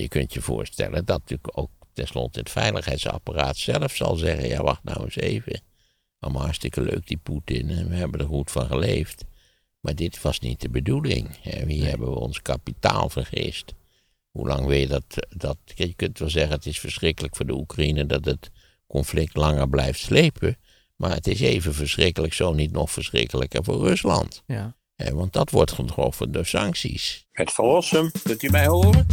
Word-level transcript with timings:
Je 0.00 0.08
kunt 0.08 0.32
je 0.32 0.40
voorstellen 0.40 1.04
dat 1.04 1.18
natuurlijk 1.18 1.58
ook 1.58 1.70
tenslotte 1.92 2.38
het 2.38 2.50
veiligheidsapparaat 2.50 3.56
zelf 3.56 3.96
zal 3.96 4.16
zeggen: 4.16 4.48
ja, 4.48 4.62
wacht 4.62 4.84
nou 4.84 5.04
eens 5.04 5.16
even. 5.16 5.60
Allemaal 6.18 6.42
hartstikke 6.42 6.80
leuk, 6.80 7.06
die 7.06 7.20
Poetin, 7.22 7.70
en 7.70 7.88
we 7.88 7.94
hebben 7.94 8.20
er 8.20 8.26
goed 8.26 8.50
van 8.50 8.66
geleefd. 8.66 9.24
Maar 9.80 9.94
dit 9.94 10.22
was 10.22 10.40
niet 10.40 10.60
de 10.60 10.68
bedoeling. 10.68 11.36
Hè. 11.40 11.66
Hier 11.66 11.88
hebben 11.88 12.10
we 12.10 12.18
ons 12.18 12.42
kapitaal 12.42 13.08
vergist. 13.08 13.74
Hoe 14.30 14.46
lang 14.46 14.66
wil 14.66 14.78
je 14.78 14.86
dat, 14.86 15.26
dat. 15.36 15.56
Je 15.74 15.94
kunt 15.94 16.18
wel 16.18 16.30
zeggen: 16.30 16.52
het 16.52 16.66
is 16.66 16.80
verschrikkelijk 16.80 17.36
voor 17.36 17.46
de 17.46 17.54
Oekraïne 17.54 18.06
dat 18.06 18.24
het 18.24 18.50
conflict 18.86 19.36
langer 19.36 19.68
blijft 19.68 19.98
slepen. 19.98 20.56
Maar 20.96 21.14
het 21.14 21.26
is 21.26 21.40
even 21.40 21.74
verschrikkelijk, 21.74 22.32
zo 22.32 22.52
niet 22.52 22.72
nog 22.72 22.90
verschrikkelijker 22.90 23.64
voor 23.64 23.86
Rusland. 23.86 24.42
Ja. 24.46 24.76
Hè, 24.94 25.14
want 25.14 25.32
dat 25.32 25.50
wordt 25.50 25.72
getroffen 25.72 26.32
door 26.32 26.46
sancties. 26.46 27.26
Het 27.32 27.52
verlossen, 27.52 28.10
kunt 28.22 28.42
u 28.42 28.50
mij 28.50 28.66
horen? 28.66 29.06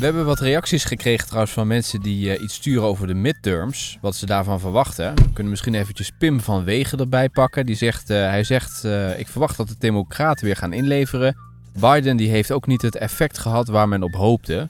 We 0.00 0.06
hebben 0.06 0.24
wat 0.24 0.40
reacties 0.40 0.84
gekregen 0.84 1.26
trouwens 1.26 1.52
van 1.52 1.66
mensen 1.66 2.00
die 2.00 2.34
eh, 2.34 2.42
iets 2.42 2.54
sturen 2.54 2.82
over 2.82 3.06
de 3.06 3.14
midterms. 3.14 3.98
Wat 4.00 4.16
ze 4.16 4.26
daarvan 4.26 4.60
verwachten. 4.60 5.14
We 5.14 5.32
kunnen 5.32 5.50
misschien 5.50 5.74
eventjes 5.74 6.10
Pim 6.18 6.40
van 6.40 6.64
Wegen 6.64 6.98
erbij 6.98 7.28
pakken. 7.28 7.66
Die 7.66 7.76
zegt, 7.76 8.10
eh, 8.10 8.16
hij 8.16 8.44
zegt, 8.44 8.84
eh, 8.84 9.18
ik 9.18 9.28
verwacht 9.28 9.56
dat 9.56 9.68
de 9.68 9.74
democraten 9.78 10.44
weer 10.44 10.56
gaan 10.56 10.72
inleveren. 10.72 11.36
Biden 11.80 12.16
die 12.16 12.28
heeft 12.28 12.52
ook 12.52 12.66
niet 12.66 12.82
het 12.82 12.96
effect 12.96 13.38
gehad 13.38 13.68
waar 13.68 13.88
men 13.88 14.02
op 14.02 14.14
hoopte. 14.14 14.68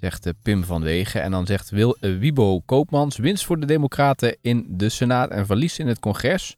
Zegt 0.00 0.32
Pim 0.42 0.64
van 0.64 0.82
Wegen. 0.82 1.22
En 1.22 1.30
dan 1.30 1.46
zegt 1.46 1.70
Wil, 1.70 1.96
Wibo 2.00 2.60
Koopmans, 2.60 3.16
winst 3.16 3.44
voor 3.44 3.60
de 3.60 3.66
democraten 3.66 4.36
in 4.40 4.66
de 4.68 4.88
Senaat 4.88 5.30
en 5.30 5.46
verlies 5.46 5.78
in 5.78 5.86
het 5.86 5.98
congres. 5.98 6.56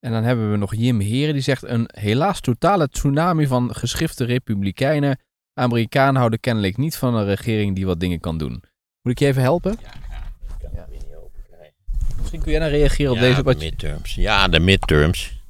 En 0.00 0.12
dan 0.12 0.22
hebben 0.22 0.50
we 0.50 0.56
nog 0.56 0.74
Jim 0.74 1.00
Heren 1.00 1.34
die 1.34 1.42
zegt 1.42 1.62
een 1.62 1.88
helaas 1.94 2.40
totale 2.40 2.88
tsunami 2.88 3.46
van 3.46 3.74
geschifte 3.74 4.24
republikeinen 4.24 5.18
Amerikanen 5.54 6.16
houden 6.16 6.40
kennelijk 6.40 6.76
niet 6.76 6.96
van 6.96 7.14
een 7.14 7.24
regering 7.24 7.74
die 7.74 7.86
wat 7.86 8.00
dingen 8.00 8.20
kan 8.20 8.38
doen. 8.38 8.62
Moet 9.02 9.12
ik 9.12 9.18
je 9.18 9.26
even 9.26 9.42
helpen? 9.42 9.78
Ja, 9.82 9.88
ik 9.88 10.54
kan 10.60 10.70
het 10.74 10.88
weer 10.88 10.98
niet 10.98 11.16
open 11.16 11.42
krijgen. 11.48 11.74
Misschien 12.18 12.40
kun 12.40 12.50
jij 12.50 12.60
dan 12.60 12.68
reageren 12.68 13.12
op 13.12 13.18
deze. 13.18 13.42
de 13.42 13.54
midterms. 13.56 14.14
Ja, 14.14 14.48
de 14.48 14.60
midterms. 14.60 15.42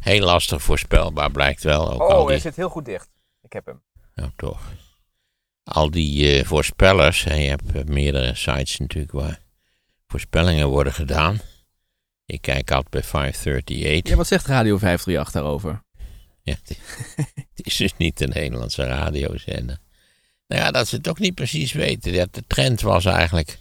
Heel 0.00 0.24
lastig 0.24 0.62
voorspelbaar 0.62 1.30
blijkt 1.30 1.62
wel. 1.62 1.92
Ook 1.92 2.00
al 2.00 2.26
die, 2.26 2.38
zit 2.38 2.56
heel 2.56 2.68
goed 2.68 2.84
dicht. 2.84 3.08
Ik 3.42 3.52
heb 3.52 3.66
hem. 3.66 3.82
nou, 4.14 4.30
toch. 4.36 4.60
Al 5.62 5.90
die 5.90 6.38
eh, 6.38 6.44
voorspellers, 6.44 7.24
en 7.24 7.40
je 7.40 7.48
hebt 7.48 7.72
eh, 7.72 7.84
meerdere 7.84 8.34
sites 8.34 8.78
natuurlijk 8.78 9.12
waar 9.12 9.40
voorspellingen 10.06 10.68
worden 10.68 10.92
gedaan. 10.92 11.40
Ik 12.26 12.40
kijk 12.40 12.70
altijd 12.70 12.90
bij 12.90 13.02
538. 13.02 14.10
Ja, 14.10 14.16
wat 14.16 14.26
zegt 14.26 14.46
Radio 14.46 14.78
538 14.78 15.32
daarover? 15.32 15.82
Het, 16.48 16.78
is 17.54 17.76
dus 17.76 17.96
niet 17.96 18.18
de 18.18 18.26
Nederlandse 18.26 18.82
radiozender. 18.82 19.78
Nou 20.46 20.62
ja, 20.62 20.70
dat 20.70 20.88
ze 20.88 20.96
het 20.96 21.08
ook 21.08 21.18
niet 21.18 21.34
precies 21.34 21.72
weten. 21.72 22.12
Ja, 22.12 22.26
de 22.30 22.44
trend 22.46 22.80
was 22.80 23.04
eigenlijk 23.04 23.58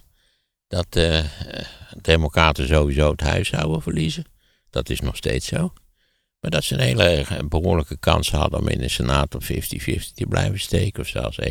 dat 0.68 0.86
de 0.90 1.24
democraten 2.02 2.68
sowieso 2.68 3.12
het 3.12 3.22
huis 3.22 3.48
zouden 3.48 3.82
verliezen. 3.82 4.26
Dat 4.70 4.90
is 4.90 5.00
nog 5.00 5.16
steeds 5.16 5.48
zo. 5.48 5.74
Maar 6.40 6.52
dat 6.52 6.64
ze 6.64 6.74
een 6.74 6.80
hele 6.80 7.26
een 7.30 7.50
behoorlijke 7.50 7.98
kans 7.98 8.32
hadden 8.32 8.60
om 8.60 8.68
in 8.68 8.80
de 8.80 8.90
Senaat 8.90 9.36
op 9.36 9.44
50-50 9.44 9.48
te 10.14 10.26
blijven 10.30 10.60
steken. 10.60 11.02
Of 11.02 11.08
zelfs 11.08 11.40
51-49. 11.40 11.46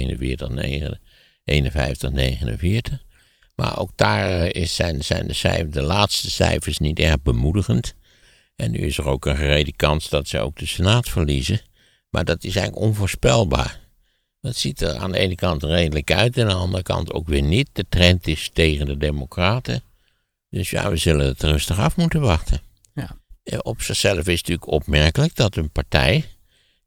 Maar 3.55 3.79
ook 3.79 3.91
daar 3.95 4.41
eh, 4.41 4.63
is, 4.63 4.75
zijn, 4.75 5.05
zijn 5.05 5.27
de, 5.27 5.33
cijfers, 5.33 5.71
de 5.71 5.83
laatste 5.83 6.31
cijfers 6.31 6.79
niet 6.79 6.99
erg 6.99 7.23
bemoedigend. 7.23 7.95
En 8.57 8.71
nu 8.71 8.79
is 8.79 8.99
er 8.99 9.07
ook 9.07 9.27
een 9.27 9.37
gerede 9.37 9.73
kans 9.77 10.09
dat 10.09 10.29
ze 10.29 10.39
ook 10.39 10.59
de 10.59 10.67
Senaat 10.67 11.09
verliezen. 11.09 11.61
Maar 12.11 12.25
dat 12.25 12.45
is 12.45 12.57
eigenlijk 12.57 12.87
onvoorspelbaar. 12.87 13.81
Dat 14.41 14.57
ziet 14.57 14.81
er 14.81 14.97
aan 14.97 15.13
de 15.13 15.19
ene 15.19 15.35
kant 15.35 15.63
redelijk 15.63 16.13
uit 16.13 16.37
en 16.37 16.43
aan 16.43 16.49
de 16.49 16.55
andere 16.55 16.83
kant 16.83 17.13
ook 17.13 17.29
weer 17.29 17.43
niet. 17.43 17.69
De 17.73 17.87
trend 17.89 18.27
is 18.27 18.51
tegen 18.53 18.87
de 18.87 18.97
Democraten. 18.97 19.83
Dus 20.51 20.71
ja, 20.71 20.91
we 20.91 20.97
zullen 20.97 21.27
het 21.27 21.43
rustig 21.43 21.79
af 21.79 21.97
moeten 21.97 22.21
wachten. 22.21 22.61
Ja. 22.95 23.19
Eh, 23.43 23.59
Op 23.63 23.83
zichzelf 23.83 24.17
is 24.19 24.25
het 24.25 24.49
natuurlijk 24.49 24.67
opmerkelijk 24.67 25.35
dat 25.35 25.57
een 25.57 25.71
partij 25.71 26.25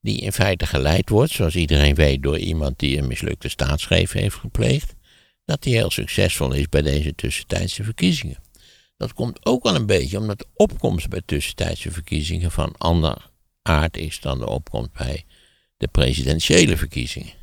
die 0.01 0.21
in 0.21 0.31
feite 0.31 0.65
geleid 0.65 1.09
wordt, 1.09 1.31
zoals 1.31 1.55
iedereen 1.55 1.95
weet, 1.95 2.23
door 2.23 2.37
iemand 2.37 2.79
die 2.79 2.97
een 2.97 3.07
mislukte 3.07 3.49
staatsgreep 3.49 4.11
heeft 4.11 4.35
gepleegd, 4.35 4.93
dat 5.45 5.61
die 5.63 5.75
heel 5.75 5.91
succesvol 5.91 6.51
is 6.53 6.69
bij 6.69 6.81
deze 6.81 7.15
tussentijdse 7.15 7.83
verkiezingen. 7.83 8.37
Dat 8.99 9.13
komt 9.13 9.45
ook 9.45 9.63
wel 9.63 9.75
een 9.75 9.85
beetje 9.85 10.17
omdat 10.17 10.39
de 10.39 10.47
opkomst 10.53 11.09
bij 11.09 11.21
tussentijdse 11.25 11.91
verkiezingen 11.91 12.51
van 12.51 12.75
ander 12.77 13.29
aard 13.61 13.97
is 13.97 14.19
dan 14.19 14.39
de 14.39 14.47
opkomst 14.47 14.91
bij 14.91 15.25
de 15.77 15.87
presidentiële 15.87 16.77
verkiezingen. 16.77 17.33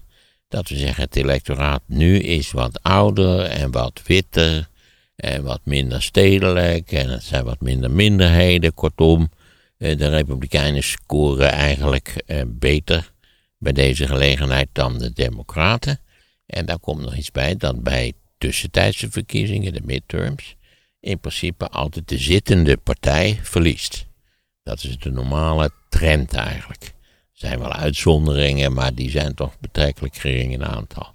Dat 0.48 0.68
we 0.68 0.76
zeggen, 0.76 1.02
het 1.04 1.16
electoraat 1.16 1.82
nu 1.86 2.18
is 2.18 2.50
wat 2.50 2.82
ouder 2.82 3.40
en 3.42 3.70
wat 3.70 4.02
witter 4.06 4.68
en 5.16 5.42
wat 5.42 5.60
minder 5.64 6.02
stedelijk 6.02 6.92
en 6.92 7.08
het 7.08 7.22
zijn 7.22 7.44
wat 7.44 7.60
minder 7.60 7.90
minderheden. 7.90 8.74
Kortom, 8.74 9.30
eh, 9.78 9.98
de 9.98 10.08
Republikeinen 10.08 10.82
scoren 10.82 11.50
eigenlijk 11.50 12.22
eh, 12.26 12.42
beter 12.46 13.12
bij 13.58 13.72
deze 13.72 14.06
gelegenheid 14.06 14.68
dan 14.72 14.98
de 14.98 15.12
Democraten. 15.12 16.00
En 16.46 16.66
daar 16.66 16.78
komt 16.78 17.00
nog 17.00 17.16
iets 17.16 17.30
bij 17.30 17.56
dat 17.56 17.82
bij 17.82 18.12
tussentijdse 18.38 19.10
verkiezingen, 19.10 19.72
de 19.72 19.82
midterms, 19.84 20.56
in 21.06 21.18
principe 21.18 21.68
altijd 21.68 22.08
de 22.08 22.18
zittende 22.18 22.76
partij 22.76 23.38
verliest. 23.42 24.06
Dat 24.62 24.84
is 24.84 24.98
de 24.98 25.10
normale 25.10 25.70
trend 25.88 26.34
eigenlijk. 26.34 26.84
Er 26.84 26.92
zijn 27.32 27.58
wel 27.58 27.72
uitzonderingen, 27.72 28.72
maar 28.72 28.94
die 28.94 29.10
zijn 29.10 29.34
toch 29.34 29.60
betrekkelijk 29.60 30.16
gering 30.16 30.52
in 30.52 30.64
aantal. 30.64 31.14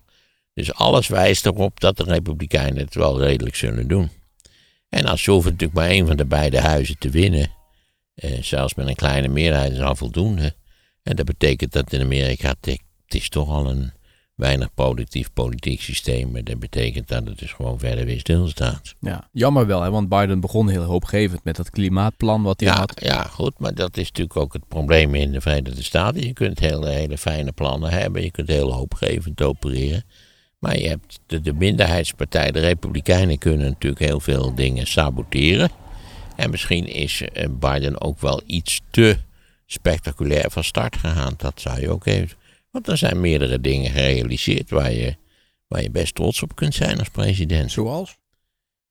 Dus 0.53 0.73
alles 0.73 1.07
wijst 1.07 1.45
erop 1.45 1.79
dat 1.79 1.97
de 1.97 2.03
Republikeinen 2.03 2.77
het 2.77 2.95
wel 2.95 3.19
redelijk 3.19 3.55
zullen 3.55 3.87
doen. 3.87 4.09
En 4.89 5.05
als 5.05 5.23
ze 5.23 5.31
hoeven 5.31 5.51
natuurlijk 5.51 5.79
maar 5.79 5.89
één 5.89 6.07
van 6.07 6.17
de 6.17 6.25
beide 6.25 6.59
huizen 6.59 6.97
te 6.97 7.09
winnen, 7.09 7.51
eh, 8.13 8.41
zelfs 8.41 8.73
met 8.73 8.87
een 8.87 8.95
kleine 8.95 9.27
meerderheid 9.27 9.71
is 9.71 9.79
al 9.79 9.95
voldoende. 9.95 10.55
En 11.03 11.15
dat 11.15 11.25
betekent 11.25 11.71
dat 11.71 11.93
in 11.93 12.01
Amerika, 12.01 12.49
het, 12.49 12.65
het 13.05 13.15
is 13.15 13.29
toch 13.29 13.49
al 13.49 13.69
een 13.69 13.91
weinig 14.41 14.73
productief 14.73 15.33
politiek 15.33 15.81
systeem, 15.81 16.43
dat 16.43 16.59
betekent 16.59 17.07
dat 17.07 17.25
het 17.25 17.39
dus 17.39 17.51
gewoon 17.51 17.79
verder 17.79 18.05
weer 18.05 18.19
stilstaat. 18.19 18.95
Ja, 18.99 19.27
jammer 19.31 19.65
wel, 19.67 19.81
hè, 19.81 19.89
want 19.91 20.09
Biden 20.09 20.39
begon 20.39 20.69
heel 20.69 20.83
hoopgevend 20.83 21.43
met 21.43 21.55
dat 21.55 21.69
klimaatplan 21.69 22.43
wat 22.43 22.59
hij 22.59 22.69
Ja, 22.69 22.75
had. 22.75 22.93
ja, 23.03 23.23
goed, 23.23 23.53
maar 23.59 23.73
dat 23.75 23.97
is 23.97 24.07
natuurlijk 24.07 24.37
ook 24.37 24.53
het 24.53 24.67
probleem 24.67 25.15
in 25.15 25.31
de 25.31 25.41
Verenigde 25.41 25.83
Staten. 25.83 26.21
Je 26.25 26.33
kunt 26.33 26.59
hele, 26.59 26.89
hele 26.89 27.17
fijne 27.17 27.51
plannen 27.51 27.89
hebben, 27.91 28.23
je 28.23 28.31
kunt 28.31 28.47
heel 28.47 28.73
hoopgevend 28.73 29.41
opereren. 29.41 30.03
Maar 30.59 30.77
je 30.79 30.87
hebt 30.87 31.19
de, 31.25 31.41
de 31.41 31.53
minderheidspartij, 31.53 32.51
de 32.51 32.59
Republikeinen 32.59 33.37
kunnen 33.37 33.65
natuurlijk 33.67 34.01
heel 34.01 34.19
veel 34.19 34.55
dingen 34.55 34.87
saboteren. 34.87 35.69
En 36.35 36.49
misschien 36.49 36.87
is 36.87 37.21
eh, 37.21 37.47
Biden 37.59 38.01
ook 38.01 38.19
wel 38.19 38.41
iets 38.45 38.81
te 38.91 39.17
spectaculair 39.65 40.51
van 40.51 40.63
start 40.63 40.95
gegaan. 40.95 41.33
Dat 41.37 41.61
zou 41.61 41.79
je 41.81 41.89
ook 41.89 42.05
even. 42.05 42.37
Want 42.71 42.87
er 42.87 42.97
zijn 42.97 43.19
meerdere 43.21 43.61
dingen 43.61 43.91
gerealiseerd 43.91 44.69
waar 44.69 44.91
je, 44.91 45.15
waar 45.67 45.81
je 45.81 45.91
best 45.91 46.15
trots 46.15 46.41
op 46.43 46.55
kunt 46.55 46.73
zijn 46.73 46.99
als 46.99 47.09
president. 47.09 47.71
Zoals? 47.71 48.17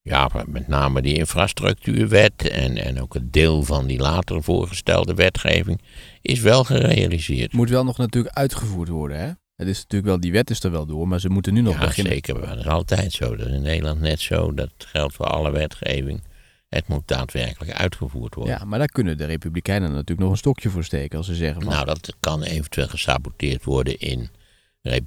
Ja, 0.02 0.30
met 0.46 0.68
name 0.68 1.02
die 1.02 1.14
infrastructuurwet 1.14 2.48
en, 2.48 2.76
en 2.76 3.00
ook 3.00 3.14
het 3.14 3.32
deel 3.32 3.62
van 3.62 3.86
die 3.86 3.98
later 3.98 4.42
voorgestelde 4.42 5.14
wetgeving 5.14 5.80
is 6.22 6.40
wel 6.40 6.64
gerealiseerd. 6.64 7.52
Moet 7.52 7.70
wel 7.70 7.84
nog 7.84 7.98
natuurlijk 7.98 8.34
uitgevoerd 8.36 8.88
worden, 8.88 9.18
hè? 9.18 9.30
Het 9.56 9.68
is 9.68 9.76
natuurlijk 9.76 10.10
wel, 10.10 10.20
die 10.20 10.32
wet 10.32 10.50
is 10.50 10.62
er 10.62 10.70
wel 10.70 10.86
door, 10.86 11.08
maar 11.08 11.20
ze 11.20 11.28
moeten 11.28 11.54
nu 11.54 11.60
nog 11.60 11.74
Ja, 11.74 11.80
beginnen. 11.86 12.12
zeker. 12.12 12.40
Dat 12.46 12.56
is 12.58 12.66
altijd 12.66 13.12
zo. 13.12 13.36
Dat 13.36 13.46
is 13.46 13.52
in 13.52 13.62
Nederland 13.62 14.00
net 14.00 14.20
zo. 14.20 14.54
Dat 14.54 14.70
geldt 14.78 15.14
voor 15.14 15.26
alle 15.26 15.50
wetgeving. 15.50 16.22
Het 16.70 16.88
moet 16.88 17.08
daadwerkelijk 17.08 17.72
uitgevoerd 17.72 18.34
worden. 18.34 18.58
Ja, 18.58 18.64
maar 18.64 18.78
daar 18.78 18.88
kunnen 18.88 19.18
de 19.18 19.24
Republikeinen 19.24 19.90
natuurlijk 19.90 20.20
nog 20.20 20.30
een 20.30 20.36
stokje 20.36 20.70
voor 20.70 20.84
steken 20.84 21.18
als 21.18 21.26
ze 21.26 21.34
zeggen 21.34 21.62
van, 21.62 21.72
Nou, 21.72 21.84
dat 21.84 22.16
kan 22.20 22.42
eventueel 22.42 22.88
gesaboteerd 22.88 23.64
worden 23.64 23.98
in 23.98 24.30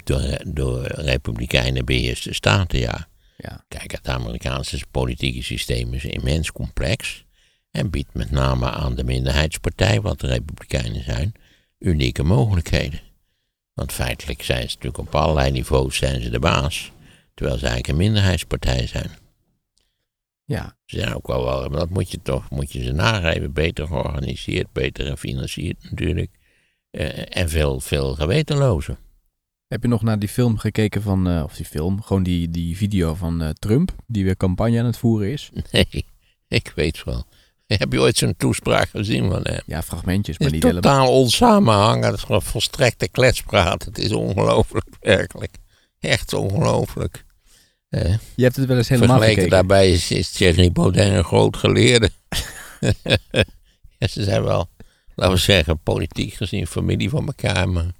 door, 0.04 0.40
door 0.46 0.86
republikeinen 0.86 1.86
beheerste 1.86 2.34
staten, 2.34 2.80
ja. 2.80 3.08
ja, 3.38 3.66
Kijk, 3.68 3.92
het 3.92 4.08
Amerikaanse 4.08 4.86
politieke 4.92 5.44
systeem 5.44 5.94
is 5.94 6.06
immens 6.06 6.52
complex. 6.52 7.26
En 7.72 7.90
biedt 7.90 8.14
met 8.14 8.32
name 8.32 8.70
aan 8.70 8.96
de 8.96 9.04
minderheidspartij, 9.04 10.02
wat 10.02 10.20
de 10.20 10.28
republikeinen 10.28 11.04
zijn, 11.04 11.34
unieke 11.80 12.24
mogelijkheden. 12.24 13.00
Want 13.74 13.92
feitelijk 13.92 14.44
zijn 14.44 14.70
ze 14.70 14.76
natuurlijk 14.76 14.98
op 14.98 15.16
allerlei 15.16 15.52
niveaus 15.52 15.96
zijn 15.96 16.22
ze 16.22 16.30
de 16.30 16.40
baas. 16.40 16.92
Terwijl 17.34 17.58
ze 17.58 17.66
eigenlijk 17.68 17.94
een 17.94 18.06
minderheidspartij 18.06 18.88
zijn. 18.88 19.12
Ja, 20.46 20.78
Ze 20.86 21.00
zijn 21.00 21.16
ook 21.16 21.28
wel, 21.28 21.44
wel 21.46 21.70
maar 21.70 21.80
dat 21.80 21.90
moet 21.90 22.12
je 22.12 22.22
toch 22.22 22.50
moet 22.50 22.72
je 22.72 22.84
ze 22.84 22.92
nageven. 22.92 23.54
Beter 23.54 23.88
georganiseerd, 23.88 24.72
beter 24.72 25.06
gefinancierd 25.06 25.84
natuurlijk. 25.90 26.32
Eh, 26.92 27.38
en 27.38 27.50
veel, 27.50 27.80
veel 27.80 28.16
gewetenlozen. 28.16 28.98
Heb 29.68 29.82
je 29.82 29.88
nog 29.88 30.02
naar 30.02 30.20
die 30.20 30.30
film 30.30 30.58
gekeken 30.58 31.02
van, 31.02 31.28
eh, 31.28 31.44
of 31.44 31.56
die 31.56 31.66
film, 31.66 32.02
gewoon 32.02 32.24
die, 32.24 32.50
die 32.50 32.78
video 32.78 33.14
van 33.14 33.42
eh, 33.42 33.50
Trump, 33.50 33.96
die 34.08 34.24
weer 34.24 34.38
campagne 34.38 34.80
aan 34.80 34.86
het 34.86 34.98
voeren 34.98 35.32
is? 35.32 35.50
Nee, 35.72 36.06
ik 36.48 36.72
weet 36.76 37.04
wel. 37.04 37.26
Heb 37.68 37.92
je 37.92 38.00
ooit 38.00 38.18
zo'n 38.18 38.36
toespraak 38.38 38.90
gezien 38.90 39.30
van 39.30 39.42
hem? 39.44 39.62
Ja, 39.66 39.82
fragmentjes, 39.82 40.38
maar 40.38 40.48
Het 40.48 40.58
is 40.58 40.64
niet 40.64 40.72
helemaal. 40.72 40.98
totaal 40.98 41.20
onsamenhangend. 41.22 42.06
Het 42.06 42.16
is 42.16 42.24
gewoon 42.24 42.42
volstrekte 42.42 43.08
kletspraat. 43.08 43.86
Het 43.86 43.98
is 43.98 44.12
ongelooflijk, 44.12 44.88
werkelijk. 45.00 45.56
Echt 46.00 46.34
ongelooflijk. 46.34 47.26
Eh, 47.94 48.18
Je 48.36 48.44
hebt 48.44 48.56
het 48.56 48.66
wel 48.66 48.78
eens 48.78 48.90
helemaal 48.90 49.18
vergeleken 49.18 49.44
gekeken. 49.44 49.68
daarbij 49.68 49.92
is, 49.92 50.12
is 50.12 50.32
Thierry 50.32 50.72
Baudet 50.72 51.12
een 51.14 51.24
groot 51.24 51.58
geleerde. 51.58 52.10
ja, 54.00 54.08
ze 54.08 54.24
zijn 54.24 54.44
wel, 54.44 54.70
laten 55.16 55.34
we 55.34 55.40
zeggen, 55.40 55.80
politiek 55.80 56.34
gezien 56.34 56.68
familie 56.68 57.10
van 57.10 57.26
elkaar. 57.26 57.70
Maar 57.70 57.92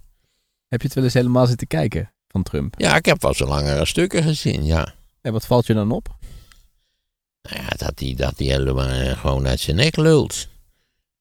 Heb 0.68 0.82
je 0.82 0.86
het 0.88 0.94
wel 0.94 1.04
eens 1.04 1.14
helemaal 1.14 1.46
zitten 1.48 1.68
kijken 1.68 2.14
van 2.28 2.44
Trump? 2.44 2.76
ja, 2.78 2.96
ik 2.96 3.06
heb 3.06 3.22
wel 3.22 3.34
zo 3.34 3.46
langere 3.46 3.86
stukken 3.86 4.24
gezien, 4.24 4.66
ja. 4.66 4.94
En 5.22 5.32
wat 5.32 5.46
valt 5.46 5.66
je 5.68 5.74
dan 5.74 5.92
op? 5.92 6.16
Nou 7.42 7.62
ja, 7.62 7.68
dat 7.78 8.00
hij, 8.00 8.14
dat 8.16 8.34
hij 8.38 8.48
helemaal 8.48 8.88
eh, 8.90 9.20
gewoon 9.20 9.48
uit 9.48 9.60
zijn 9.60 9.76
nek 9.76 9.96
lult. 9.96 10.48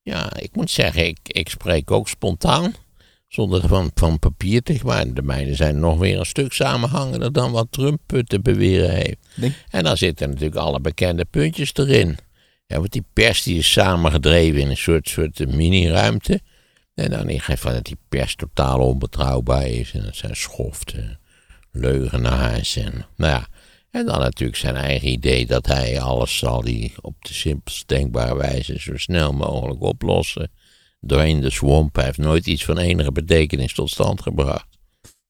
Ja, 0.02 0.36
ik 0.36 0.56
moet 0.56 0.70
zeggen, 0.70 1.06
ik, 1.06 1.18
ik 1.22 1.48
spreek 1.48 1.90
ook 1.90 2.08
spontaan. 2.08 2.74
Zonder 3.32 3.68
van, 3.68 3.90
van 3.94 4.18
papier 4.18 4.62
te 4.62 4.80
maar 4.84 5.12
De 5.12 5.22
mijne 5.22 5.54
zijn 5.54 5.78
nog 5.78 5.98
weer 5.98 6.18
een 6.18 6.26
stuk 6.26 6.52
samenhangender 6.52 7.32
dan 7.32 7.52
wat 7.52 7.66
Trump 7.70 8.22
te 8.26 8.40
beweren 8.40 8.90
heeft. 8.90 9.16
En 9.70 9.84
dan 9.84 9.96
zitten 9.96 10.28
natuurlijk 10.28 10.56
alle 10.56 10.80
bekende 10.80 11.24
puntjes 11.24 11.74
erin. 11.74 12.18
Ja, 12.66 12.76
want 12.76 12.92
die 12.92 13.04
pers 13.12 13.42
die 13.42 13.58
is 13.58 13.72
samengedreven 13.72 14.60
in 14.60 14.70
een 14.70 14.76
soort, 14.76 15.08
soort 15.08 15.54
mini-ruimte. 15.54 16.40
En 16.94 17.10
dan 17.10 17.28
ik 17.28 17.42
geef 17.42 17.60
van 17.60 17.72
dat 17.72 17.84
die 17.84 17.98
pers 18.08 18.34
totaal 18.34 18.80
onbetrouwbaar 18.80 19.66
is. 19.66 19.92
En 19.92 20.02
dat 20.02 20.16
zijn 20.16 20.36
schoften, 20.36 21.18
leugenaars. 21.70 22.76
En, 22.76 23.06
nou 23.16 23.32
ja, 23.32 23.46
en 23.90 24.06
dan 24.06 24.18
natuurlijk 24.18 24.58
zijn 24.58 24.76
eigen 24.76 25.08
idee 25.08 25.46
dat 25.46 25.66
hij 25.66 26.00
alles 26.00 26.38
zal 26.38 26.60
die 26.60 26.92
op 27.00 27.14
de 27.24 27.34
simpelst 27.34 27.88
denkbare 27.88 28.36
wijze 28.36 28.80
zo 28.80 28.96
snel 28.96 29.32
mogelijk 29.32 29.82
oplossen. 29.82 30.50
Swamp. 31.50 31.94
Hij 31.96 32.04
heeft 32.04 32.18
nooit 32.18 32.46
iets 32.46 32.64
van 32.64 32.78
enige 32.78 33.12
betekenis 33.12 33.74
tot 33.74 33.90
stand 33.90 34.22
gebracht. 34.22 34.66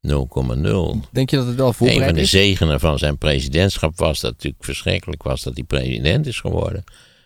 0,0. 0.08 0.10
Denk 1.12 1.30
je 1.30 1.36
dat 1.36 1.46
het 1.46 1.56
wel 1.56 1.66
Een 1.66 1.74
van 1.74 1.86
voorbereid 1.86 2.14
de 2.14 2.20
is? 2.20 2.30
zegenen 2.30 2.80
van 2.80 2.98
zijn 2.98 3.18
presidentschap 3.18 3.98
was 3.98 4.20
dat 4.20 4.30
het 4.30 4.32
natuurlijk 4.36 4.64
verschrikkelijk 4.64 5.22
was 5.22 5.42
dat 5.42 5.54
hij 5.54 5.64
president 5.64 6.26
is 6.26 6.40
geworden. 6.40 6.84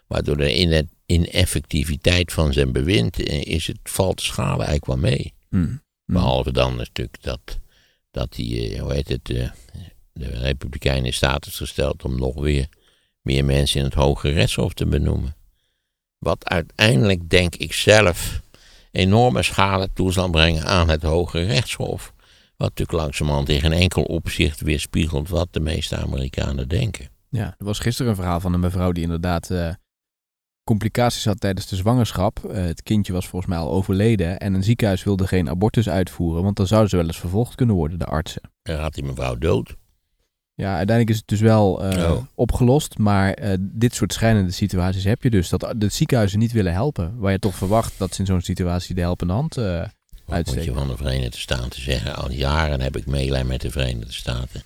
Maar 0.08 0.22
door 0.24 0.36
de 0.36 0.58
ine- 0.58 0.88
ineffectiviteit 1.06 2.32
van 2.32 2.52
zijn 2.52 2.72
bewind 2.72 3.20
is 3.28 3.66
het, 3.66 3.78
valt 3.82 4.18
de 4.18 4.24
schade 4.24 4.64
eigenlijk 4.64 4.86
wel 4.86 4.96
mee. 5.10 5.34
Hmm. 5.48 5.82
Behalve 6.04 6.52
dan 6.52 6.76
natuurlijk 6.76 7.22
dat, 7.22 7.58
dat 8.10 8.36
hij, 8.36 8.72
eh, 8.74 8.80
hoe 8.80 8.92
heet 8.92 9.08
het, 9.08 9.30
eh, 9.30 9.50
de 10.12 10.28
Republikeinen 10.28 11.04
in 11.04 11.12
staat 11.14 11.46
is 11.46 11.56
gesteld 11.56 12.04
om 12.04 12.18
nog 12.18 12.34
weer 12.40 12.68
meer 13.22 13.44
mensen 13.44 13.78
in 13.78 13.84
het 13.84 13.94
Hoge 13.94 14.28
Rechtshof 14.30 14.72
te 14.74 14.86
benoemen. 14.86 15.36
Wat 16.18 16.48
uiteindelijk, 16.48 17.30
denk 17.30 17.54
ik 17.54 17.72
zelf, 17.72 18.40
enorme 18.90 19.42
schade 19.42 19.88
toe 19.92 20.12
zal 20.12 20.30
brengen 20.30 20.64
aan 20.64 20.88
het 20.88 21.02
Hoge 21.02 21.44
Rechtshof. 21.44 22.12
Wat 22.56 22.68
natuurlijk 22.68 22.98
langzamerhand 22.98 23.48
in 23.48 23.60
geen 23.60 23.72
enkel 23.72 24.02
opzicht 24.02 24.60
weerspiegelt 24.60 25.28
wat 25.28 25.48
de 25.50 25.60
meeste 25.60 25.96
Amerikanen 25.96 26.68
denken. 26.68 27.08
Ja, 27.28 27.54
er 27.58 27.64
was 27.64 27.78
gisteren 27.78 28.10
een 28.10 28.16
verhaal 28.16 28.40
van 28.40 28.52
een 28.52 28.60
mevrouw 28.60 28.92
die 28.92 29.02
inderdaad 29.02 29.50
eh, 29.50 29.70
complicaties 30.64 31.24
had 31.24 31.40
tijdens 31.40 31.66
de 31.66 31.76
zwangerschap. 31.76 32.44
Eh, 32.44 32.64
het 32.64 32.82
kindje 32.82 33.12
was 33.12 33.26
volgens 33.26 33.50
mij 33.50 33.60
al 33.60 33.70
overleden 33.70 34.38
en 34.38 34.54
een 34.54 34.64
ziekenhuis 34.64 35.04
wilde 35.04 35.26
geen 35.26 35.48
abortus 35.48 35.88
uitvoeren, 35.88 36.42
want 36.42 36.56
dan 36.56 36.66
zouden 36.66 36.90
ze 36.90 36.96
wel 36.96 37.06
eens 37.06 37.18
vervolgd 37.18 37.54
kunnen 37.54 37.74
worden, 37.74 37.98
de 37.98 38.04
artsen. 38.04 38.42
En 38.62 38.78
gaat 38.78 38.94
die 38.94 39.04
mevrouw 39.04 39.36
dood? 39.36 39.76
Ja, 40.58 40.76
uiteindelijk 40.76 41.10
is 41.10 41.16
het 41.16 41.28
dus 41.28 41.40
wel 41.40 41.84
eh, 41.84 42.10
Oh. 42.10 42.24
opgelost, 42.34 42.98
maar 42.98 43.32
eh, 43.32 43.56
dit 43.60 43.94
soort 43.94 44.12
schrijnende 44.12 44.52
situaties 44.52 45.04
heb 45.04 45.22
je 45.22 45.30
dus. 45.30 45.48
Dat 45.48 45.74
de 45.76 45.88
ziekenhuizen 45.88 46.38
niet 46.38 46.52
willen 46.52 46.72
helpen, 46.72 47.18
waar 47.18 47.32
je 47.32 47.38
toch 47.38 47.54
verwacht 47.54 47.98
dat 47.98 48.14
ze 48.14 48.20
in 48.20 48.26
zo'n 48.26 48.40
situatie 48.40 48.94
de 48.94 49.00
helpende 49.00 49.32
hand 49.32 49.56
eh, 49.56 49.64
Wat 49.64 49.90
moet 50.26 50.34
uitsteken. 50.34 50.64
je 50.64 50.72
van 50.72 50.88
de 50.88 50.96
Verenigde 50.96 51.38
Staten 51.38 51.82
zeggen? 51.82 52.16
Al 52.16 52.30
jaren 52.30 52.80
heb 52.80 52.96
ik 52.96 53.06
meelijn 53.06 53.46
met 53.46 53.60
de 53.60 53.70
Verenigde 53.70 54.12
Staten. 54.12 54.62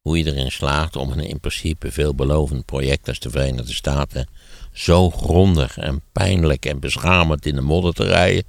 Hoe 0.00 0.18
je 0.18 0.24
erin 0.26 0.50
slaagt 0.50 0.96
om 0.96 1.12
een 1.12 1.20
in 1.20 1.40
principe 1.40 1.90
veelbelovend 1.92 2.64
project 2.64 3.08
als 3.08 3.18
de 3.20 3.30
Verenigde 3.30 3.72
Staten 3.72 4.26
zo 4.72 5.10
grondig 5.10 5.78
en 5.78 6.02
pijnlijk 6.12 6.64
en 6.66 6.80
beschamend 6.80 7.46
in 7.46 7.54
de 7.54 7.60
modder 7.60 7.92
te 7.94 8.04
rijden, 8.04 8.44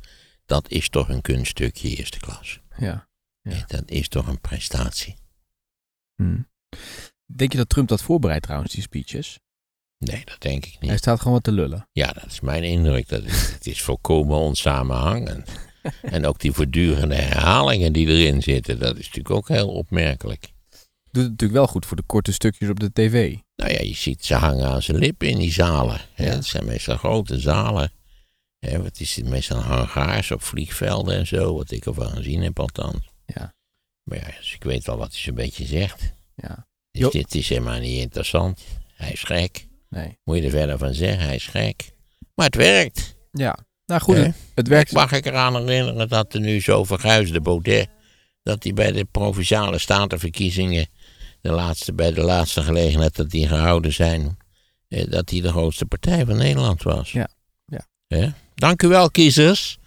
dat 0.46 0.70
is 0.70 0.90
toch 0.90 1.10
een 1.10 1.22
kunststukje 1.22 1.90
eerste 1.96 2.20
klas. 2.20 2.60
Ja. 2.78 3.08
Ja. 3.42 3.64
Dat 3.68 3.84
is 3.86 4.08
toch 4.08 4.28
een 4.28 4.40
prestatie. 4.42 5.16
Hm. 6.16 6.38
Denk 7.26 7.52
je 7.52 7.58
dat 7.58 7.70
Trump 7.70 7.88
dat 7.88 8.02
voorbereidt 8.02 8.44
trouwens, 8.44 8.74
die 8.74 8.82
speeches? 8.82 9.40
Nee, 9.98 10.22
dat 10.26 10.42
denk 10.42 10.66
ik 10.66 10.76
Hij 10.80 10.90
niet. 10.90 10.98
staat 10.98 11.18
gewoon 11.18 11.34
wat 11.34 11.44
te 11.44 11.52
lullen. 11.52 11.88
Ja, 11.92 12.12
dat 12.12 12.26
is 12.26 12.40
mijn 12.40 12.64
indruk. 12.64 13.10
Dat 13.10 13.24
is, 13.24 13.52
het 13.52 13.68
is 13.68 13.82
volkomen 13.82 14.38
onsamenhangend. 14.38 15.50
En 16.02 16.26
ook 16.26 16.40
die 16.40 16.52
voortdurende 16.52 17.16
herhalingen 17.16 17.94
die 17.94 18.08
erin 18.08 18.42
zitten, 18.42 18.80
dat 18.80 18.98
is 18.98 19.06
natuurlijk 19.06 19.36
ook 19.36 19.48
heel 19.48 19.70
opmerkelijk. 19.70 20.42
Doet 21.12 21.24
het 21.24 21.32
natuurlijk 21.32 21.60
wel 21.60 21.68
goed 21.68 21.86
voor 21.86 21.98
de 21.98 22.04
korte 22.06 22.32
stukjes 22.32 22.70
op 22.70 22.80
de 22.80 22.92
tv. 22.94 23.36
Nou 23.56 23.72
ja, 23.72 23.80
je 23.82 23.96
ziet 23.96 24.26
ze 24.26 24.34
hangen 24.36 24.68
aan 24.68 24.82
zijn 24.82 24.98
lippen 24.98 25.30
in 25.30 25.38
die 25.38 25.52
zalen. 25.52 26.02
Hè. 26.14 26.26
Ja. 26.26 26.32
Het 26.32 26.46
zijn 26.46 26.66
meestal 26.66 26.98
grote 26.98 27.40
zalen. 27.40 27.92
Hè, 28.60 28.82
wat 28.82 29.00
is 29.00 29.16
het? 29.16 29.26
Meestal 29.26 29.60
hangaars 29.60 30.32
op 30.32 30.42
vliegvelden 30.42 31.16
en 31.18 31.28
zo, 31.28 31.56
wat 31.56 31.72
ik 31.72 31.86
ervan 31.86 32.10
gezien 32.10 32.42
heb 32.42 32.60
althans. 32.60 33.10
Ja. 33.26 33.54
Maar 34.04 34.18
ja, 34.18 34.38
dus 34.38 34.54
ik 34.54 34.64
weet 34.64 34.86
wel 34.86 34.98
wat 34.98 35.12
hij 35.12 35.20
zo'n 35.22 35.36
beetje 35.36 35.66
zegt. 35.66 36.14
Ja, 36.42 36.68
Dus 36.92 37.02
Jo- 37.02 37.10
dit 37.10 37.36
is 37.36 37.50
helemaal 37.50 37.80
niet 37.80 38.00
interessant. 38.00 38.62
Hij 38.94 39.12
is 39.12 39.24
gek. 39.24 39.68
nee. 39.90 40.18
Moet 40.24 40.38
je 40.38 40.44
er 40.44 40.50
verder 40.50 40.78
van 40.78 40.94
zeggen, 40.94 41.26
hij 41.26 41.36
is 41.36 41.48
gek. 41.48 41.92
Maar 42.36 42.46
het 42.46 42.56
werkt. 42.56 43.16
Ja, 43.32 43.58
nou 43.86 44.02
goed, 44.02 44.18
het, 44.56 44.68
werkt. 44.68 44.92
Mag 44.92 45.12
ik 45.12 45.26
eraan 45.26 45.56
herinneren 45.56 46.10
dat 46.10 46.34
er 46.34 46.40
nu 46.40 46.62
zo 46.62 46.84
verguisde 46.84 47.42
Baudet... 47.42 47.88
dat 48.44 48.64
hij 48.64 48.74
bij 48.74 48.92
de 48.92 49.06
provinciale 49.06 49.78
statenverkiezingen... 49.78 50.88
De 51.42 51.52
laatste, 51.52 51.94
bij 51.94 52.12
de 52.14 52.22
laatste 52.22 52.64
gelegenheid 52.64 53.16
dat 53.16 53.30
die 53.30 53.48
gehouden 53.48 53.94
zijn... 53.94 54.38
eh, 54.88 55.10
dat 55.10 55.30
hij 55.30 55.42
de 55.42 55.50
grootste 55.50 55.86
partij 55.86 56.26
van 56.26 56.38
Nederland 56.38 56.84
was. 56.84 57.12
Ja, 57.12 57.30
ja. 58.08 58.34
Dank 58.56 58.84
u 58.84 58.88
wel, 58.88 59.12
kiezers. 59.12 59.78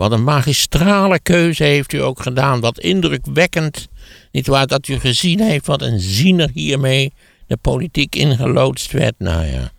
Wat 0.00 0.12
een 0.12 0.24
magistrale 0.24 1.20
keuze 1.20 1.64
heeft 1.64 1.92
u 1.92 2.02
ook 2.02 2.22
gedaan. 2.22 2.60
Wat 2.60 2.78
indrukwekkend. 2.78 3.88
Niet 4.32 4.46
waar 4.46 4.66
dat 4.66 4.88
u 4.88 4.98
gezien 4.98 5.40
heeft 5.40 5.66
wat 5.66 5.82
een 5.82 6.00
ziener 6.00 6.50
hiermee 6.52 7.12
de 7.46 7.56
politiek 7.56 8.14
ingeloodst 8.14 8.92
werd. 8.92 9.14
Nou 9.18 9.46
ja, 9.46 9.72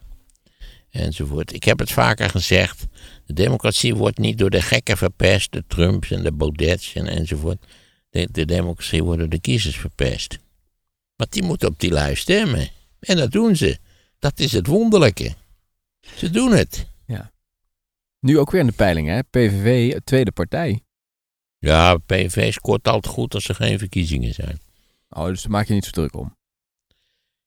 enzovoort. 0.91 1.53
Ik 1.53 1.63
heb 1.63 1.79
het 1.79 1.91
vaker 1.91 2.29
gezegd. 2.29 2.85
De 3.25 3.33
democratie 3.33 3.95
wordt 3.95 4.17
niet 4.17 4.37
door 4.37 4.49
de 4.49 4.61
gekken 4.61 4.97
verpest. 4.97 5.51
De 5.51 5.63
Trumps 5.67 6.11
en 6.11 6.23
de 6.23 6.31
Baudets 6.31 6.93
en 6.93 7.07
enzovoort. 7.07 7.65
De, 8.09 8.27
de 8.31 8.45
democratie 8.45 9.03
wordt 9.03 9.19
door 9.19 9.29
de 9.29 9.41
kiezers 9.41 9.77
verpest. 9.77 10.37
Want 11.15 11.31
die 11.31 11.43
moeten 11.43 11.67
op 11.67 11.79
die 11.79 11.91
lui 11.91 12.15
stemmen. 12.15 12.69
En 12.99 13.17
dat 13.17 13.31
doen 13.31 13.55
ze. 13.55 13.77
Dat 14.19 14.39
is 14.39 14.51
het 14.51 14.67
wonderlijke. 14.67 15.33
Ze 16.15 16.29
doen 16.29 16.51
het. 16.51 16.90
Nu 18.21 18.39
ook 18.39 18.51
weer 18.51 18.61
in 18.61 18.67
de 18.67 18.73
peilingen, 18.73 19.15
hè? 19.15 19.21
PVV, 19.23 19.99
tweede 20.03 20.31
partij. 20.31 20.81
Ja, 21.57 21.97
PVV 21.97 22.53
scoort 22.53 22.87
altijd 22.87 23.13
goed 23.13 23.33
als 23.33 23.47
er 23.47 23.55
geen 23.55 23.79
verkiezingen 23.79 24.33
zijn. 24.33 24.59
Oh, 25.09 25.25
dus 25.25 25.41
daar 25.41 25.51
maak 25.51 25.67
je 25.67 25.73
niet 25.73 25.85
zo 25.85 25.91
druk 25.91 26.15
om. 26.15 26.35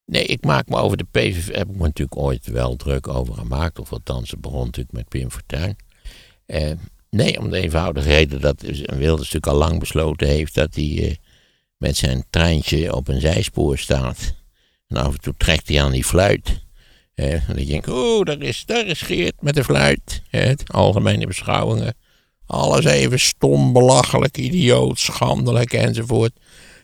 Nee, 0.04 0.24
ik 0.24 0.44
maak 0.44 0.68
me 0.68 0.76
over 0.76 0.96
de 0.96 1.06
PVV, 1.10 1.54
heb 1.54 1.68
ik 1.68 1.76
me 1.76 1.82
natuurlijk 1.82 2.18
ooit 2.18 2.46
wel 2.46 2.76
druk 2.76 3.08
over 3.08 3.34
gemaakt. 3.34 3.78
Of 3.78 3.92
althans, 3.92 4.30
het 4.30 4.40
begon 4.40 4.64
natuurlijk 4.64 4.94
met 4.94 5.08
Pim 5.08 5.30
Fortuyn. 5.30 5.76
Eh, 6.46 6.72
nee, 7.10 7.38
om 7.38 7.50
de 7.50 7.58
eenvoudige 7.58 8.08
reden 8.08 8.40
dat 8.40 8.60
Wilders 8.60 9.32
natuurlijk 9.32 9.46
al 9.46 9.56
lang 9.56 9.78
besloten 9.78 10.28
heeft 10.28 10.54
dat 10.54 10.74
hij 10.74 11.08
eh, 11.08 11.14
met 11.76 11.96
zijn 11.96 12.24
treintje 12.30 12.94
op 12.94 13.08
een 13.08 13.20
zijspoor 13.20 13.78
staat. 13.78 14.34
En 14.86 14.96
af 14.96 15.12
en 15.12 15.20
toe 15.20 15.34
trekt 15.36 15.68
hij 15.68 15.82
aan 15.82 15.92
die 15.92 16.04
fluit. 16.04 16.64
Eh, 17.14 17.32
en 17.32 17.42
dan 17.46 17.56
denk 17.56 17.86
ik, 17.86 17.94
oh, 17.94 18.24
daar 18.24 18.40
is, 18.40 18.64
daar 18.64 18.86
is 18.86 19.00
Geert 19.00 19.42
met 19.42 19.54
de 19.54 19.64
fluit. 19.64 20.22
Het 20.30 20.72
algemene 20.72 21.26
beschouwingen. 21.26 21.94
Alles 22.46 22.84
even 22.84 23.20
stom, 23.20 23.72
belachelijk, 23.72 24.36
idioot, 24.36 24.98
schandelijk 24.98 25.72
enzovoort. 25.72 26.32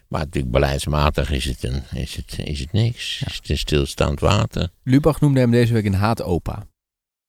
Maar 0.09 0.21
natuurlijk 0.21 0.53
beleidsmatig 0.53 1.31
is 1.31 1.45
het, 1.45 1.65
een, 1.65 1.83
is 1.95 2.17
het, 2.17 2.39
is 2.45 2.61
het 2.61 2.73
niks. 2.73 3.23
Is 3.27 3.35
het 3.35 3.49
een 3.49 3.59
stilstaand 3.59 4.21
water. 4.21 4.69
Lubach 4.85 5.21
noemde 5.21 5.41
hem 5.41 5.51
deze 5.51 5.73
week 5.73 5.85
een 5.85 5.95
haatopa. 5.95 6.67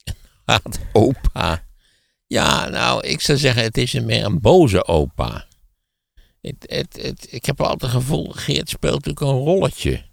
Haat 0.45 0.79
opa. 0.93 1.63
Ja, 2.27 2.69
nou, 2.69 3.07
ik 3.07 3.21
zou 3.21 3.37
zeggen, 3.37 3.63
het 3.63 3.77
is 3.77 3.93
meer 3.93 4.25
een 4.25 4.39
boze 4.39 4.85
opa. 4.85 5.45
Het, 6.41 6.55
het, 6.59 6.99
het, 7.01 7.27
ik 7.29 7.45
heb 7.45 7.61
altijd 7.61 7.81
het 7.81 7.91
gevoel, 7.91 8.31
Geert 8.31 8.69
speelt 8.69 9.05
natuurlijk 9.05 9.21
een 9.25 9.43
rolletje. 9.43 10.03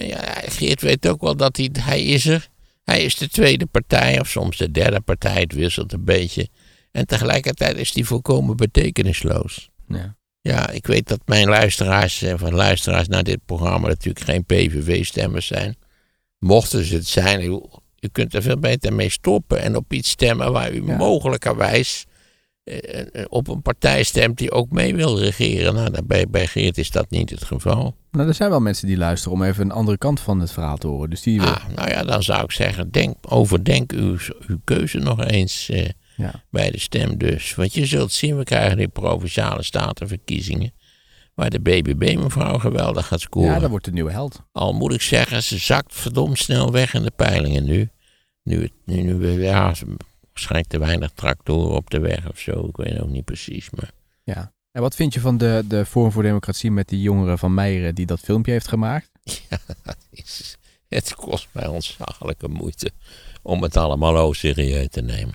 Ja, 0.00 0.42
Geert 0.46 0.80
weet 0.80 1.08
ook 1.08 1.20
wel 1.20 1.36
dat 1.36 1.56
hij, 1.56 1.70
hij 1.80 2.02
is 2.04 2.26
er. 2.26 2.48
Hij 2.84 3.02
is 3.04 3.16
de 3.16 3.28
tweede 3.28 3.66
partij, 3.66 4.20
of 4.20 4.28
soms 4.28 4.56
de 4.56 4.70
derde 4.70 5.00
partij. 5.00 5.40
Het 5.40 5.52
wisselt 5.52 5.92
een 5.92 6.04
beetje. 6.04 6.48
En 6.92 7.06
tegelijkertijd 7.06 7.76
is 7.76 7.94
hij 7.94 8.04
volkomen 8.04 8.56
betekenisloos. 8.56 9.68
Ja. 9.88 10.16
Ja, 10.40 10.70
ik 10.70 10.86
weet 10.86 11.08
dat 11.08 11.20
mijn 11.24 11.48
luisteraars, 11.48 12.22
eh, 12.22 12.34
van 12.36 12.54
luisteraars 12.54 13.08
naar 13.08 13.22
dit 13.24 13.40
programma 13.46 13.88
natuurlijk 13.88 14.24
geen 14.24 14.44
PVV-stemmers 14.44 15.46
zijn. 15.46 15.76
Mochten 16.38 16.84
ze 16.84 16.94
het 16.94 17.06
zijn, 17.08 17.42
U 18.00 18.08
kunt 18.12 18.34
er 18.34 18.42
veel 18.42 18.58
beter 18.58 18.92
mee 18.92 19.10
stoppen 19.10 19.60
en 19.60 19.76
op 19.76 19.92
iets 19.92 20.10
stemmen 20.10 20.52
waar 20.52 20.72
u 20.72 20.86
Ja. 20.86 20.96
mogelijkerwijs 20.96 22.04
op 23.28 23.48
een 23.48 23.62
partij 23.62 24.02
stemt 24.02 24.38
die 24.38 24.50
ook 24.52 24.70
mee 24.70 24.94
wil 24.94 25.18
regeren. 25.18 25.74
Nou, 25.74 26.02
bij, 26.04 26.26
bij 26.28 26.46
Geert 26.46 26.78
is 26.78 26.90
dat 26.90 27.10
niet 27.10 27.30
het 27.30 27.44
geval. 27.44 27.96
Nou, 28.10 28.28
er 28.28 28.34
zijn 28.34 28.50
wel 28.50 28.60
mensen 28.60 28.86
die 28.86 28.96
luisteren 28.96 29.36
om 29.38 29.42
even 29.42 29.64
een 29.64 29.72
andere 29.72 29.98
kant 29.98 30.20
van 30.20 30.40
het 30.40 30.50
verhaal 30.52 30.76
te 30.76 30.86
horen. 30.86 31.10
Dus 31.10 31.22
die... 31.22 31.40
Ah, 31.40 31.68
nou 31.74 31.88
ja, 31.90 32.02
dan 32.02 32.22
zou 32.22 32.42
ik 32.44 32.52
zeggen, 32.52 32.90
denk, 32.90 33.16
overdenk 33.28 33.92
uw, 33.92 34.16
uw 34.46 34.58
keuze 34.64 34.98
nog 34.98 35.24
eens 35.24 35.68
eh, 35.68 35.88
ja. 36.16 36.44
bij 36.50 36.70
de 36.70 36.78
stem 36.78 37.18
dus. 37.18 37.54
Want 37.54 37.74
je 37.74 37.86
zult 37.86 38.12
zien, 38.12 38.36
we 38.36 38.44
krijgen 38.44 38.76
die 38.76 38.88
provinciale 38.88 39.62
statenverkiezingen. 39.62 40.72
Waar 41.34 41.50
de 41.50 41.60
BBB 41.60 42.16
mevrouw 42.18 42.58
geweldig 42.58 43.06
gaat 43.06 43.20
scoren. 43.20 43.52
ja, 43.52 43.58
dat 43.58 43.70
wordt 43.70 43.84
de 43.84 43.92
nieuwe 43.92 44.10
held. 44.10 44.42
Al 44.52 44.72
moet 44.72 44.92
ik 44.94 45.02
zeggen, 45.02 45.42
ze 45.42 45.58
zakt 45.58 45.94
verdomd 45.94 46.38
snel 46.38 46.72
weg 46.72 46.94
in 46.94 47.02
de 47.02 47.12
peilingen 47.16 47.64
nu. 47.64 47.88
Nu, 48.42 48.70
nu, 48.84 49.02
nu 49.02 49.14
we- 49.14 49.32
ja, 49.32 49.74
waarschijnlijk 50.34 50.70
te 50.70 50.78
weinig 50.78 51.10
tractoren 51.14 51.76
op 51.76 51.90
de 51.90 51.98
weg 52.00 52.28
of 52.30 52.38
zo. 52.38 52.66
Ik 52.68 52.76
weet 52.76 53.00
ook 53.00 53.08
niet 53.08 53.24
precies. 53.24 53.70
Maar 53.70 53.90
Ja. 54.24 54.52
En 54.72 54.80
wat 54.82 54.94
vind 54.94 55.14
je 55.14 55.20
van 55.20 55.38
de, 55.38 55.64
de 55.68 55.84
Forum 55.86 56.12
voor 56.12 56.22
Democratie 56.22 56.70
met 56.70 56.88
die 56.88 57.00
jongere 57.00 57.38
van 57.38 57.54
Meijeren 57.54 57.94
die 57.94 58.06
dat 58.06 58.20
filmpje 58.20 58.52
heeft 58.52 58.68
gemaakt? 58.68 59.10
het, 59.82 59.96
is- 60.10 60.56
het 60.88 61.14
kost 61.14 61.48
mij 61.52 61.66
ontzaglijke 61.66 62.48
moeite 62.48 62.90
om 63.42 63.62
het 63.62 63.76
allemaal 63.76 64.16
ook 64.16 64.34
serieus 64.34 64.86
te 64.90 65.00
nemen. 65.00 65.34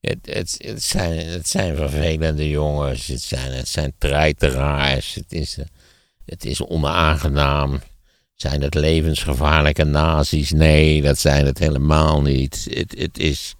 Het, 0.00 0.18
het, 0.22 0.54
het, 0.58 0.82
zijn, 0.82 1.26
het 1.26 1.48
zijn 1.48 1.76
vervelende 1.76 2.48
jongens, 2.48 3.06
het 3.06 3.22
zijn, 3.22 3.52
het 3.52 3.68
zijn 3.68 3.92
treiteraars, 3.98 5.14
het 5.14 5.32
is, 5.32 5.58
het 6.24 6.44
is 6.44 6.62
onaangenaam. 6.64 7.80
Zijn 8.34 8.62
het 8.62 8.74
levensgevaarlijke 8.74 9.84
nazi's? 9.84 10.50
Nee, 10.52 11.02
dat 11.02 11.18
zijn 11.18 11.46
het 11.46 11.58
helemaal 11.58 12.22
niet. 12.22 12.66
Het, 12.70 12.94
het, 12.98 13.18
is, 13.18 13.54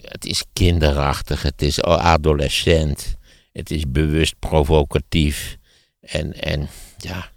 het 0.00 0.24
is 0.24 0.44
kinderachtig, 0.52 1.42
het 1.42 1.62
is 1.62 1.82
adolescent, 1.82 3.16
het 3.52 3.70
is 3.70 3.90
bewust 3.90 4.34
provocatief. 4.38 5.56
En, 6.00 6.42
en 6.42 6.68
ja, 6.98 7.30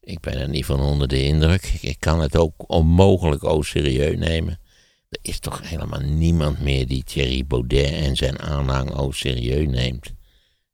ik 0.00 0.20
ben 0.20 0.34
er 0.38 0.48
niet 0.48 0.64
van 0.64 0.80
onder 0.80 1.08
de 1.08 1.22
indruk. 1.22 1.72
Ik, 1.80 1.96
kan 2.00 2.20
het 2.20 2.36
ook 2.36 2.54
onmogelijk 2.70 3.44
ook 3.44 3.66
serieus 3.66 4.16
nemen. 4.16 4.60
Er 5.08 5.18
is 5.22 5.38
toch 5.38 5.68
helemaal 5.68 6.00
niemand 6.00 6.60
meer 6.60 6.86
die 6.86 7.04
Thierry 7.04 7.46
Baudet 7.46 7.90
en 7.92 8.16
zijn 8.16 8.38
aanhang 8.38 8.90
ook 8.94 9.14
serieus 9.14 9.66
neemt. 9.66 10.12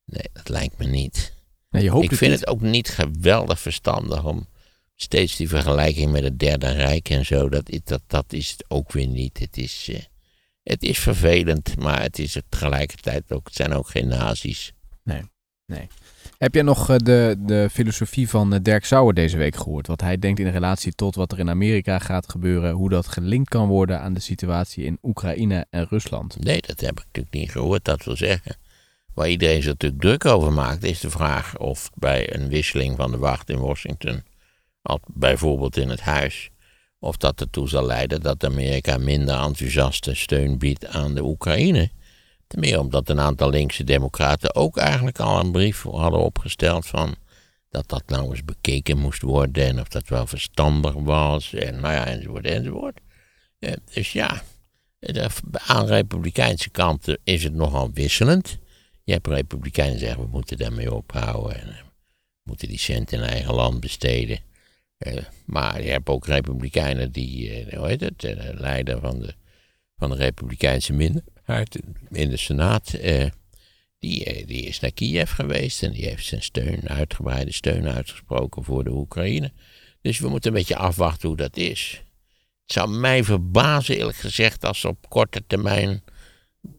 Nee, 0.05 0.29
dat 0.33 0.49
lijkt 0.49 0.79
me 0.79 0.87
niet. 0.87 1.33
Nee, 1.71 1.83
je 1.83 1.91
hoopt 1.91 2.05
ik 2.13 2.19
vind 2.19 2.33
het 2.33 2.47
ook 2.47 2.61
niet 2.61 2.89
geweldig 2.89 3.61
verstandig 3.61 4.25
om 4.25 4.49
steeds 4.95 5.37
die 5.37 5.49
vergelijking 5.49 6.13
met 6.13 6.23
het 6.23 6.39
Derde 6.39 6.71
Rijk 6.73 7.09
en 7.11 7.27
zo. 7.27 7.49
Dat, 7.49 7.69
is- 7.71 7.81
dat, 7.85 8.03
dat 8.07 8.33
is 8.33 8.51
het 8.51 8.65
ook 8.69 8.93
weer 8.93 9.07
niet. 9.07 9.39
Het 9.39 9.57
is, 9.57 9.89
eh, 9.93 10.01
het 10.65 10.83
is 10.83 10.99
vervelend, 10.99 11.77
maar 11.79 12.03
het 12.03 12.19
is 12.19 12.35
het 12.35 12.45
tegelijkertijd 12.49 13.33
ook. 13.33 13.45
Het 13.45 13.55
zijn 13.55 13.73
ook 13.73 13.89
geen 13.89 14.09
nazi's. 14.09 14.73
Heb 16.39 16.55
jij 16.55 16.63
nog 16.63 16.91
eh, 16.91 16.97
de, 16.97 17.37
de 17.39 17.69
filosofie 17.73 18.29
van 18.29 18.55
eh, 18.55 18.61
Dirk 18.63 18.85
Sauer 18.85 19.15
deze 19.15 19.37
week 19.37 19.57
gehoord? 19.57 19.87
Wat 19.87 20.01
hij 20.01 20.19
denkt 20.19 20.41
in 20.41 20.49
relatie 20.49 20.93
tot 20.93 21.15
wat 21.15 21.33
er 21.33 21.39
in 21.39 21.51
Amerika 21.51 21.99
gaat 21.99 22.31
gebeuren. 22.31 22.73
Hoe 22.73 22.89
dat 22.89 23.07
gelinkt 23.07 23.49
kan 23.49 23.69
worden 23.69 24.01
aan 24.01 24.15
de 24.15 24.21
situatie 24.21 24.85
in 24.85 24.99
Oekraïne 25.03 25.67
en 25.71 25.87
Rusland. 25.89 26.45
Nee, 26.45 26.61
dat 26.67 26.81
heb 26.81 26.99
ik 26.99 27.05
natuurlijk 27.05 27.35
niet 27.35 27.51
gehoord. 27.51 27.85
Dat 27.85 28.05
wil 28.05 28.17
zeggen, 28.17 28.57
waar 29.15 29.29
iedereen 29.29 29.63
zich 29.63 29.73
natuurlijk 29.73 30.03
druk 30.03 30.25
over 30.25 30.53
maakt, 30.53 30.85
is 30.85 31.01
de 31.01 31.11
vraag 31.11 31.59
of 31.59 31.91
bij 31.95 32.35
een 32.35 32.49
wisseling 32.49 32.97
van 32.97 33.11
de 33.11 33.19
wacht 33.19 33.51
in 33.51 33.59
Washington, 33.59 34.23
bijvoorbeeld 35.07 35.77
in 35.77 35.89
het 35.89 36.01
huis, 36.01 36.51
of 37.05 37.17
dat 37.17 37.41
ertoe 37.41 37.69
zal 37.69 37.87
leiden 37.87 38.21
dat 38.21 38.45
Amerika 38.45 38.99
minder 38.99 39.41
enthousiaste 39.41 40.15
steun 40.15 40.59
biedt 40.59 40.87
aan 40.87 41.15
de 41.15 41.23
Oekraïne. 41.23 41.91
Ten 42.47 42.61
meer 42.61 42.79
omdat 42.79 43.09
een 43.09 43.21
aantal 43.21 43.51
linkse 43.51 43.85
democraten 43.85 44.55
ook 44.55 44.77
eigenlijk 44.77 45.19
al 45.19 45.41
een 45.41 45.53
brief 45.53 45.83
hadden 45.83 46.21
opgesteld 46.21 46.87
van 46.87 47.15
dat 47.71 47.89
dat 47.89 48.03
nou 48.07 48.31
eens 48.31 48.45
bekeken 48.45 48.99
moest 48.99 49.23
worden 49.23 49.67
en 49.67 49.81
of 49.81 49.89
dat 49.89 50.09
wel 50.09 50.27
verstandig 50.27 50.93
was 50.93 51.53
en 51.53 51.81
nou 51.81 51.95
ja, 51.95 52.07
enzovoort, 52.07 52.45
enzovoort. 52.47 53.01
Eh, 53.59 53.73
dus 53.95 54.13
ja, 54.13 54.43
aan 55.51 55.87
de 55.87 55.93
republikeinse 55.93 56.71
kant 56.71 57.09
eh, 57.09 57.15
is 57.25 57.45
het 57.45 57.55
nogal 57.55 57.91
wisselend. 57.95 58.59
Je 59.03 59.13
hebt 59.13 59.27
republikeinen 59.27 59.97
die 59.97 60.05
zeggen 60.05 60.25
we 60.25 60.31
moeten 60.31 60.57
daarmee 60.57 60.95
ophouden 60.95 61.61
en 61.61 61.69
eh, 61.69 61.77
we 61.77 62.43
moeten 62.43 62.69
die 62.69 62.79
cent 62.79 63.13
in 63.13 63.21
eigen 63.21 63.55
land 63.55 63.81
besteden. 63.81 64.39
Eh, 64.99 65.25
maar 65.47 65.83
je 65.83 65.91
hebt 65.91 66.09
ook 66.09 66.27
republikeinen 66.27 67.13
die, 67.13 67.51
eh, 67.51 67.79
hoe 67.79 67.89
heet 67.89 68.01
het, 68.01 68.25
eh, 68.25 68.37
de 68.37 68.55
leider 68.55 69.01
van 69.01 69.21
de, 69.21 69.35
van 69.97 70.11
de 70.11 70.17
republikeinse 70.17 70.93
minderheid 70.93 71.81
in 72.11 72.31
de 72.31 72.37
senaat, 72.37 72.93
eh, 72.93 73.27
die, 73.99 74.25
eh, 74.25 74.47
die 74.47 74.63
is 74.63 74.81
naar 74.81 74.93
Kiev 74.93 75.31
geweest 75.31 75.83
en 75.83 75.93
die 75.93 76.05
heeft 76.05 76.27
zijn 76.27 76.43
steun, 76.43 76.89
uitgebreide 76.89 77.53
steun 77.53 77.89
uitgesproken 77.89 78.65
voor 78.65 78.85
de 78.85 78.91
Oekraïne. 78.91 79.53
Dus 80.03 80.19
we 80.19 80.29
moeten 80.29 80.51
een 80.51 80.57
beetje 80.57 80.77
afwachten 80.77 81.29
hoe 81.29 81.37
dat 81.37 81.57
is. 81.57 82.03
Het 82.63 82.73
zou 82.73 82.89
mij 82.91 83.25
verbazen, 83.25 83.97
eerlijk 83.97 84.17
gezegd, 84.17 84.65
als 84.65 84.85
op 84.85 85.09
korte 85.09 85.43
termijn 85.47 86.03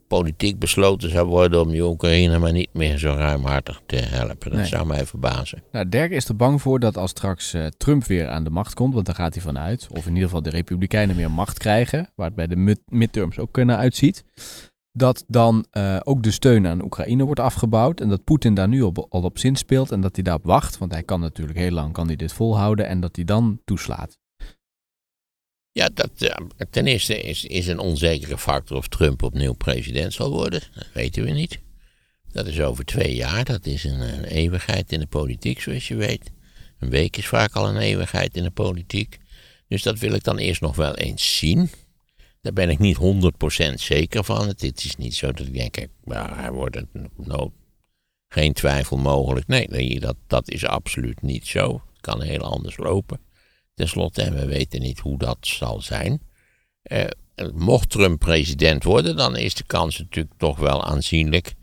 politiek 0.07 0.59
besloten 0.59 1.09
zou 1.09 1.27
worden 1.27 1.61
om 1.61 1.69
die 1.69 1.83
Oekraïne 1.83 2.39
maar 2.39 2.51
niet 2.51 2.73
meer 2.73 2.97
zo 2.97 3.13
ruimhartig 3.17 3.81
te 3.85 3.95
helpen. 3.95 4.49
Dat 4.49 4.59
Nee. 4.59 4.65
zou 4.65 4.85
mij 4.85 5.05
verbazen. 5.05 5.63
Nou, 5.71 5.89
Dirk 5.89 6.11
is 6.11 6.27
er 6.27 6.35
bang 6.35 6.61
voor 6.61 6.79
dat 6.79 6.97
als 6.97 7.09
straks 7.09 7.53
eh, 7.53 7.65
Trump 7.77 8.03
weer 8.05 8.27
aan 8.29 8.43
de 8.43 8.49
macht 8.49 8.73
komt, 8.73 8.93
want 8.93 9.05
daar 9.05 9.15
gaat 9.15 9.33
hij 9.33 9.43
vanuit, 9.43 9.87
of 9.91 10.03
in 10.05 10.09
ieder 10.13 10.23
geval 10.23 10.41
de 10.41 10.49
Republikeinen 10.49 11.15
meer 11.15 11.31
macht 11.31 11.57
krijgen, 11.59 12.09
waar 12.15 12.25
het 12.27 12.35
bij 12.35 12.47
de 12.47 12.55
mid- 12.55 12.81
midterms 12.85 13.39
ook 13.39 13.63
naar 13.63 13.77
uitziet, 13.77 14.23
dat 14.91 15.23
dan 15.27 15.65
eh, 15.71 15.97
ook 16.03 16.23
de 16.23 16.31
steun 16.31 16.67
aan 16.67 16.83
Oekraïne 16.83 17.23
wordt 17.23 17.39
afgebouwd 17.39 17.99
en 18.01 18.09
dat 18.09 18.23
Poetin 18.23 18.53
daar 18.53 18.67
nu 18.67 18.81
op, 18.81 19.05
al 19.09 19.21
op 19.21 19.37
zin 19.39 19.55
speelt 19.55 19.91
en 19.91 20.01
dat 20.01 20.15
hij 20.15 20.23
daarop 20.23 20.45
wacht, 20.45 20.77
want 20.77 20.91
hij 20.91 21.03
kan 21.03 21.19
natuurlijk 21.19 21.57
heel 21.57 21.71
lang 21.71 21.93
kan 21.93 22.07
hij 22.07 22.15
dit 22.15 22.33
volhouden 22.33 22.87
en 22.87 22.99
dat 22.99 23.15
hij 23.15 23.25
dan 23.25 23.59
toeslaat. 23.65 24.17
Ja, 25.77 25.89
dat, 25.93 26.11
ten 26.69 26.87
eerste 26.87 27.21
is, 27.21 27.45
is 27.45 27.67
een 27.67 27.79
onzekere 27.79 28.37
factor 28.37 28.77
of 28.77 28.87
Trump 28.87 29.23
opnieuw 29.23 29.53
president 29.53 30.13
zal 30.13 30.31
worden. 30.31 30.61
Dat 30.75 30.87
weten 30.93 31.23
we 31.23 31.31
niet. 31.31 31.59
Dat 32.31 32.47
is 32.47 32.61
over 32.61 32.85
twee 32.85 33.15
jaar. 33.15 33.43
Dat 33.43 33.65
is 33.65 33.83
een, 33.83 33.99
een 33.99 34.23
eeuwigheid 34.23 34.91
in 34.91 34.99
de 34.99 35.07
politiek, 35.07 35.61
zoals 35.61 35.87
je 35.87 35.95
weet. 35.95 36.31
Een 36.79 36.89
week 36.89 37.17
is 37.17 37.27
vaak 37.27 37.53
al 37.53 37.67
een 37.67 37.77
eeuwigheid 37.77 38.37
in 38.37 38.43
de 38.43 38.51
politiek. 38.51 39.17
Dus 39.67 39.83
dat 39.83 39.99
wil 39.99 40.13
ik 40.13 40.23
dan 40.23 40.37
eerst 40.37 40.61
nog 40.61 40.75
wel 40.75 40.95
eens 40.95 41.37
zien. 41.37 41.69
Daar 42.41 42.53
ben 42.53 42.69
ik 42.69 42.79
niet 42.79 42.97
100% 43.71 43.73
zeker 43.73 44.23
van. 44.23 44.47
Het 44.47 44.63
is 44.63 44.95
niet 44.95 45.15
zo 45.15 45.31
dat 45.31 45.47
ik 45.47 45.53
denk, 45.53 45.71
kijk, 45.71 45.89
nou, 46.03 46.35
hij 46.35 46.51
wordt 46.51 46.75
het 46.75 46.87
no, 47.15 47.53
geen 48.27 48.53
twijfel 48.53 48.97
mogelijk. 48.97 49.47
Nee, 49.47 49.67
nee, 49.67 49.99
dat, 49.99 50.15
dat 50.27 50.49
is 50.49 50.65
absoluut 50.65 51.21
niet 51.21 51.47
zo. 51.47 51.73
Het 51.73 52.01
kan 52.01 52.21
heel 52.21 52.41
anders 52.41 52.77
lopen. 52.77 53.24
Ten 53.75 53.87
slotte, 53.87 54.21
en 54.21 54.35
we 54.35 54.45
weten 54.45 54.81
niet 54.81 54.99
hoe 54.99 55.17
dat 55.17 55.37
zal 55.41 55.81
zijn. 55.81 56.21
Eh, 56.81 57.05
mocht 57.53 57.89
Trump 57.89 58.19
president 58.19 58.83
worden, 58.83 59.15
dan 59.15 59.35
is 59.35 59.53
de 59.53 59.63
kans 59.63 59.99
natuurlijk 59.99 60.37
toch 60.37 60.57
wel 60.57 60.83
aanzienlijk 60.83 61.53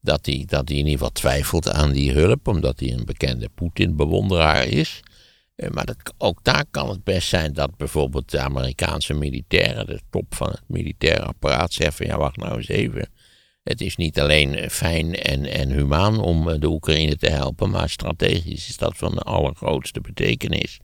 dat 0.00 0.26
hij, 0.26 0.44
dat 0.46 0.68
hij 0.68 0.78
in 0.78 0.84
ieder 0.84 0.98
geval 0.98 1.12
twijfelt 1.12 1.70
aan 1.70 1.92
die 1.92 2.12
hulp, 2.12 2.48
omdat 2.48 2.80
hij 2.80 2.92
een 2.92 3.04
bekende 3.04 3.48
Poetin-bewonderaar 3.48 4.66
is. 4.66 5.00
Eh, 5.54 5.70
maar 5.70 5.86
dat, 5.86 5.96
ook 6.18 6.44
daar 6.44 6.64
kan 6.70 6.88
het 6.88 7.04
best 7.04 7.28
zijn 7.28 7.52
dat 7.52 7.76
bijvoorbeeld 7.76 8.30
de 8.30 8.40
Amerikaanse 8.40 9.14
militairen, 9.14 9.86
de 9.86 10.00
top 10.10 10.34
van 10.34 10.50
het 10.50 10.62
militaire 10.66 11.24
apparaat, 11.24 11.72
zeggen 11.72 11.96
van 11.96 12.06
ja, 12.06 12.18
wacht 12.18 12.36
nou 12.36 12.56
eens 12.56 12.68
even. 12.68 13.08
Het 13.62 13.80
is 13.80 13.96
niet 13.96 14.20
alleen 14.20 14.54
eh, 14.54 14.68
fijn 14.68 15.14
en, 15.14 15.44
en 15.44 15.70
humaan 15.70 16.20
om 16.20 16.60
de 16.60 16.68
Oekraïne 16.68 17.16
te 17.16 17.30
helpen, 17.30 17.70
maar 17.70 17.88
strategisch 17.88 18.68
is 18.68 18.76
dat 18.76 18.96
van 18.96 19.14
de 19.14 19.20
allergrootste 19.20 20.00
betekenis 20.00 20.78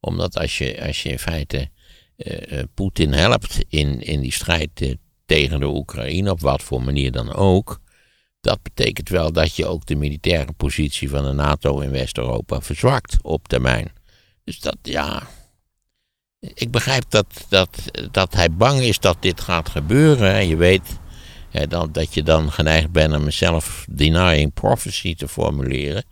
omdat 0.00 0.38
als 0.38 0.58
je, 0.58 0.86
als 0.86 1.02
je 1.02 1.08
in 1.08 1.18
feite 1.18 1.70
eh, 2.16 2.58
eh, 2.58 2.64
Poetin 2.74 3.12
helpt 3.12 3.64
in, 3.68 4.00
in 4.02 4.20
die 4.20 4.32
strijd 4.32 4.70
eh, 4.74 4.94
tegen 5.26 5.60
de 5.60 5.66
Oekraïne, 5.66 6.30
op 6.30 6.40
wat 6.40 6.62
voor 6.62 6.82
manier 6.82 7.12
dan 7.12 7.32
ook, 7.32 7.80
dat 8.40 8.62
betekent 8.62 9.08
wel 9.08 9.32
dat 9.32 9.56
je 9.56 9.66
ook 9.66 9.86
de 9.86 9.94
militaire 9.94 10.52
positie 10.52 11.08
van 11.08 11.24
de 11.24 11.32
NATO 11.32 11.80
in 11.80 11.90
West-Europa 11.90 12.60
verzwakt 12.60 13.16
op 13.22 13.48
termijn. 13.48 13.92
Dus 14.44 14.60
dat, 14.60 14.76
ja. 14.82 15.28
Ik 16.54 16.70
begrijp 16.70 17.04
dat, 17.08 17.46
dat, 17.48 17.90
dat 18.10 18.34
hij 18.34 18.50
bang 18.50 18.80
is 18.80 18.98
dat 18.98 19.16
dit 19.20 19.40
gaat 19.40 19.68
gebeuren. 19.68 20.34
En 20.34 20.48
je 20.48 20.56
weet 20.56 20.98
eh, 21.50 21.68
dan, 21.68 21.92
dat 21.92 22.14
je 22.14 22.22
dan 22.22 22.52
geneigd 22.52 22.90
bent 22.90 23.14
om 23.14 23.24
een 23.24 23.32
self-denying 23.32 24.52
prophecy 24.52 25.14
te 25.14 25.28
formuleren. 25.28 26.04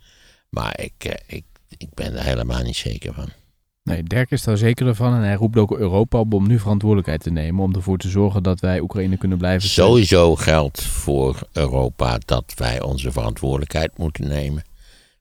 Maar 0.49 0.79
ik, 0.79 1.21
ik, 1.27 1.45
ik 1.77 1.93
ben 1.93 2.15
er 2.15 2.23
helemaal 2.23 2.61
niet 2.61 2.75
zeker 2.75 3.13
van. 3.13 3.38
Nee, 3.83 4.03
Dirk 4.03 4.31
is 4.31 4.43
daar 4.43 4.57
zeker 4.57 4.95
van 4.95 5.13
en 5.13 5.21
hij 5.21 5.33
roept 5.33 5.57
ook 5.57 5.77
Europa 5.77 6.19
op 6.19 6.33
om 6.33 6.47
nu 6.47 6.59
verantwoordelijkheid 6.59 7.21
te 7.21 7.31
nemen 7.31 7.63
om 7.63 7.75
ervoor 7.75 7.97
te 7.97 8.09
zorgen 8.09 8.43
dat 8.43 8.59
wij 8.59 8.79
Oekraïne 8.79 9.17
kunnen 9.17 9.37
blijven. 9.37 9.69
Sowieso 9.69 10.35
geldt 10.35 10.83
voor 10.83 11.47
Europa 11.51 12.19
dat 12.25 12.53
wij 12.55 12.81
onze 12.81 13.11
verantwoordelijkheid 13.11 13.97
moeten 13.97 14.27
nemen. 14.27 14.63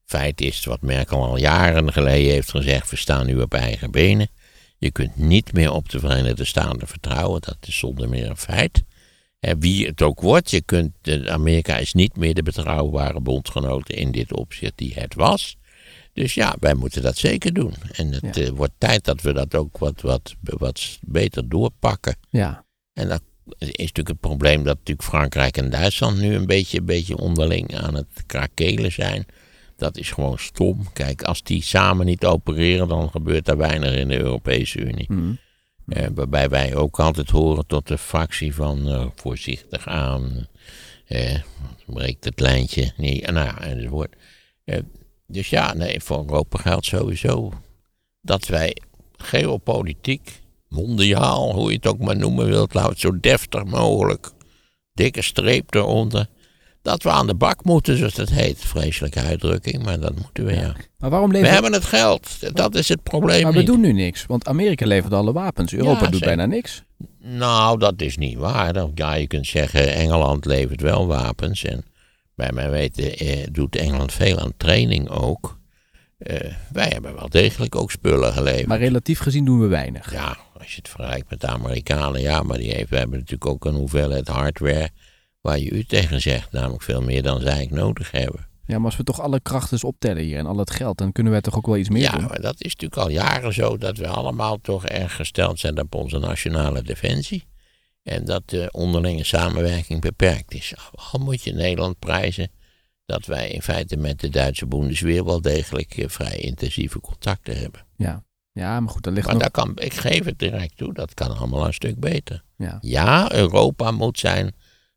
Feit 0.05 0.41
is 0.41 0.65
wat 0.65 0.83
Merkel 0.83 1.25
al 1.25 1.37
jaren 1.37 1.93
geleden 1.93 2.33
heeft 2.33 2.50
gezegd: 2.50 2.91
we 2.91 2.97
staan 2.97 3.27
nu 3.27 3.41
op 3.41 3.55
eigen 3.55 3.91
benen. 3.91 4.29
Je 4.79 4.91
kunt 4.91 5.17
niet 5.17 5.53
meer 5.53 5.73
op 5.73 5.88
de 5.88 5.99
Verenigde 5.99 6.45
Staten 6.45 6.88
vertrouwen, 6.88 7.41
dat 7.41 7.57
is 7.61 7.79
zonder 7.79 8.09
meer 8.09 8.31
een 8.31 8.37
feit. 8.37 8.83
En 9.41 9.61
wie 9.61 9.87
het 9.87 10.03
ook 10.03 10.21
wordt, 10.21 10.50
je 10.50 10.61
kunt, 10.61 10.93
Amerika 11.27 11.77
is 11.77 11.93
niet 11.93 12.17
meer 12.17 12.35
de 12.35 12.43
betrouwbare 12.43 13.21
bondgenoot 13.21 13.91
in 13.91 14.11
dit 14.11 14.33
opzicht 14.33 14.73
die 14.77 14.95
het 14.95 15.15
was. 15.15 15.57
Dus 16.19 16.35
ja, 16.35 16.57
wij 16.61 16.75
moeten 16.75 17.03
dat 17.03 17.17
zeker 17.17 17.53
doen. 17.53 17.75
En 17.93 18.13
het 18.13 18.37
Ja. 18.37 18.43
eh, 18.43 18.49
wordt 18.49 18.73
tijd 18.79 19.05
dat 19.05 19.21
we 19.21 19.33
dat 19.33 19.55
ook 19.55 19.79
wat, 19.79 20.01
wat, 20.01 20.35
wat 20.41 20.99
beter 21.01 21.49
doorpakken. 21.49 22.17
Ja. 22.31 22.65
En 22.93 23.09
dat 23.09 23.23
is 23.59 23.69
natuurlijk 23.69 24.09
het 24.09 24.21
probleem 24.21 24.63
dat 24.65 24.77
natuurlijk 24.77 25.09
Frankrijk 25.09 25.57
en 25.57 25.71
Duitsland 25.71 26.19
nu 26.19 26.35
een 26.35 26.47
beetje, 26.47 26.79
een 26.79 26.85
beetje 26.85 27.17
onderling 27.17 27.77
aan 27.77 27.95
het 27.95 28.07
krakelen 28.27 28.93
zijn. 28.93 29.27
Dat 29.77 29.97
is 29.97 30.11
gewoon 30.11 30.39
stom. 30.39 30.93
Kijk, 30.93 31.23
als 31.23 31.43
die 31.43 31.63
samen 31.63 32.07
niet 32.07 32.25
opereren, 32.25 32.89
dan 32.89 33.11
gebeurt 33.11 33.49
er 33.49 33.57
weinig 33.57 33.95
in 33.95 34.09
de 34.09 34.19
Europese 34.19 34.79
Unie. 34.79 35.07
Mhm. 35.13 35.33
Eh, 35.87 36.07
waarbij 36.15 36.49
wij 36.49 36.75
ook 36.75 37.01
altijd 37.01 37.31
horen 37.31 37.67
tot 37.67 37.87
de 37.89 37.99
fractie 37.99 38.55
van 38.55 38.89
eh, 38.89 39.07
voorzichtig 39.15 39.87
aan. 39.87 40.47
Breekt 41.87 42.25
het 42.25 42.41
lijntje. 42.41 42.93
Nee, 42.97 43.21
nou 43.23 43.47
ja, 43.47 43.61
enzovoort. 43.61 44.17
Dus 45.32 45.49
ja, 45.49 45.75
nee, 45.75 46.00
voor 46.00 46.18
Europa 46.18 46.58
geldt 46.58 46.87
sowieso 46.87 47.52
dat 48.20 48.47
wij 48.47 48.76
geopolitiek, 49.16 50.40
mondiaal, 50.68 51.54
hoe 51.54 51.70
je 51.70 51.76
het 51.76 51.87
ook 51.87 51.99
maar 51.99 52.16
noemen 52.16 52.47
wilt, 52.47 52.73
het 52.73 53.00
zo 53.00 53.20
deftig 53.20 53.64
mogelijk, 53.64 54.30
dikke 54.92 55.23
streep 55.23 55.75
eronder, 55.75 56.26
dat 56.82 57.02
we 57.02 57.11
aan 57.11 57.26
de 57.26 57.35
bak 57.35 57.64
moeten, 57.64 57.97
zoals 57.97 58.14
dat 58.14 58.28
heet. 58.28 58.58
Vreselijke 58.58 59.20
uitdrukking, 59.20 59.82
maar 59.85 60.00
dat 60.00 60.14
moeten 60.14 60.44
we, 60.44 60.54
ja. 60.54 60.75
Maar 60.99 61.11
waarom 61.11 61.28
We 61.28 61.35
levert... 61.35 61.52
hebben 61.52 61.73
het 61.73 61.85
geld, 61.85 62.54
dat 62.56 62.75
is 62.75 62.88
het 62.88 63.02
probleem 63.02 63.42
Maar 63.42 63.52
we 63.52 63.58
niet. 63.58 63.66
doen 63.66 63.80
nu 63.80 63.92
niks, 63.92 64.26
want 64.26 64.47
Amerika 64.49 64.87
levert 64.87 65.12
alle 65.12 65.32
wapens. 65.32 65.73
Europa 65.73 66.04
Ja, 66.04 66.11
doet 66.11 66.20
bijna 66.20 66.47
niks. 66.47 66.82
Nou, 67.18 67.78
dat 67.78 68.00
is 68.00 68.16
niet 68.16 68.37
waar. 68.37 68.88
Ja, 68.94 69.14
je 69.14 69.26
kunt 69.26 69.47
zeggen, 69.47 69.94
Engeland 69.94 70.44
levert 70.44 70.80
wel 70.80 71.06
wapens. 71.06 71.64
En 71.64 71.85
bij 72.38 72.52
mijn 72.52 72.71
weten 72.71 73.16
eh, 73.16 73.47
doet 73.52 73.76
Engeland 73.76 74.12
veel 74.12 74.38
aan 74.38 74.52
training 74.57 75.09
ook. 75.09 75.59
Eh, 76.18 76.52
wij 76.73 76.88
hebben 76.88 77.14
wel 77.14 77.28
degelijk 77.28 77.75
ook 77.75 77.90
spullen 77.90 78.33
geleverd. 78.33 78.66
Maar 78.66 78.78
relatief 78.78 79.18
gezien 79.18 79.45
doen 79.45 79.61
we 79.61 79.66
weinig. 79.66 80.12
Ja, 80.12 80.38
als 80.59 80.71
je 80.71 80.76
het 80.76 80.88
vergelijkt 80.88 81.30
met 81.30 81.40
de 81.40 81.47
Amerikanen, 81.47 82.21
ja, 82.21 82.42
maar 82.42 82.59
die 82.59 82.73
heeft, 82.73 82.90
we 82.90 82.97
hebben 82.97 83.18
natuurlijk 83.18 83.50
ook 83.50 83.64
een 83.64 83.75
hoeveelheid 83.75 84.28
hardware 84.28 84.90
waar 85.40 85.59
je 85.59 85.71
u 85.71 85.85
tegen 85.85 86.21
zegt. 86.21 86.52
Namelijk 86.52 86.83
veel 86.83 87.02
meer 87.02 87.23
dan 87.23 87.40
zij 87.40 87.52
eigenlijk 87.52 87.83
nodig 87.83 88.11
hebben. 88.11 88.47
Ja, 88.66 88.76
maar 88.76 88.87
als 88.87 88.97
we 88.97 89.04
toch 89.04 89.21
alle 89.21 89.40
krachten 89.40 89.85
optellen 89.85 90.23
hier 90.23 90.38
en 90.38 90.47
al 90.47 90.59
het 90.59 90.71
geld, 90.71 90.99
dan 90.99 91.12
kunnen 91.12 91.33
wij 91.33 91.40
toch 91.40 91.57
ook 91.57 91.66
wel 91.66 91.76
iets 91.76 91.88
meer 91.88 92.02
ja, 92.02 92.11
doen. 92.11 92.25
maar 92.25 92.40
dat 92.40 92.54
is 92.59 92.76
natuurlijk 92.76 93.02
al 93.02 93.11
jaren 93.11 93.54
zo 93.54 93.76
dat 93.76 93.97
we 93.97 94.09
allemaal 94.09 94.59
toch 94.61 94.87
erg 94.87 95.16
gesteld 95.16 95.59
zijn 95.59 95.80
op 95.80 95.95
onze 95.95 96.18
nationale 96.18 96.83
defensie. 96.83 97.45
En 98.09 98.25
dat 98.25 98.43
de 98.47 98.69
onderlinge 98.73 99.25
samenwerking 99.25 100.00
beperkt 100.00 100.55
is. 100.55 100.75
Al 101.12 101.21
moet 101.21 101.43
je 101.43 101.53
Nederland 101.53 101.99
prijzen 101.99 102.50
dat 103.07 103.27
wij 103.27 103.50
in 103.50 103.62
feite 103.62 103.97
met 103.97 104.21
de 104.21 104.29
Duitse 104.29 104.67
Bundesweer 104.67 105.25
wel 105.25 105.41
degelijk 105.41 105.97
eh, 105.97 106.09
vrij 106.09 106.37
intensieve 106.37 107.00
contacten 107.00 107.59
hebben. 107.59 107.87
Ja. 107.97 108.25
ja, 108.53 108.81
maar 108.81 108.93
goed, 108.93 109.03
dan 109.03 109.12
ligt 109.12 109.27
Maar 109.27 109.37
nog... 109.37 109.50
kan, 109.50 109.73
ik 109.75 109.95
geef 109.95 110.25
het 110.25 110.38
direct 110.38 110.77
toe, 110.77 110.93
dat 110.93 111.15
kan 111.15 111.37
allemaal 111.37 111.67
een 111.67 111.75
stuk 111.75 112.00
beter. 112.00 112.43
Ja. 112.57 112.79
Ja, 112.81 113.33
Europa 113.33 113.91
moet 113.91 114.19
zijn 114.19 114.55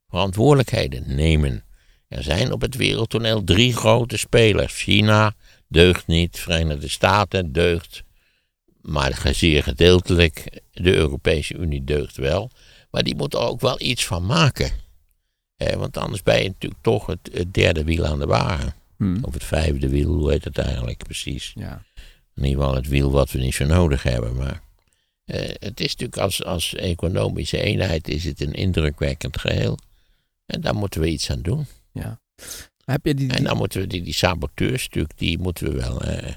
verantwoordelijkheden 0.07 1.15
nemen. 1.15 1.63
Er 2.07 2.23
zijn 2.23 2.51
op 2.51 2.61
het 2.61 2.75
wereldtoneel 2.75 3.43
drie 3.43 3.75
grote 3.75 4.17
spelers. 4.17 4.73
China 4.73 5.33
deugt 5.67 6.07
niet, 6.07 6.39
Verenigde 6.39 6.87
Staten 6.89 7.51
deugt, 7.51 8.03
maar 8.81 9.29
zeer 9.31 9.63
gedeeltelijk. 9.63 10.61
De 10.71 10.93
Europese 10.93 11.55
Unie 11.55 11.83
deugt 11.83 12.17
wel. 12.17 12.51
Maar 12.91 13.03
die 13.03 13.15
moeten 13.15 13.39
er 13.39 13.45
ook 13.45 13.61
wel 13.61 13.81
iets 13.81 14.05
van 14.05 14.25
maken. 14.25 14.71
Eh, 15.55 15.75
want 15.75 15.97
anders 15.97 16.23
ben 16.23 16.41
je 16.43 16.47
natuurlijk 16.47 16.81
toch 16.83 17.05
het, 17.05 17.29
het 17.33 17.53
derde 17.53 17.83
wiel 17.83 18.05
aan 18.05 18.19
de 18.19 18.25
wagen. 18.25 18.73
Hm. 18.97 19.17
Of 19.21 19.33
het 19.33 19.43
vijfde 19.43 19.89
wiel, 19.89 20.13
hoe 20.13 20.31
heet 20.31 20.43
het 20.43 20.57
eigenlijk 20.57 21.03
precies? 21.03 21.51
Ja. 21.55 21.83
In 22.35 22.43
ieder 22.43 22.59
geval 22.61 22.75
het 22.75 22.87
wiel 22.87 23.11
wat 23.11 23.31
we 23.31 23.39
niet 23.39 23.53
zo 23.53 23.65
nodig 23.65 24.03
hebben. 24.03 24.35
Maar 24.35 24.61
eh, 25.25 25.49
het 25.59 25.79
is 25.79 25.91
natuurlijk 25.91 26.17
als, 26.17 26.43
als 26.43 26.75
economische 26.75 27.61
eenheid 27.61 28.07
is 28.07 28.23
het 28.23 28.41
een 28.41 28.53
indrukwekkend 28.53 29.39
geheel. 29.39 29.77
En 30.45 30.61
daar 30.61 30.75
moeten 30.75 31.01
we 31.01 31.09
iets 31.09 31.29
aan 31.31 31.41
doen. 31.41 31.65
Heb 32.85 33.05
je 33.05 33.13
die... 33.15 33.29
En 33.29 33.35
die- 33.35 33.45
dan 33.45 33.57
moeten 33.57 33.81
we 33.81 33.87
die, 33.87 34.01
die 34.01 34.13
saboteurs 34.13 34.83
natuurlijk, 34.83 35.17
die 35.17 35.37
moeten 35.37 35.65
we 35.71 35.79
wel 35.79 36.01
eh, 36.01 36.33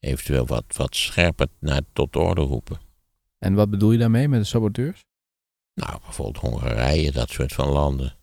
eventueel 0.00 0.46
wat, 0.46 0.64
wat 0.76 0.96
scherper 0.96 1.46
naar 1.58 1.80
tot 1.92 2.16
orde 2.16 2.40
roepen. 2.40 2.80
En 3.38 3.54
wat 3.54 3.70
bedoel 3.70 3.92
je 3.92 3.98
daarmee 3.98 4.28
met 4.28 4.40
de 4.40 4.46
saboteurs? 4.46 5.04
Nou, 5.74 5.98
bijvoorbeeld 6.04 6.44
Hongarije, 6.44 7.12
dat 7.12 7.30
soort 7.30 7.52
van 7.52 7.68
landen. 7.68 8.16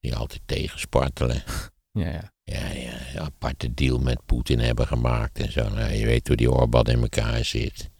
Die 0.00 0.16
altijd 0.16 0.40
tegenspartelen. 0.46 1.42
Ja, 1.92 2.06
ja. 2.10 2.32
Ja, 2.42 2.68
ja, 2.72 2.92
een 3.14 3.20
aparte 3.20 3.74
deal 3.74 3.98
met 3.98 4.24
Poetin 4.26 4.58
hebben 4.58 4.86
gemaakt 4.86 5.38
en 5.38 5.52
zo. 5.52 5.68
Nou, 5.68 5.92
je 5.92 6.06
weet 6.06 6.26
hoe 6.26 6.36
die 6.36 6.50
Orbán 6.50 6.84
in 6.84 7.00
elkaar 7.00 7.44
zit. 7.44 7.90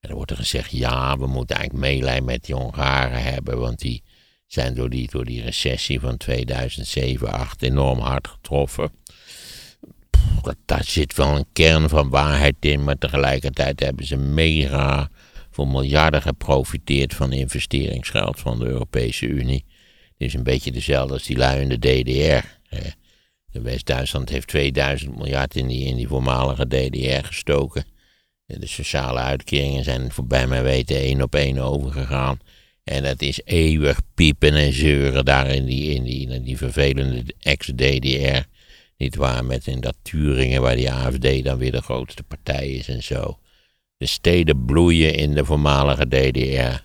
En 0.00 0.08
dan 0.08 0.14
wordt 0.16 0.30
er 0.30 0.36
gezegd, 0.36 0.70
ja, 0.70 1.18
we 1.18 1.26
moeten 1.26 1.56
eigenlijk 1.56 1.86
meelijn 1.86 2.24
met 2.24 2.44
die 2.44 2.54
Hongaren 2.54 3.22
hebben, 3.22 3.58
want 3.58 3.78
die 3.78 4.02
zijn 4.46 4.74
door 4.74 4.90
die, 4.90 5.10
door 5.10 5.24
die 5.24 5.42
recessie 5.42 6.00
van 6.00 6.16
2007, 6.16 7.16
2008 7.16 7.62
enorm 7.62 7.98
hard 7.98 8.28
getroffen. 8.28 8.90
Pff, 10.10 10.40
dat- 10.42 10.56
Daar 10.64 10.84
zit 10.84 11.14
wel 11.14 11.36
een 11.36 11.46
kern 11.52 11.88
van 11.88 12.08
waarheid 12.08 12.56
in, 12.60 12.84
maar 12.84 12.98
tegelijkertijd 12.98 13.80
hebben 13.80 14.06
ze 14.06 14.16
mega 14.16 15.10
voor 15.52 15.68
miljarden 15.68 16.22
geprofiteerd 16.22 17.14
van 17.14 17.32
investeringsgeld 17.32 18.40
van 18.40 18.58
de 18.58 18.64
Europese 18.64 19.26
Unie. 19.26 19.64
Het 20.18 20.28
is 20.28 20.34
een 20.34 20.42
beetje 20.42 20.72
dezelfde 20.72 21.12
als 21.12 21.26
die 21.26 21.36
lui 21.36 21.60
in 21.60 21.68
de 21.68 21.78
DDR. 21.78 22.46
De 23.50 23.60
West-Duitsland 23.60 24.28
heeft 24.28 24.48
2000 24.48 25.16
miljard 25.16 25.56
in 25.56 25.66
die, 25.66 25.84
in 25.84 25.96
die 25.96 26.08
voormalige 26.08 26.66
DDR 26.66 27.26
gestoken. 27.26 27.84
De 28.46 28.66
sociale 28.66 29.18
uitkeringen 29.18 29.84
zijn 29.84 30.12
voorbij 30.12 30.46
mijn 30.46 30.62
weten 30.62 30.96
één 30.96 31.22
op 31.22 31.34
één 31.34 31.58
overgegaan. 31.58 32.38
En 32.84 33.04
het 33.04 33.22
is 33.22 33.40
eeuwig 33.44 34.00
piepen 34.14 34.54
en 34.54 34.72
zeuren 34.72 35.24
daar 35.24 35.46
in 35.46 35.64
die, 35.64 35.94
in 35.94 36.02
die, 36.02 36.28
in 36.28 36.42
die 36.42 36.56
vervelende 36.56 37.34
ex-DDR. 37.38 38.46
Niet 38.96 39.16
waar, 39.16 39.44
met 39.44 39.66
in 39.66 39.80
dat 39.80 39.96
Turingen 40.02 40.62
waar 40.62 40.76
die 40.76 40.90
AFD 40.90 41.44
dan 41.44 41.58
weer 41.58 41.72
de 41.72 41.82
grootste 41.82 42.22
partij 42.22 42.68
is 42.68 42.88
en 42.88 43.02
zo. 43.02 43.38
De 44.02 44.08
steden 44.08 44.64
bloeien 44.64 45.14
in 45.14 45.34
de 45.34 45.44
voormalige 45.44 46.08
DDR. 46.08 46.84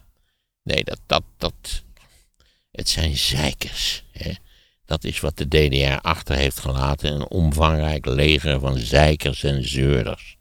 Nee, 0.64 0.84
dat, 0.84 1.00
dat, 1.06 1.24
dat, 1.38 1.84
het 2.72 2.90
zijn 2.90 3.18
zeikers. 3.18 4.04
Hè? 4.12 4.32
Dat 4.86 5.04
is 5.04 5.20
wat 5.20 5.38
de 5.38 5.48
DDR 5.48 6.00
achter 6.02 6.36
heeft 6.36 6.60
gelaten. 6.60 7.14
Een 7.14 7.30
omvangrijk 7.30 8.06
leger 8.06 8.60
van 8.60 8.78
zeikers 8.78 9.44
en 9.44 9.68
zeurders. 9.68 10.38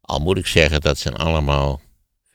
Al 0.00 0.18
moet 0.18 0.36
ik 0.36 0.46
zeggen, 0.46 0.80
dat 0.80 0.98
zijn 0.98 1.16
allemaal 1.16 1.80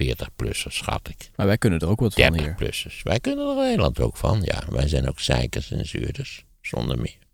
40-plussers, 0.04 0.76
schat 0.76 1.10
ik. 1.10 1.30
Maar 1.36 1.46
wij 1.48 1.58
kunnen 1.58 1.80
er 1.80 1.88
ook 1.88 2.00
wat 2.00 2.14
van 2.14 2.40
hier. 2.40 2.56
30-plussers. 2.56 3.02
Wij 3.04 3.20
kunnen 3.20 3.46
er 3.46 3.58
in 3.58 3.64
Nederland 3.64 4.00
ook 4.00 4.18
van. 4.18 4.42
Ja, 4.44 4.64
wij 4.70 4.88
zijn 4.88 5.10
ook 5.10 5.20
zeikers 5.20 5.72
en 5.72 5.88
zeurders. 5.88 6.46
Zonder 6.62 6.98
meer. 6.98 7.25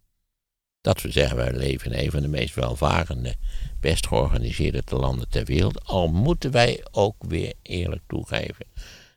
Dat 0.82 1.02
we 1.02 1.12
zeggen, 1.12 1.38
wij 1.38 1.54
leven 1.54 1.92
in 1.92 2.00
een 2.06 2.12
van 2.12 2.22
de 2.22 2.28
meest 2.28 2.56
welvarende, 2.56 3.36
best 3.80 4.08
georganiseerde 4.08 4.84
landen 4.88 5.30
ter 5.30 5.46
wereld. 5.46 5.86
Al 5.86 6.08
moeten 6.08 6.52
wij 6.52 6.86
ook 6.92 7.16
weer 7.20 7.54
eerlijk 7.62 8.02
toegeven 8.08 8.66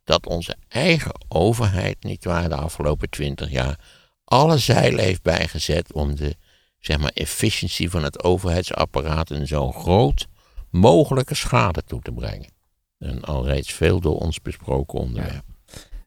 dat 0.05 0.27
onze 0.27 0.57
eigen 0.69 1.13
overheid, 1.29 2.03
niet 2.03 2.25
waar, 2.25 2.49
de 2.49 2.57
afgelopen 2.57 3.11
twintig 3.11 3.51
jaar 3.51 3.79
alle 4.25 4.59
zeilen 4.59 5.05
heeft 5.05 5.23
bijgezet 5.23 5.93
om 5.93 6.15
de 6.15 6.37
zeg 6.81 6.99
maar, 6.99 7.11
efficiëntie 7.15 7.91
van 7.91 8.05
het 8.05 8.25
overheidsapparaat 8.25 9.31
een 9.31 9.47
zo 9.47 9.73
groot 9.73 10.27
mogelijke 10.71 11.35
schade 11.35 11.85
toe 11.85 12.01
te 12.01 12.13
brengen. 12.13 12.53
Een 12.99 13.25
alreeds 13.25 13.73
veel 13.73 14.01
door 14.01 14.19
ons 14.19 14.43
besproken 14.43 14.99
onderwerp. 14.99 15.45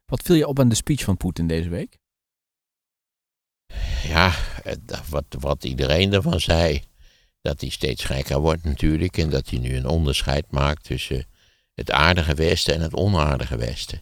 Wat 0.05 0.21
viel 0.21 0.35
je 0.35 0.47
op 0.47 0.59
aan 0.59 0.69
de 0.69 0.75
speech 0.75 1.03
van 1.03 1.17
Poetin 1.17 1.47
deze 1.47 1.69
week? 1.69 1.97
Ja, 4.03 4.33
wat, 5.09 5.25
wat 5.39 5.63
iedereen 5.63 6.13
ervan 6.13 6.39
zei, 6.39 6.83
dat 7.41 7.61
hij 7.61 7.69
steeds 7.69 8.03
gekker 8.03 8.39
wordt 8.39 8.63
natuurlijk 8.63 9.17
en 9.17 9.29
dat 9.29 9.49
hij 9.49 9.59
nu 9.59 9.75
een 9.75 9.87
onderscheid 9.87 10.45
maakt 10.51 10.83
tussen 10.83 11.25
het 11.73 11.91
aardige 11.91 12.33
Westen 12.33 12.73
en 12.73 12.81
het 12.81 12.93
onaardige 12.93 13.57
Westen. 13.57 14.01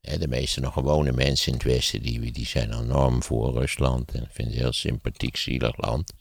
De 0.00 0.28
meeste 0.28 0.60
nog 0.60 0.72
gewone 0.72 1.12
mensen 1.12 1.52
in 1.52 1.58
het 1.58 1.66
Westen, 1.66 2.02
die, 2.02 2.32
die 2.32 2.46
zijn 2.46 2.72
enorm 2.72 3.22
voor 3.22 3.52
Rusland 3.52 4.12
en 4.12 4.28
vinden 4.30 4.44
het 4.44 4.54
een 4.54 4.60
heel 4.60 4.72
sympathiek, 4.72 5.36
zielig 5.36 5.76
land. 5.76 6.12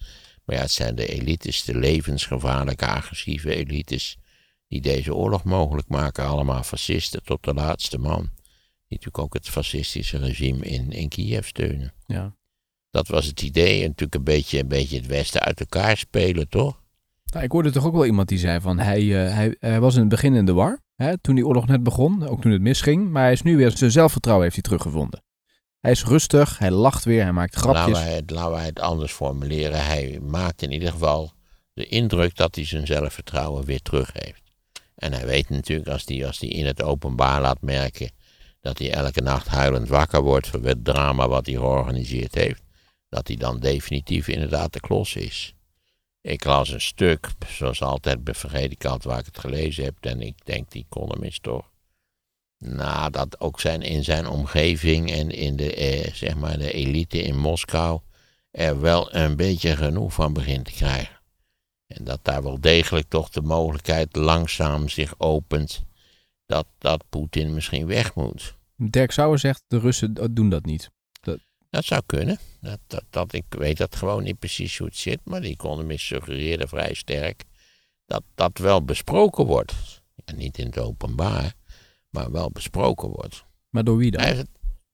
Maar 0.45 0.56
ja, 0.56 0.62
het 0.62 0.71
zijn 0.71 0.95
de 0.95 1.08
elites, 1.08 1.63
de 1.63 1.78
levensgevaarlijke, 1.78 2.86
agressieve 2.86 3.56
elites, 3.56 4.17
die 4.67 4.82
deze 4.82 5.15
oorlog 5.15 5.43
mogelijk 5.43 5.88
maken. 5.88 6.26
Allemaal 6.26 6.63
fascisten 6.63 7.24
tot 7.24 7.43
de 7.43 7.54
laatste 7.54 7.98
man. 7.98 8.21
Die 8.21 8.98
natuurlijk 8.98 9.17
ook 9.17 9.34
het 9.34 9.50
fascistische 9.50 10.17
regime 10.17 10.65
in, 10.65 10.91
in 10.91 11.10
Kiev 11.10 11.48
steunen. 11.48 11.93
Ja. 12.06 12.36
Dat 12.95 13.08
was 13.08 13.25
het 13.25 13.41
idee. 13.41 13.81
En 13.81 13.88
natuurlijk 13.88 14.15
een 14.15 14.23
beetje, 14.23 14.60
een 14.60 14.67
beetje 14.67 14.97
het 14.97 15.05
Westen 15.05 15.41
uit 15.41 15.60
elkaar 15.60 15.97
spelen, 15.97 16.49
toch? 16.49 16.81
Nou, 17.25 17.43
ik 17.43 17.51
hoorde 17.51 17.71
toch 17.71 17.86
ook 17.86 17.93
wel 17.93 18.05
iemand 18.05 18.27
die 18.27 18.38
zei 18.38 18.60
van 18.62 18.79
hij, 18.79 19.25
eh, 19.25 19.34
hij, 19.34 19.55
hij 19.60 19.79
was 19.79 19.93
in 19.93 19.99
het 19.99 20.10
begin 20.10 20.36
in 20.36 20.45
de 20.45 20.53
war. 20.53 20.79
Hè, 20.95 21.17
toen 21.17 21.36
die 21.36 21.47
oorlog 21.47 21.67
net 21.67 21.84
begon, 21.84 22.27
ook 22.27 22.41
toen 22.41 22.51
het 22.51 22.62
misging. 22.62 23.10
Maar 23.10 23.23
hij 23.23 23.31
is 23.31 23.41
nu 23.41 23.58
weer 23.58 23.77
zijn 23.77 23.91
zelfvertrouwen 23.91 24.43
heeft 24.43 24.55
hij 24.55 24.63
teruggevonden. 24.63 25.23
Hij 25.79 25.91
is 25.91 26.03
rustig, 26.03 26.58
hij 26.58 26.71
lacht 26.71 27.05
weer, 27.05 27.23
hij 27.23 27.31
maakt 27.31 27.55
Laten 27.55 27.71
grapjes. 27.71 28.13
het, 28.13 28.29
laten 28.29 28.51
wij 28.51 28.65
het 28.65 28.79
anders 28.79 29.12
formuleren. 29.12 29.86
Hij 29.86 30.19
maakt 30.21 30.62
in 30.62 30.71
ieder 30.71 30.91
geval 30.91 31.31
de 31.73 31.88
indruk 31.88 32.36
dat 32.36 32.55
hij 32.55 32.65
zijn 32.65 32.88
zelfvertrouwen 32.88 33.65
weer 33.65 33.81
terug 33.81 34.10
heeft. 34.13 34.41
En 34.95 35.13
hij 35.13 35.25
weet 35.25 35.49
natuurlijk, 35.49 35.89
als 35.89 36.03
hij, 36.05 36.25
als 36.27 36.39
hij 36.39 36.49
in 36.49 36.65
het 36.65 36.84
openbaar 36.84 37.41
laat 37.41 37.62
merken 37.62 38.12
dat 38.62 38.77
hij 38.79 38.91
elke 38.91 39.21
nacht 39.21 39.47
huilend 39.47 39.88
wakker 39.88 40.21
wordt 40.21 40.47
voor 40.47 40.63
het 40.63 40.84
drama 40.84 41.27
wat 41.27 41.45
hij 41.45 41.55
georganiseerd 41.55 42.36
heeft, 42.36 42.63
dat 43.15 43.28
hij 43.28 43.38
dan 43.38 43.60
definitief 43.60 44.28
inderdaad 44.28 44.73
de 44.73 44.80
klos 44.80 45.15
is. 45.15 45.56
Ik 46.21 46.43
las 46.43 46.69
een 46.69 46.82
stuk, 46.82 47.32
zoals 47.47 47.82
altijd, 47.82 48.19
vergeet 48.23 48.71
ik 48.71 48.86
altijd 48.86 49.04
waar 49.04 49.19
ik 49.19 49.25
het 49.25 49.39
gelezen 49.39 49.84
heb, 49.84 49.95
en 49.99 50.21
ik 50.21 50.45
denk 50.45 50.71
die 50.71 50.86
columnist 50.89 51.43
toch. 51.43 51.71
Nou, 52.58 53.12
dat 53.12 53.39
ook 53.39 53.60
zijn 53.60 53.82
in 53.82 54.04
zijn 54.04 54.28
omgeving 54.28 55.12
en 55.12 55.30
in 55.30 55.56
de, 55.56 55.75
eh, 55.75 56.13
zeg 56.13 56.36
maar 56.36 56.58
de 56.58 56.71
elite 56.71 57.21
in 57.21 57.38
Moskou 57.38 57.99
er 58.51 58.82
wel 58.82 59.15
een 59.15 59.36
beetje 59.36 59.75
genoeg 59.75 60.13
van 60.13 60.34
begint 60.34 60.65
te 60.65 60.71
krijgen. 60.71 61.19
En 61.88 62.04
dat 62.04 62.19
daar 62.21 62.43
wel 62.43 62.62
degelijk 62.62 63.10
toch 63.10 63.30
de 63.30 63.41
mogelijkheid 63.41 64.15
langzaam 64.15 64.89
zich 64.89 65.13
opent 65.17 65.84
dat, 66.45 66.67
dat 66.78 67.04
Poetin 67.10 67.54
misschien 67.54 67.88
weg 67.88 68.15
moet. 68.15 68.56
Dirk 68.75 69.12
Sauer 69.12 69.39
zegt, 69.39 69.63
de 69.67 69.80
Russen 69.80 70.34
doen 70.34 70.49
dat 70.49 70.65
niet. 70.65 70.93
Dat 71.75 71.85
zou 71.85 72.01
kunnen. 72.05 72.39
Dat, 72.61 72.79
dat, 72.88 73.03
dat, 73.09 73.33
ik 73.33 73.43
weet 73.49 73.77
dat 73.77 73.95
gewoon 73.95 74.23
niet 74.23 74.39
precies 74.39 74.77
hoe 74.77 74.88
het 74.88 74.97
zit, 74.97 75.19
maar 75.23 75.41
de 75.41 75.47
economist 75.47 76.05
suggereerde 76.05 76.67
vrij 76.67 76.93
sterk 76.93 77.43
dat 78.05 78.23
dat 78.35 78.57
wel 78.57 78.83
besproken 78.83 79.45
wordt. 79.45 79.73
Ja, 80.25 80.33
niet 80.35 80.57
in 80.57 80.65
het 80.65 80.77
openbaar, 80.77 81.53
maar 82.09 82.31
wel 82.31 82.51
besproken 82.51 83.09
wordt. 83.09 83.43
Maar 83.69 83.83
door 83.83 83.97
wie 83.97 84.11
dan? 84.11 84.45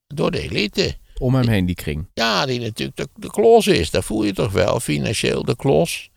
Door 0.08 0.32
de 0.32 0.42
elite. 0.42 0.98
Om 1.18 1.36
hem 1.36 1.48
heen, 1.48 1.66
die 1.66 1.76
kring. 1.76 2.10
Ja, 2.14 2.46
die 2.46 2.60
natuurlijk 2.60 2.98
de, 2.98 3.08
de 3.16 3.30
klos 3.30 3.68
is. 3.68 3.92
Dat 3.92 4.04
voel 4.04 4.24
je 4.24 4.34
toch 4.34 4.52
wel. 4.52 4.80
Financieel 4.80 5.44
de 5.44 5.56
klos. 5.56 6.10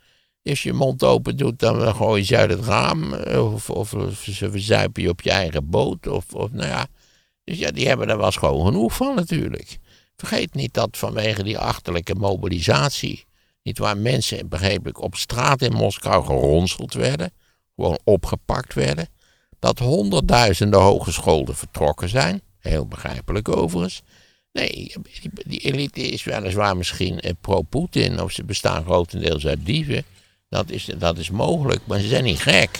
Als 0.42 0.62
je 0.62 0.68
je 0.68 0.74
mond 0.74 1.02
open 1.02 1.36
doet, 1.36 1.58
dan 1.58 1.94
gooi 1.94 2.20
je 2.20 2.26
ze 2.26 2.36
uit 2.36 2.50
het 2.50 2.64
raam. 2.64 3.12
eh, 3.14 3.52
Of, 3.52 3.70
of, 3.70 3.94
of 3.94 4.14
ze 4.22 4.50
verzuipen 4.50 5.02
je 5.02 5.08
op 5.08 5.20
je 5.20 5.30
eigen 5.30 5.70
boot. 5.70 6.06
Of, 6.06 6.34
of 6.34 6.50
nou 6.50 6.68
ja. 6.68 6.86
Dus 7.44 7.58
ja, 7.58 7.70
die 7.70 7.86
hebben 7.88 8.08
er 8.08 8.18
wel 8.18 8.30
gewoon 8.32 8.66
genoeg 8.66 8.94
van 8.96 9.14
natuurlijk. 9.14 9.78
Vergeet 10.16 10.54
niet 10.54 10.74
dat 10.74 10.96
vanwege 10.96 11.42
die 11.42 11.58
achterlijke 11.58 12.14
mobilisatie. 12.14 13.24
Niet 13.62 13.78
waar 13.78 13.96
mensen, 13.96 14.48
begreep 14.48 14.86
ik, 14.86 15.02
op 15.02 15.14
straat 15.14 15.62
in 15.62 15.72
Moskou 15.72 16.24
geronseld 16.24 16.94
werden. 16.94 17.32
Gewoon 17.76 17.98
opgepakt 18.04 18.74
werden. 18.74 19.08
Dat 19.58 19.78
honderdduizenden 19.78 20.80
hogescholen 20.80 21.56
vertrokken 21.56 22.08
zijn. 22.08 22.42
Heel 22.58 22.86
begrijpelijk 22.86 23.48
overigens. 23.48 24.02
Nee, 24.52 24.94
die, 25.46 25.58
elite 25.58 26.00
is 26.00 26.24
weliswaar 26.24 26.76
misschien 26.76 27.20
eh, 27.20 27.32
pro-Poetin, 27.40 28.20
of 28.20 28.32
ze 28.32 28.44
bestaan 28.44 28.84
grotendeels 28.84 29.46
uit 29.46 29.66
dieven. 29.66 30.04
Dat 30.48 30.70
is, 30.70 30.84
dat 30.98 31.18
is 31.18 31.30
mogelijk, 31.30 31.80
maar 31.86 32.00
ze 32.00 32.08
zijn 32.08 32.24
niet 32.24 32.40
gek. 32.40 32.78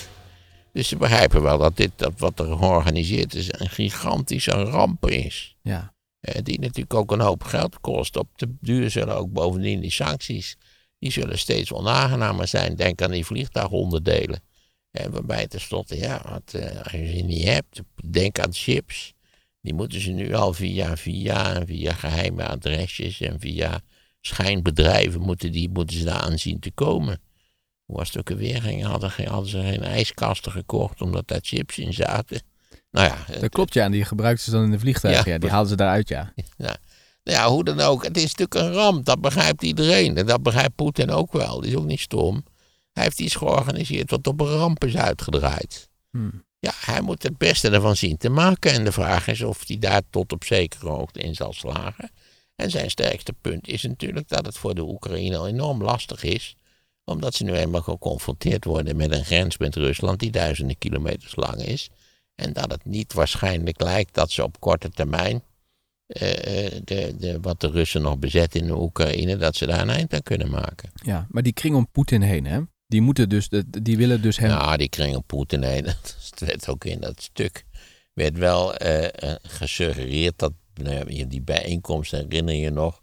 Dus 0.73 0.89
ze 0.89 0.97
begrijpen 0.97 1.43
wel 1.43 1.59
dat 1.59 1.77
dit, 1.77 1.91
dat 1.97 2.13
wat 2.17 2.39
er 2.39 2.47
georganiseerd 2.47 3.35
is, 3.35 3.47
een 3.53 3.69
gigantische 3.69 4.51
ramp 4.51 5.11
is. 5.11 5.57
Ja. 5.63 5.94
Eh, 6.25 6.43
die 6.43 6.61
natuurlijk 6.61 6.95
ook 6.95 7.13
een 7.13 7.21
hoop 7.21 7.43
geld 7.43 7.81
kost. 7.81 8.17
Op 8.17 8.29
de 8.37 8.55
duur 8.61 8.91
zullen 8.91 9.17
ook 9.17 9.33
bovendien 9.33 9.81
die 9.81 9.91
sancties, 9.91 10.57
die 10.99 11.11
zullen 11.11 11.39
steeds 11.39 11.73
onaangenamer 11.73 12.49
zijn. 12.49 12.77
Denk 12.77 13.03
aan 13.03 13.11
die 13.11 13.25
vliegtuigonderdelen. 13.25 14.41
Eh, 14.91 15.07
waarbij 15.07 15.47
tenslotte, 15.47 15.97
ja, 15.97 16.23
wat, 16.29 16.55
eh, 16.55 16.83
als 16.83 16.93
je 16.93 17.17
ze 17.17 17.23
niet 17.23 17.45
hebt, 17.45 17.81
denk 18.11 18.39
aan 18.39 18.53
chips. 18.53 19.13
Die 19.61 19.75
moeten 19.75 20.01
ze 20.01 20.11
nu 20.11 20.35
al 20.35 20.53
via, 20.53 20.97
via, 20.97 21.55
en 21.55 21.67
via 21.67 21.93
geheime 21.93 22.47
adresjes 22.47 23.21
en 23.21 23.41
via 23.41 23.81
schijnbedrijven 24.21 25.21
moeten, 25.21 25.53
die, 25.53 25.69
moeten 25.69 25.97
ze 25.97 26.05
daar 26.05 26.21
aan 26.21 26.39
zien 26.39 26.61
te 26.61 26.71
komen. 26.71 27.21
Hoe 27.85 27.97
was 27.97 28.13
het 28.13 28.31
ook? 28.31 28.39
Ging, 28.41 28.85
hadden, 28.85 29.11
hadden 29.29 29.51
ze 29.51 29.61
geen 29.61 29.83
ijskasten 29.83 30.53
gekocht 30.53 31.01
omdat 31.01 31.29
daar 31.29 31.41
chips 31.43 31.79
in 31.79 31.93
zaten? 31.93 32.41
Nou 32.95 33.07
ja, 33.07 33.41
Dat 33.41 33.51
klopt, 33.51 33.75
ja. 33.75 33.85
En 33.85 33.93
die 33.93 34.05
gebruikten 34.05 34.45
ze 34.45 34.51
dan 34.51 34.65
in 34.65 34.71
de 34.71 34.79
vliegtuigen. 34.79 35.25
Ja. 35.27 35.33
Ja, 35.33 35.39
die 35.39 35.51
haalden 35.51 35.69
ze 35.69 35.77
daaruit, 35.77 36.09
ja. 36.09 36.33
Nou 36.57 36.77
ja, 37.23 37.49
hoe 37.49 37.65
dan 37.65 37.81
ook. 37.81 38.05
Het 38.05 38.17
is 38.17 38.35
natuurlijk 38.35 38.55
een 38.55 38.73
ramp. 38.73 39.05
Dat 39.05 39.21
begrijpt 39.21 39.63
iedereen. 39.63 40.17
En 40.17 40.27
dat 40.27 40.43
begrijpt 40.43 40.75
Poetin 40.75 41.11
ook 41.11 41.33
wel. 41.33 41.61
Die 41.61 41.71
is 41.71 41.77
ook 41.77 41.85
niet 41.85 42.01
stom. 42.01 42.45
Hij 42.93 43.03
heeft 43.03 43.21
iets 43.21 43.35
georganiseerd 43.35 44.11
wat 44.11 44.27
op 44.27 44.41
een 44.41 44.47
ramp 44.47 44.85
is 44.85 44.97
uitgedraaid. 44.97 45.89
Hmm. 46.11 46.45
Ja, 46.59 46.73
hij 46.77 47.01
moet 47.01 47.23
het 47.23 47.39
beste 47.39 47.71
ervan 47.71 47.97
zien 47.97 48.17
te 48.17 48.29
maken. 48.29 48.73
En 48.73 48.85
de 48.85 48.93
vraag 48.93 49.27
is 49.27 49.43
of 49.43 49.67
hij 49.67 49.79
daar 49.79 50.03
tot 50.11 50.33
op 50.33 50.45
zekere 50.45 50.89
hoogte 50.89 51.21
in 51.21 51.35
zal 51.35 51.53
slagen. 51.53 52.11
En 52.57 52.71
zijn 52.71 52.91
sterkste 52.91 53.33
punt 53.41 53.69
is 53.69 53.83
natuurlijk 53.83 54.29
dat 54.29 54.47
het 54.47 54.57
voor 54.59 54.75
de 54.75 54.83
Oekraïne 54.83 55.37
al 55.37 55.49
enorm 55.49 55.83
lastig 55.83 56.23
is. 56.23 56.57
Omdat 57.05 57.35
ze 57.35 57.45
nu 57.45 57.53
eenmaal 57.53 57.83
geconfronteerd 57.83 58.65
worden 58.65 58.97
met 58.97 59.13
een 59.13 59.25
grens 59.25 59.59
met 59.59 59.77
Rusland 59.77 60.19
die 60.19 60.31
duizenden 60.31 60.79
kilometers 60.79 61.37
lang 61.37 61.63
is. 61.63 61.91
En 62.35 62.53
dat 62.53 62.71
het 62.71 62.85
niet 62.85 63.13
waarschijnlijk 63.13 63.81
lijkt 63.83 64.15
dat 64.15 64.31
ze 64.31 64.43
op 64.43 64.61
korte 64.61 64.91
termijn 64.91 65.43
eh, 66.07 66.67
eh, 66.67 66.81
de, 66.85 67.15
de, 67.19 67.41
wat 67.41 67.61
de 67.61 67.71
Russen 67.71 68.03
nog 68.03 68.19
bezetten 68.19 68.61
in 68.61 68.67
de 68.67 68.77
Oekraïne, 68.77 69.37
dat 69.37 69.57
ze 69.57 69.67
daar 69.67 69.81
een 69.81 69.91
eind 69.91 70.15
aan 70.15 70.23
kunnen 70.23 70.51
maken. 70.51 70.91
ja. 70.95 71.27
Maar 71.31 71.43
die 71.43 71.53
kring 71.53 71.75
om 71.75 71.89
Poetin 71.91 72.23
heen, 72.23 72.47
hè. 72.47 72.61
Die 72.87 73.01
moeten 73.01 73.29
dus, 73.29 73.49
die 73.67 73.97
willen 73.97 74.23
dus 74.23 74.39
hem... 74.39 74.51
Ja, 74.51 74.77
die 74.77 74.89
kring 74.89 75.17
op 75.17 75.27
Poetin 75.27 75.63
heen, 75.63 75.85
dat 76.31 76.35
werd 76.39 76.69
ook 76.69 76.85
in 76.85 77.01
dat 77.01 77.23
stuk, 77.23 77.65
werd 78.13 78.39
wel 78.39 78.75
eh, 78.77 79.35
gesuggereerd 79.43 80.39
dat 80.39 80.53
nou 80.75 81.27
die 81.27 81.43
bijeenkomst, 81.43 82.11
herinner 82.11 82.55
je 82.55 82.71
nog, 82.71 83.03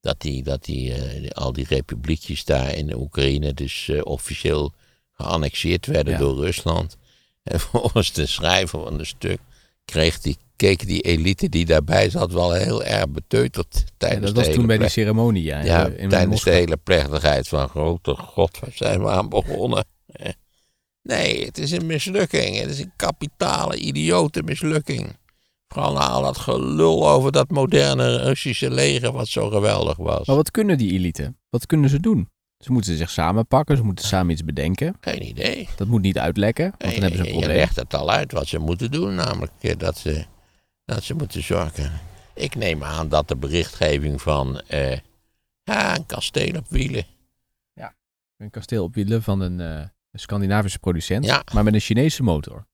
dat, 0.00 0.20
die, 0.20 0.42
dat 0.42 0.64
die, 0.64 0.94
al 1.34 1.52
die 1.52 1.66
republiekjes 1.68 2.44
daar 2.44 2.74
in 2.74 2.86
de 2.86 2.96
Oekraïne 2.96 3.54
dus 3.54 3.90
officieel 4.02 4.72
geannexeerd 5.12 5.86
werden 5.86 6.12
Ja. 6.12 6.18
door 6.18 6.44
Rusland. 6.44 6.96
En 7.42 7.60
volgens 7.70 8.12
de 8.12 8.26
schrijver 8.26 8.80
van 8.82 8.98
het 8.98 9.06
stuk 9.06 9.38
kreeg 9.84 10.18
die, 10.20 10.36
keek 10.56 10.86
die 10.86 11.00
elite 11.00 11.48
die 11.48 11.64
daarbij 11.66 12.10
zat 12.10 12.32
wel 12.32 12.52
heel 12.52 12.84
erg 12.84 13.08
beteuterd 13.08 13.74
Ja, 13.84 13.90
tijdens 13.96 14.32
dat 14.32 14.46
was 14.46 14.54
toen 14.54 14.66
bij 14.66 14.78
die 14.78 14.88
ceremonie, 14.88 15.42
ja. 15.42 15.60
ja, 15.64 15.86
in- 15.86 16.08
tijdens 16.08 16.42
de 16.44 16.50
hele 16.50 16.76
plechtigheid 16.76 17.48
van 17.48 17.68
grote 17.68 18.14
god, 18.16 18.58
waar 18.60 18.72
zijn 18.74 19.02
we 19.02 19.08
aan 19.08 19.28
begonnen? 19.28 19.84
Eh, 20.12 20.30
Nee, 21.02 21.44
het 21.44 21.58
is 21.58 21.70
een 21.70 21.86
mislukking. 21.86 22.56
Het 22.60 22.70
is 22.70 22.78
een 22.78 22.92
kapitale, 22.96 23.76
idiote 23.76 24.42
mislukking. 24.42 25.16
Vooral 25.68 25.92
na 25.92 26.08
al 26.08 26.22
dat 26.22 26.38
gelul 26.38 27.08
over 27.08 27.32
dat 27.32 27.50
moderne 27.50 28.16
Russische 28.16 28.70
leger 28.70 29.12
wat 29.12 29.28
zo 29.28 29.48
geweldig 29.50 29.96
was. 29.96 30.26
Maar 30.26 30.36
wat 30.36 30.50
kunnen 30.50 30.78
die 30.78 30.92
elite? 30.92 31.34
Wat 31.50 31.66
kunnen 31.66 31.90
ze 31.90 32.00
doen? 32.00 32.28
Ze 32.64 32.72
moeten 32.72 32.96
zich 32.96 33.10
samenpakken, 33.10 33.76
ze 33.76 33.82
moeten 33.82 34.04
samen 34.04 34.32
iets 34.32 34.44
bedenken. 34.44 34.96
Geen 35.00 35.26
idee. 35.26 35.68
Dat 35.76 35.86
moet 35.88 36.02
niet 36.02 36.18
uitlekken, 36.18 36.64
want 36.70 36.82
Nee, 36.82 36.92
dan 36.92 37.00
hebben 37.02 37.18
ze 37.18 37.24
een 37.26 37.28
je- 37.28 37.32
je 37.32 37.38
probleem. 37.38 37.56
legt 37.60 37.76
het 37.76 37.94
al 37.94 38.10
uit 38.10 38.32
wat 38.32 38.46
ze 38.46 38.58
moeten 38.58 38.90
doen, 38.90 39.14
namelijk 39.14 39.52
eh, 39.60 39.76
dat 39.78 39.98
ze, 39.98 40.24
dat 40.84 41.02
ze 41.02 41.14
moeten 41.14 41.42
zorgen. 41.42 41.92
Ik 42.34 42.54
neem 42.54 42.84
aan 42.84 43.08
dat 43.08 43.28
de 43.28 43.36
berichtgeving 43.36 44.22
van 44.22 44.60
eh, 44.60 44.98
ja, 45.62 45.96
een 45.96 46.06
kasteel 46.06 46.56
op 46.58 46.66
wielen. 46.68 47.04
Een 48.36 48.50
kasteel 48.50 48.84
op 48.84 48.94
wielen 48.94 49.22
van 49.22 49.40
een, 49.40 49.60
eh, 49.60 49.76
een 50.10 50.18
Scandinavische 50.20 50.78
producent, 50.78 51.24
Ja. 51.24 51.42
maar 51.54 51.64
met 51.64 51.74
een 51.74 51.80
Chinese 51.80 52.22
motor. 52.22 52.66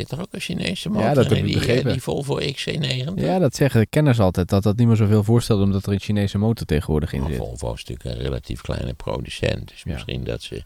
Zit 0.00 0.10
er 0.10 0.20
ook 0.20 0.28
een 0.30 0.40
Chinese 0.40 0.88
motor 0.88 1.04
Ja, 1.04 1.14
dat 1.14 1.24
in, 1.24 1.30
heb 1.30 1.38
ik 1.38 1.44
die, 1.44 1.54
eh, 1.54 1.60
begrepen. 1.60 1.92
die 1.92 2.02
Volvo 2.02 2.34
XC90? 2.38 3.14
Ja, 3.24 3.38
dat 3.38 3.54
zeggen 3.54 3.80
de 3.80 3.86
kenners 3.86 4.20
altijd, 4.20 4.48
dat 4.48 4.62
dat 4.62 4.76
niet 4.76 4.86
meer 4.86 4.96
zoveel 4.96 5.24
voorstelt 5.24 5.62
omdat 5.62 5.86
er 5.86 5.92
een 5.92 6.00
Chinese 6.00 6.38
motor 6.38 6.66
tegenwoordig 6.66 7.12
in 7.12 7.26
zit. 7.26 7.36
Volvo 7.36 7.72
is 7.72 7.84
natuurlijk 7.84 8.16
een 8.16 8.22
relatief 8.24 8.60
kleine 8.60 8.94
producent. 8.94 9.68
Dus 9.68 9.82
Ja. 9.82 9.92
misschien 9.92 10.24
dat 10.24 10.42
ze 10.42 10.62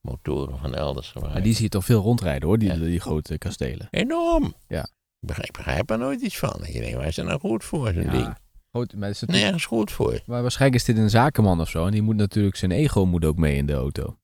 motoren 0.00 0.58
van 0.58 0.74
elders 0.74 1.06
gebruiken. 1.06 1.32
Maar 1.34 1.42
die 1.42 1.54
zie 1.54 1.64
je 1.64 1.70
toch 1.70 1.84
veel 1.84 2.00
rondrijden 2.02 2.48
hoor, 2.48 2.58
die, 2.58 2.68
Ja. 2.68 2.74
die 2.78 3.00
grote 3.00 3.38
kastelen. 3.38 3.88
Enorm. 3.90 4.54
Ja. 4.68 4.82
Ik 5.20 5.26
begrijp, 5.28 5.52
begrijp 5.52 5.90
er 5.90 5.98
nooit 5.98 6.20
iets 6.20 6.38
van. 6.38 6.60
Ik 6.66 6.72
denk, 6.72 6.96
waar 6.96 7.06
is 7.06 7.14
dat 7.14 7.26
nou 7.26 7.40
goed 7.40 7.64
voor, 7.64 7.92
zo'n 7.92 8.02
Ja. 8.02 8.10
ding? 8.10 8.36
Goed, 8.72 8.94
maar, 8.96 9.08
is 9.08 9.20
natuurlijk- 9.20 9.42
Nergens 9.42 9.64
goed 9.66 9.90
voor. 9.90 10.20
maar 10.26 10.42
waarschijnlijk 10.42 10.80
is 10.80 10.86
dit 10.86 10.96
een 10.96 11.10
zakenman 11.10 11.60
of 11.60 11.68
zo 11.68 11.86
en 11.86 11.92
die 11.92 12.02
moet 12.02 12.16
natuurlijk, 12.16 12.56
zijn 12.56 12.70
ego 12.70 13.04
moet 13.06 13.24
ook 13.24 13.36
mee 13.36 13.56
in 13.56 13.66
de 13.66 13.72
auto. 13.72 14.16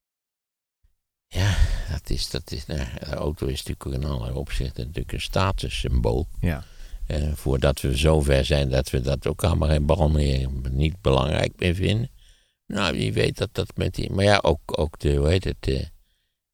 Ja, 1.33 1.57
dat 1.91 2.11
is, 2.11 2.31
dat 2.31 2.51
is, 2.51 2.67
nou, 2.67 2.81
de 2.99 3.15
auto 3.15 3.47
is 3.47 3.63
natuurlijk 3.63 4.03
in 4.03 4.11
allerlei 4.11 4.35
opzichten 4.37 4.87
natuurlijk 4.87 5.13
een 5.13 5.21
statussymbool. 5.21 6.29
Ja. 6.41 6.65
Eh, 7.07 7.33
voordat 7.35 7.81
we 7.81 7.97
zover 7.97 8.45
zijn 8.45 8.69
dat 8.69 8.91
we 8.91 9.01
dat 9.01 9.27
ook 9.27 9.45
allemaal 9.45 9.69
geen 9.69 9.87
bal 9.87 10.11
meer 10.11 10.49
niet 10.71 11.01
belangrijk 11.01 11.53
meer 11.57 11.75
vinden. 11.75 12.11
Nou, 12.67 12.97
wie 12.97 13.13
weet 13.13 13.39
dat 13.39 13.49
dat 13.53 13.77
met 13.77 13.95
die... 13.95 14.11
Maar 14.11 14.25
ja, 14.25 14.39
ook, 14.43 14.61
ook 14.79 14.99
de, 14.99 15.15
hoe 15.15 15.29
heet 15.29 15.45
het, 15.45 15.69
eh, 15.69 15.87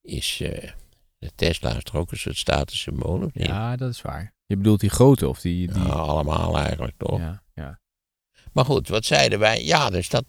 is... 0.02 0.40
eh, 0.40 0.70
de 1.18 1.30
Tesla 1.34 1.76
is 1.76 1.82
toch 1.82 1.94
ook 1.94 2.10
een 2.10 2.18
soort 2.18 2.36
statussymbool, 2.36 3.22
of 3.22 3.34
niet? 3.34 3.46
ja, 3.46 3.76
dat 3.76 3.90
is 3.90 4.02
waar. 4.02 4.34
Je 4.46 4.56
bedoelt 4.56 4.80
die 4.80 4.90
grote 4.90 5.28
of 5.28 5.40
die... 5.40 5.72
die 5.72 5.82
allemaal 5.82 6.58
eigenlijk 6.58 6.94
toch. 6.96 7.18
ja, 7.18 7.42
ja. 7.54 7.80
Maar 8.52 8.64
goed, 8.64 8.88
wat 8.88 9.04
zeiden 9.04 9.38
wij? 9.38 9.64
Ja, 9.64 9.90
dus 9.90 10.08
dat. 10.08 10.24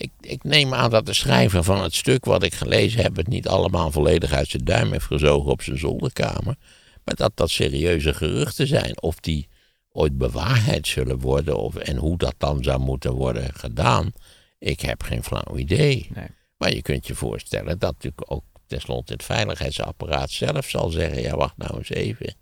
Ik, 0.00 0.12
ik 0.20 0.44
neem 0.44 0.74
aan 0.74 0.90
dat 0.90 1.06
de 1.06 1.12
schrijver 1.12 1.64
van 1.64 1.82
het 1.82 1.94
stuk 1.94 2.24
wat 2.24 2.42
ik 2.42 2.54
gelezen 2.54 3.02
heb... 3.02 3.16
het 3.16 3.26
niet 3.26 3.48
allemaal 3.48 3.90
volledig 3.90 4.32
uit 4.32 4.48
zijn 4.48 4.64
duim 4.64 4.92
heeft 4.92 5.04
gezogen 5.04 5.50
op 5.50 5.62
zijn 5.62 5.78
zolderkamer. 5.78 6.56
Maar 7.04 7.14
dat 7.14 7.32
dat 7.34 7.50
serieuze 7.50 8.14
geruchten 8.14 8.66
zijn. 8.66 9.02
Of 9.02 9.20
die 9.20 9.48
ooit 9.92 10.18
bewaarheid 10.18 10.86
zullen 10.86 11.18
worden 11.18 11.58
of, 11.58 11.76
en 11.76 11.96
hoe 11.96 12.18
dat 12.18 12.34
dan 12.38 12.62
zou 12.62 12.80
moeten 12.80 13.12
worden 13.12 13.54
gedaan... 13.54 14.12
ik 14.58 14.80
heb 14.80 15.02
geen 15.02 15.24
flauw 15.24 15.56
idee. 15.56 16.08
Nee. 16.14 16.28
Maar 16.56 16.74
je 16.74 16.82
kunt 16.82 17.06
je 17.06 17.14
voorstellen 17.14 17.78
dat 17.78 17.92
natuurlijk 17.92 18.32
ook 18.32 18.44
tenslotte 18.66 19.12
het 19.12 19.24
veiligheidsapparaat 19.24 20.30
zelf 20.30 20.68
zal 20.68 20.90
zeggen... 20.90 21.22
ja, 21.22 21.36
wacht 21.36 21.56
nou 21.56 21.78
eens 21.78 21.90
even. 21.90 22.34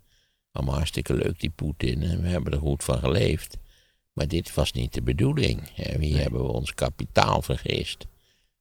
Allemaal 0.51 0.75
hartstikke 0.75 1.13
leuk 1.13 1.39
die 1.39 1.49
Poetin 1.55 2.03
en 2.03 2.21
we 2.21 2.27
hebben 2.27 2.53
er 2.53 2.59
goed 2.59 2.83
van 2.83 2.99
geleefd. 2.99 3.57
Maar 4.13 4.27
dit 4.27 4.53
was 4.53 4.71
niet 4.71 4.93
de 4.93 5.01
bedoeling. 5.01 5.69
Hier 5.99 6.21
hebben 6.21 6.41
we 6.41 6.51
ons 6.51 6.73
kapitaal 6.73 7.41
vergist. 7.41 8.05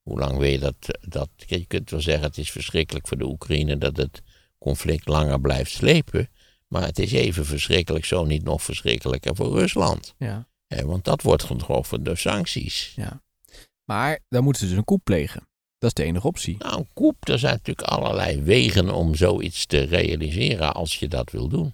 Hoe 0.02 0.18
lang 0.18 0.38
wil 0.38 0.48
je 0.50 0.58
dat, 0.58 0.98
dat... 1.08 1.28
Je 1.46 1.64
kunt 1.66 1.90
wel 1.90 2.00
zeggen 2.00 2.24
het 2.24 2.38
is 2.38 2.50
verschrikkelijk 2.50 3.08
voor 3.08 3.18
de 3.18 3.26
Oekraïne 3.26 3.78
dat 3.78 3.96
het 3.96 4.22
conflict 4.58 5.08
langer 5.08 5.40
blijft 5.40 5.70
slepen... 5.70 6.28
Maar 6.68 6.82
het 6.82 6.98
is 6.98 7.12
even 7.12 7.46
verschrikkelijk, 7.46 8.04
zo 8.04 8.24
niet 8.24 8.42
nog 8.44 8.62
verschrikkelijker 8.62 9.36
voor 9.36 9.58
Rusland. 9.58 10.14
Ja. 10.18 10.46
Want 10.68 11.04
dat 11.04 11.22
wordt 11.22 11.44
getroffen 11.44 12.02
door 12.02 12.16
sancties. 12.16 12.92
ja. 12.96 13.22
Maar 13.84 14.18
dan 14.28 14.44
moeten 14.44 14.62
ze 14.62 14.68
dus 14.68 14.76
een 14.76 14.84
coup 14.84 15.04
plegen. 15.04 15.48
Dat 15.78 15.88
is 15.88 16.02
de 16.02 16.08
enige 16.08 16.26
optie. 16.26 16.56
Nou, 16.58 16.78
een 16.78 16.88
koep, 16.92 17.28
er 17.28 17.38
zijn 17.38 17.52
natuurlijk 17.52 17.88
allerlei 17.88 18.42
wegen 18.42 18.90
om 18.90 19.14
zoiets 19.14 19.66
te 19.66 19.82
realiseren 19.82 20.74
als 20.74 20.98
je 20.98 21.08
dat 21.08 21.30
wil 21.30 21.48
doen. 21.48 21.72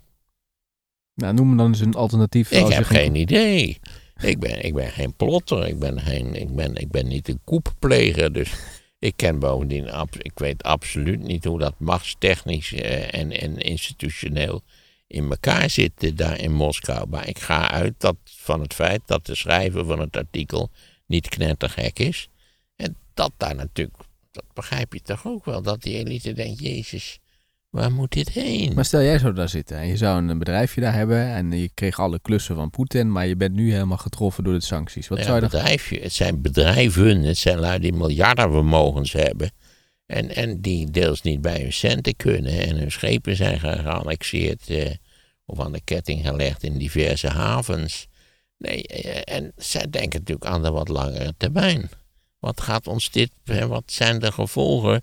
Nou, 1.15 1.35
noem 1.35 1.51
me 1.51 1.57
dan 1.57 1.67
eens 1.67 1.81
een 1.81 1.95
alternatief. 1.95 2.51
Ik 2.51 2.63
als 2.63 2.75
heb 2.75 2.85
geen 2.85 3.15
idee. 3.15 3.79
Ik 4.21 4.39
ben, 4.39 4.65
ik 4.65 4.75
ben 4.75 4.91
geen 4.91 5.15
plotter, 5.15 5.67
ik 5.67 5.79
ben, 5.79 6.01
geen, 6.01 6.35
ik, 6.35 6.55
ben, 6.55 6.75
ik 6.77 6.91
ben 6.91 7.09
niet 7.09 7.29
een 7.29 7.41
koeppleger. 7.45 8.33
Dus 8.33 8.53
ik 8.99 9.17
ken 9.17 9.39
bovendien, 9.39 9.91
ab- 9.91 10.23
ik 10.23 10.39
weet 10.39 10.63
absoluut 10.63 11.23
niet 11.23 11.45
hoe 11.45 11.59
dat 11.59 11.75
machtstechnisch 11.79 12.73
eh, 12.73 13.15
en, 13.21 13.41
en 13.41 13.59
institutioneel 13.59 14.63
in 15.07 15.31
elkaar 15.31 15.71
zit 15.71 15.93
eh, 15.97 16.11
daar 16.15 16.39
in 16.41 16.53
Moskou. 16.53 17.09
Maar 17.09 17.29
ik 17.29 17.39
ga 17.39 17.71
uit 17.71 17.95
dat, 17.99 18.17
van 18.25 18.61
het 18.61 18.75
feit 18.75 19.01
dat 19.07 19.27
de 19.27 19.35
schrijver 19.35 19.85
van 19.85 19.99
het 20.01 20.17
artikel 20.17 20.71
niet 21.07 21.29
knettergek 21.29 21.99
is. 21.99 22.29
En 22.77 22.97
dat 23.15 23.33
daar 23.37 23.55
natuurlijk, 23.55 23.97
dat 24.31 24.45
begrijp 24.53 24.93
je 24.93 25.03
toch 25.03 25.27
ook 25.27 25.45
wel, 25.45 25.63
dat 25.63 25.83
die 25.83 25.97
elite 25.97 26.33
denkt, 26.33 26.61
jezus, 26.61 27.19
waar 27.75 27.93
moet 27.93 28.13
dit 28.13 28.29
heen? 28.29 28.75
Maar 28.75 28.85
stel 28.85 29.03
jij 29.03 29.19
zou 29.19 29.35
daar 29.35 29.49
zitten 29.49 29.77
en 29.77 29.87
je 29.87 29.97
zou 29.97 30.29
een 30.29 30.39
bedrijfje 30.39 30.81
daar 30.81 30.95
hebben 30.95 31.27
en 31.35 31.53
je 31.53 31.71
kreeg 31.75 31.99
alle 32.01 32.19
klussen 32.21 32.55
van 32.55 32.71
Poetin, 32.71 33.13
maar 33.13 33.27
je 33.27 33.37
bent 33.37 33.55
nu 33.55 33.73
helemaal 33.73 33.97
getroffen 33.97 34.45
door 34.45 34.53
de 34.53 34.61
sancties. 34.63 35.09
Wat 35.09 35.19
Ja, 35.19 35.25
zou 35.25 35.35
je 35.35 35.41
dan... 35.41 35.51
bedrijfje, 35.51 36.01
het 36.01 36.13
zijn 36.13 36.43
bedrijven, 36.43 37.23
het 37.23 37.39
zijn 37.39 37.59
lui 37.59 37.79
die 37.79 37.93
miljardenvermogens 37.93 39.13
hebben. 39.13 39.51
En, 40.07 40.35
en 40.35 40.61
die 40.61 40.91
deels 40.91 41.23
niet 41.23 41.41
bij 41.41 41.61
hun 41.61 41.73
centen 41.73 42.17
kunnen. 42.17 42.67
En 42.67 42.77
hun 42.77 42.93
schepen 42.93 43.37
zijn 43.37 43.61
ge- 43.61 43.79
geannexeerd 43.79 44.71
eh, 44.71 44.91
of 45.45 45.61
aan 45.61 45.73
de 45.73 45.81
ketting 45.85 46.27
gelegd 46.27 46.63
in 46.63 46.79
diverse 46.79 47.29
havens. 47.29 48.07
Nee, 48.59 48.83
eh, 48.87 49.37
en 49.37 49.53
zij 49.57 49.91
denken 49.91 50.19
natuurlijk 50.19 50.47
aan 50.47 50.63
de 50.63 50.71
wat 50.71 50.89
langere 50.89 51.35
termijn. 51.37 51.89
Wat 52.39 52.61
gaat 52.61 52.87
ons 52.87 53.11
dit, 53.11 53.31
wat 53.69 53.85
zijn 53.87 54.19
de 54.19 54.33
gevolgen 54.33 55.03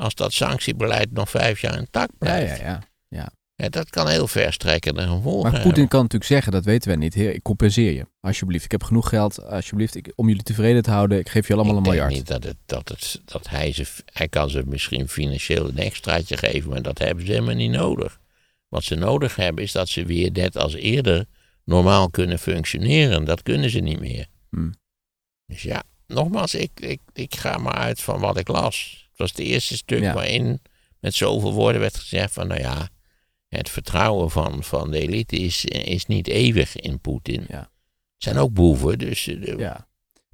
als 0.00 0.14
dat 0.14 0.32
sanctiebeleid 0.32 1.12
nog 1.12 1.30
vijf 1.30 1.60
jaar 1.60 1.78
intact 1.78 2.10
Ja, 2.10 2.16
blijft? 2.18 2.58
ja, 2.58 2.64
ja. 2.66 2.82
ja. 3.08 3.30
Ja, 3.54 3.68
dat 3.68 3.90
kan 3.90 4.08
heel 4.08 4.26
verstrekkende 4.28 5.00
gevolgen 5.02 5.42
Maar 5.42 5.52
hebben. 5.52 5.62
Poetin 5.62 5.88
kan 5.88 6.00
natuurlijk 6.00 6.30
zeggen, 6.30 6.52
dat 6.52 6.64
weten 6.64 6.88
wij 6.88 6.96
niet. 6.98 7.14
Heer, 7.14 7.34
ik 7.34 7.42
compenseer 7.42 7.92
je. 7.92 8.06
Alsjeblieft, 8.20 8.64
ik 8.64 8.70
heb 8.70 8.82
genoeg 8.82 9.08
geld. 9.08 9.44
Alsjeblieft, 9.44 9.94
ik, 9.94 10.12
om 10.14 10.28
jullie 10.28 10.42
tevreden 10.42 10.82
te 10.82 10.90
houden, 10.90 11.18
ik 11.18 11.28
geef 11.28 11.46
je 11.48 11.54
allemaal 11.54 11.72
ik 11.72 11.78
een 11.78 11.82
denk 11.84 11.94
miljard. 11.94 12.14
niet 12.14 12.26
dat, 12.26 12.44
het, 12.44 12.56
dat, 12.66 12.88
het, 12.88 13.20
dat 13.24 13.48
hij 13.48 13.72
ze... 13.72 13.86
Hij 14.12 14.28
kan 14.28 14.50
ze 14.50 14.62
misschien 14.66 15.08
financieel 15.08 15.68
een 15.68 15.78
extraatje 15.78 16.36
geven, 16.36 16.70
maar 16.70 16.82
dat 16.82 16.98
hebben 16.98 17.26
ze 17.26 17.32
helemaal 17.32 17.54
niet 17.54 17.70
nodig. 17.70 18.20
Wat 18.68 18.84
ze 18.84 18.94
nodig 18.94 19.36
hebben 19.36 19.64
is 19.64 19.72
dat 19.72 19.88
ze 19.88 20.04
weer 20.04 20.30
net 20.32 20.56
als 20.56 20.74
eerder 20.74 21.26
normaal 21.64 22.10
kunnen 22.10 22.38
functioneren. 22.38 23.24
Dat 23.24 23.42
kunnen 23.42 23.70
ze 23.70 23.78
niet 23.78 24.00
meer. 24.00 24.26
Hmm. 24.50 24.74
Dus 25.46 25.62
ja, 25.62 25.82
nogmaals, 26.06 26.54
ik, 26.54 26.70
ik, 26.80 27.00
ik 27.12 27.34
ga 27.34 27.58
maar 27.58 27.74
uit 27.74 28.00
van 28.00 28.20
wat 28.20 28.38
ik 28.38 28.48
las. 28.48 29.08
Was 29.20 29.30
het 29.30 29.38
eerste 29.38 29.76
stuk 29.76 30.00
Ja. 30.00 30.14
waarin 30.14 30.60
met 31.00 31.14
zoveel 31.14 31.52
woorden 31.52 31.80
werd 31.80 31.96
gezegd 31.96 32.32
van... 32.32 32.46
nou 32.46 32.60
ja, 32.60 32.88
het 33.48 33.70
vertrouwen 33.70 34.30
van, 34.30 34.62
van 34.64 34.90
de 34.90 34.98
elite 35.00 35.36
is, 35.36 35.64
is 35.64 36.06
niet 36.06 36.28
eeuwig 36.28 36.76
in 36.76 37.00
Poetin. 37.00 37.44
Ja. 37.48 37.58
Het 37.60 37.68
zijn 38.28 38.36
ook 38.38 38.52
boeven, 38.52 38.98
dus... 38.98 39.26
eh, 39.26 39.40
de- 39.44 39.54
Ja. 39.58 39.88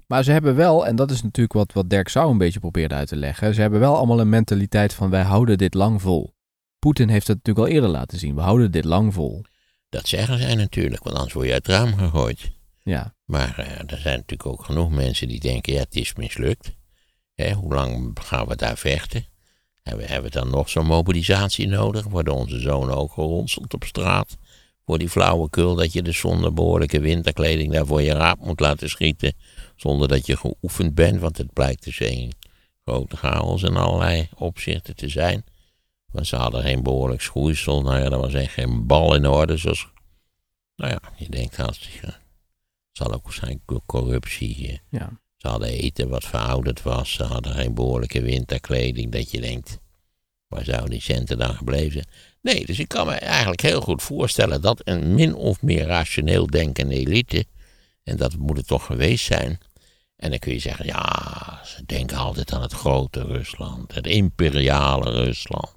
Maar 0.07 0.25
ze 0.25 0.33
hebben 0.33 0.55
wel, 0.57 0.87
en 0.87 0.97
dat 0.97 1.11
is 1.11 1.23
natuurlijk 1.23 1.53
wat, 1.55 1.73
wat 1.73 1.91
Dirk 1.91 2.09
Sau 2.09 2.31
een 2.31 2.39
beetje 2.39 2.61
probeerde 2.61 2.95
uit 2.95 3.09
te 3.09 3.17
leggen. 3.17 3.55
Ze 3.55 3.61
hebben 3.61 3.81
wel 3.81 3.97
allemaal 3.97 4.21
een 4.21 4.29
mentaliteit 4.29 4.95
van 4.95 5.11
wij 5.11 5.23
houden 5.23 5.59
dit 5.59 5.75
lang 5.75 6.03
vol. 6.03 6.35
Poetin 6.79 7.09
heeft 7.09 7.27
dat 7.27 7.37
natuurlijk 7.37 7.67
al 7.67 7.73
eerder 7.75 7.91
laten 7.91 8.19
zien. 8.19 8.35
We 8.35 8.41
houden 8.41 8.71
dit 8.71 8.85
lang 8.85 9.15
vol. 9.15 9.45
Dat 9.89 10.09
zeggen 10.09 10.39
zij 10.39 10.55
natuurlijk, 10.55 11.03
want 11.03 11.17
anders 11.17 11.35
word 11.35 11.47
je 11.47 11.53
uit 11.53 11.67
het 11.67 11.77
raam 11.77 11.95
gegooid. 11.97 12.51
Ja, 12.83 13.15
Maar 13.25 13.59
eh, 13.59 13.79
er 13.93 13.99
zijn 13.99 14.17
natuurlijk 14.19 14.47
ook 14.47 14.65
genoeg 14.65 14.91
mensen 14.91 15.29
die 15.29 15.41
denken, 15.41 15.73
ja, 15.73 15.79
het 15.81 15.95
is 15.97 16.15
mislukt. 16.15 16.71
Hoe 17.37 17.75
lang 17.75 18.19
gaan 18.21 18.47
we 18.47 18.57
daar 18.57 18.77
vechten? 18.79 19.27
Hebben, 19.83 20.07
hebben 20.07 20.31
we 20.33 20.39
dan 20.39 20.51
nog 20.51 20.69
zo'n 20.69 20.87
mobilisatie 20.87 21.67
nodig? 21.69 22.05
Worden 22.05 22.35
onze 22.35 22.61
zonen 22.61 22.97
ook 22.97 23.13
geronseld 23.13 23.75
op 23.75 23.85
straat? 23.85 24.37
Voor 24.85 24.99
die 24.99 25.09
flauwekul 25.09 25.75
dat 25.75 25.93
je 25.93 26.03
dus 26.03 26.19
zonder 26.19 26.53
behoorlijke 26.53 27.01
winterkleding 27.01 27.73
daar 27.73 27.87
voor 27.87 28.03
je 28.03 28.13
raap 28.13 28.39
moet 28.39 28.61
laten 28.61 28.89
schieten. 28.89 29.33
Zonder 29.77 30.09
dat 30.09 30.27
je 30.27 30.37
geoefend 30.37 30.95
bent, 30.95 31.21
want 31.21 31.37
het 31.39 31.53
blijkt 31.53 31.85
dus 31.85 32.01
een 32.01 32.33
grote 32.85 33.17
chaos 33.17 33.63
in 33.63 33.77
allerlei 33.77 34.29
opzichten 34.35 34.97
te 34.97 35.09
zijn. 35.09 35.45
Want 36.11 36.27
ze 36.27 36.37
hadden 36.37 36.63
geen 36.63 36.83
behoorlijk 36.83 37.21
schoeisel. 37.21 37.83
Nou 37.83 37.99
ja, 37.99 38.05
er 38.05 38.19
was 38.19 38.35
echt 38.35 38.53
geen 38.53 38.87
bal 38.87 39.15
in 39.15 39.27
orde. 39.27 39.57
Zoals, 39.57 39.89
nou 40.77 40.91
ja, 40.91 41.01
je 41.17 41.29
denkt 41.29 41.57
hartstikke. 41.57 42.07
Het 42.07 42.17
zal 43.07 43.13
ook 43.13 43.23
waarschijnlijk 43.23 43.63
corruptie. 43.87 44.69
eh, 44.69 44.79
ja. 44.91 45.21
Ze 45.47 45.53
hadden 45.53 45.71
eten 45.71 46.09
wat 46.09 46.25
verouderd 46.25 46.83
was. 46.83 47.13
Ze 47.13 47.23
hadden 47.23 47.53
geen 47.53 47.75
behoorlijke 47.75 48.23
winterkleding. 48.23 49.13
Dat 49.13 49.31
je 49.31 49.41
denkt, 49.41 49.79
waar 50.49 50.65
zouden 50.65 50.91
die 50.91 51.01
centen 51.01 51.39
dan 51.39 51.55
gebleven 51.55 51.93
zijn? 51.93 52.07
Nee, 52.43 52.67
dus 52.67 52.79
ik 52.79 52.89
kan 52.89 53.07
me 53.07 53.13
eigenlijk 53.13 53.61
heel 53.61 53.81
goed 53.81 54.03
voorstellen 54.03 54.61
dat 54.61 54.81
een 54.85 55.15
min 55.15 55.35
of 55.35 55.63
meer 55.63 55.87
rationeel 55.87 56.47
denkende 56.47 56.95
elite, 56.95 57.45
en 58.03 58.17
dat 58.17 58.37
moet 58.37 58.57
het 58.57 58.67
toch 58.67 58.87
geweest 58.87 59.25
zijn. 59.25 59.59
En 60.17 60.31
dan 60.31 60.39
kun 60.39 60.53
je 60.53 60.59
zeggen, 60.59 60.87
ja, 60.87 61.61
ze 61.65 61.85
denken 61.87 62.17
altijd 62.17 62.53
aan 62.53 62.63
het 62.63 62.73
grote 62.73 63.25
Rusland, 63.25 63.95
het 63.95 64.07
imperiale 64.07 65.11
Rusland. 65.11 65.75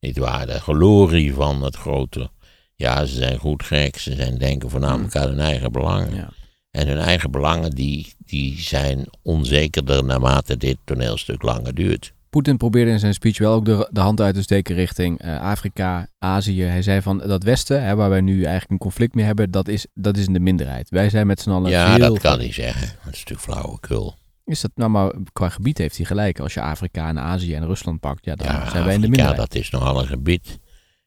Niet 0.00 0.18
waar, 0.18 0.46
de 0.46 0.60
glorie 0.60 1.34
van 1.34 1.62
het 1.62 1.76
grote. 1.76 2.30
Ja, 2.74 3.04
ze 3.04 3.14
zijn 3.14 3.38
goed 3.38 3.62
gek, 3.62 3.98
ze 3.98 4.14
zijn 4.14 4.38
denken 4.38 4.70
voornamelijk 4.70 5.16
aan 5.16 5.28
hun 5.28 5.40
eigen 5.40 5.72
belangen. 5.72 6.14
ja. 6.14 6.28
En 6.76 6.88
hun 6.88 6.98
eigen 6.98 7.30
belangen 7.30 7.70
die, 7.70 8.14
die 8.26 8.60
zijn 8.60 9.06
onzekerder 9.22 10.04
naarmate 10.04 10.56
dit 10.56 10.76
toneelstuk 10.84 11.42
langer 11.42 11.74
duurt. 11.74 12.12
Poetin 12.30 12.56
probeerde 12.56 12.90
in 12.90 12.98
zijn 12.98 13.14
speech 13.14 13.38
wel 13.38 13.52
ook 13.54 13.64
de, 13.64 13.88
de 13.92 14.00
hand 14.00 14.20
uit 14.20 14.34
te 14.34 14.42
steken 14.42 14.74
richting 14.74 15.18
eh, 15.20 15.40
Afrika, 15.40 16.08
Azië. 16.18 16.62
Hij 16.62 16.82
zei 16.82 17.02
van 17.02 17.18
dat 17.18 17.42
Westen, 17.42 17.84
hè, 17.84 17.94
waar 17.94 18.10
wij 18.10 18.20
nu 18.20 18.34
eigenlijk 18.42 18.70
een 18.70 18.78
conflict 18.78 19.14
mee 19.14 19.24
hebben, 19.24 19.50
dat 19.50 19.68
is, 19.68 19.86
dat 19.94 20.16
is 20.16 20.26
in 20.26 20.32
de 20.32 20.40
minderheid. 20.40 20.90
Wij 20.90 21.10
zijn 21.10 21.26
met 21.26 21.40
z'n 21.40 21.50
allen 21.50 21.70
Ja, 21.70 21.98
dat 21.98 22.18
kan 22.18 22.38
hij 22.38 22.52
zeggen. 22.52 22.88
Dat 23.04 23.14
is 23.14 23.24
natuurlijk 23.24 23.40
flauwekul. 23.40 24.14
Is 24.44 24.60
dat 24.60 24.70
nou 24.74 24.90
maar 24.90 25.12
qua 25.32 25.48
gebied 25.48 25.78
heeft 25.78 25.96
hij 25.96 26.06
gelijk. 26.06 26.40
Als 26.40 26.54
je 26.54 26.60
Afrika 26.60 27.08
en 27.08 27.18
Azië 27.18 27.54
en 27.54 27.66
Rusland 27.66 28.00
pakt, 28.00 28.24
ja, 28.24 28.34
dan 28.34 28.46
Ja, 28.46 28.70
zijn 28.70 28.84
wij 28.84 28.94
in 28.94 29.00
de 29.00 29.08
minderheid. 29.08 29.36
dat 29.36 29.54
is 29.54 29.70
nogal 29.70 30.00
een 30.00 30.06
gebied. 30.06 30.58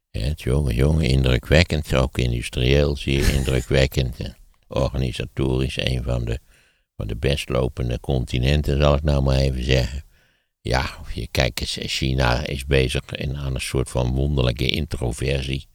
Ja, 0.10 0.22
het 0.22 0.42
jonge, 0.42 0.74
jonge, 0.76 1.08
indrukwekkend. 1.08 1.96
Ook 1.96 2.18
industrieel 2.18 2.98
zeer 2.98 3.34
indrukwekkend. 3.34 4.16
Organisatorisch 4.70 5.78
een 5.78 6.04
van 6.04 6.26
de, 6.26 6.40
van 6.96 7.08
de 7.08 7.16
best 7.16 7.50
lopende 7.50 8.00
continenten, 8.00 8.82
zal 8.82 8.96
ik 8.96 9.04
nou 9.04 9.24
maar 9.24 9.38
even 9.38 9.64
zeggen. 9.64 10.04
Ja, 10.62 10.90
je 11.14 11.28
kijkt 11.28 11.60
eens, 11.60 11.78
China 11.82 12.46
is 12.46 12.66
bezig 12.66 13.04
in, 13.12 13.38
aan 13.38 13.56
een 13.56 13.62
soort 13.62 13.90
van 13.90 14.14
wonderlijke 14.14 14.68
introversie. 14.68 15.68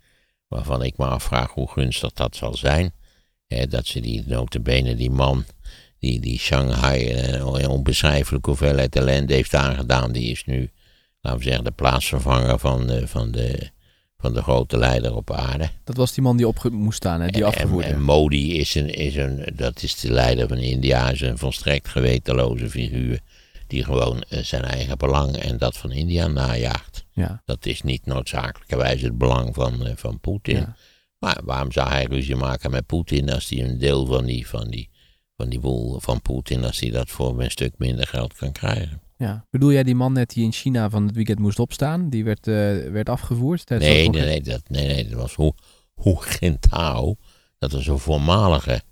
Waarvan 0.48 0.82
ik 0.82 0.96
me 0.96 1.06
afvraag 1.06 1.50
hoe 1.50 1.70
gunstig 1.70 2.12
dat 2.12 2.36
zal 2.36 2.54
zijn. 2.54 2.92
Hè, 3.46 3.66
dat 3.66 3.86
ze 3.86 4.00
die 4.00 4.22
notabene, 4.26 4.94
die 4.94 5.10
man, 5.10 5.44
die, 5.98 6.20
die 6.20 6.38
Shanghai 6.38 7.06
eh, 7.06 7.32
een 7.32 7.68
onbeschrijfelijke 7.68 8.48
hoeveelheid 8.48 8.96
ellende 8.96 9.34
heeft 9.34 9.54
aangedaan. 9.54 10.12
Die 10.12 10.30
is 10.30 10.44
nu, 10.44 10.70
laten 11.20 11.38
we 11.38 11.44
zeggen, 11.44 11.64
de 11.64 11.70
plaatsvervanger 11.70 12.58
van 12.58 12.86
de, 12.86 13.08
van 13.08 13.30
de, 13.30 13.70
van 14.24 14.34
de 14.34 14.42
grote 14.42 14.78
leider 14.78 15.14
op 15.16 15.30
aarde. 15.32 15.68
Dat 15.84 15.96
was 15.96 16.12
die 16.12 16.22
man 16.22 16.36
die 16.36 16.48
op 16.48 16.68
moest 16.70 16.96
staan, 16.96 17.20
hè, 17.20 17.28
die 17.28 17.40
En- 17.42 17.46
afgevoerd 17.48 17.84
En. 17.84 18.02
Modi 18.02 18.58
is 18.58 18.74
een, 18.74 18.88
is 18.94 19.16
een, 19.16 19.46
dat 19.54 19.82
is 19.82 20.00
de 20.00 20.10
leider 20.12 20.48
van 20.48 20.56
India, 20.56 21.10
is 21.10 21.20
een 21.20 21.38
volstrekt 21.38 21.88
gewetenloze 21.88 22.70
figuur. 22.70 23.20
Die 23.66 23.84
gewoon 23.84 24.22
eh, 24.22 24.38
zijn 24.42 24.62
eigen 24.62 24.98
belang 24.98 25.36
en 25.36 25.58
dat 25.58 25.76
van 25.76 25.92
India 25.92 26.26
najaagt. 26.26 27.04
Ja, 27.12 27.42
Dat 27.44 27.66
is 27.66 27.82
niet 27.82 28.06
noodzakelijkerwijs 28.06 29.00
het 29.02 29.18
belang 29.18 29.54
van, 29.54 29.86
eh, 29.86 29.92
van 29.96 30.20
Poetin. 30.20 30.56
Ja. 30.56 30.76
Maar 31.18 31.40
waarom 31.44 31.72
zou 31.72 31.88
hij 31.88 32.04
ruzie 32.04 32.36
maken 32.36 32.70
met 32.70 32.86
Poetin 32.86 33.30
als 33.30 33.48
hij 33.48 33.64
een 33.64 33.78
deel 33.78 34.06
van 34.06 34.24
die, 34.24 34.46
van 34.48 34.68
die, 34.70 34.88
van 35.36 35.48
die 35.48 35.60
boel 35.60 36.00
van 36.00 36.22
Poetin 36.22 36.64
als 36.64 36.80
hij 36.80 36.90
dat 36.90 37.10
voor 37.10 37.40
een 37.42 37.50
stuk 37.50 37.74
minder 37.78 38.06
geld 38.06 38.34
kan 38.34 38.52
krijgen. 38.52 39.00
Ja. 39.16 39.46
Bedoel 39.50 39.72
jij 39.72 39.82
die 39.82 39.94
man 39.94 40.12
net 40.12 40.30
die 40.30 40.44
in 40.44 40.52
China 40.52 40.90
van 40.90 41.06
het 41.06 41.14
weekend 41.14 41.38
moest 41.38 41.58
opstaan? 41.58 42.10
Die 42.10 42.24
werd, 42.24 42.46
eh, 42.46 42.54
werd 42.90 43.08
afgevoerd? 43.08 43.68
Nee, 43.68 43.78
dat 43.78 44.14
nee, 44.14 44.24
nee, 44.24 44.40
dat, 44.40 44.62
nee, 44.68 44.86
nee, 44.86 45.08
dat 45.08 45.20
was 45.20 45.36
Hu, 45.36 45.50
Hu 45.94 46.14
Jintao. 46.40 47.16
Dat 47.58 47.72
was 47.72 47.86
een 47.86 47.98
voormalige 47.98 48.82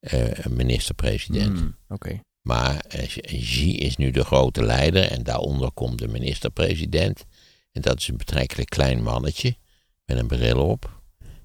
eh, 0.00 0.46
minister-president. 0.46 1.58
Hmm, 1.58 1.76
Oké. 1.88 2.20
Maar 2.42 2.76
eh, 2.76 3.06
Xi 3.22 3.76
is 3.76 3.96
nu 3.96 4.10
de 4.10 4.24
grote 4.24 4.64
leider 4.64 5.10
en 5.10 5.22
daaronder 5.22 5.72
komt 5.72 5.98
de 5.98 6.08
minister-president. 6.08 7.24
En 7.72 7.82
dat 7.82 7.98
is 7.98 8.08
een 8.08 8.16
betrekkelijk 8.16 8.70
klein 8.70 9.02
mannetje 9.02 9.56
met 10.04 10.18
een 10.18 10.26
bril 10.26 10.66
op. 10.66 11.00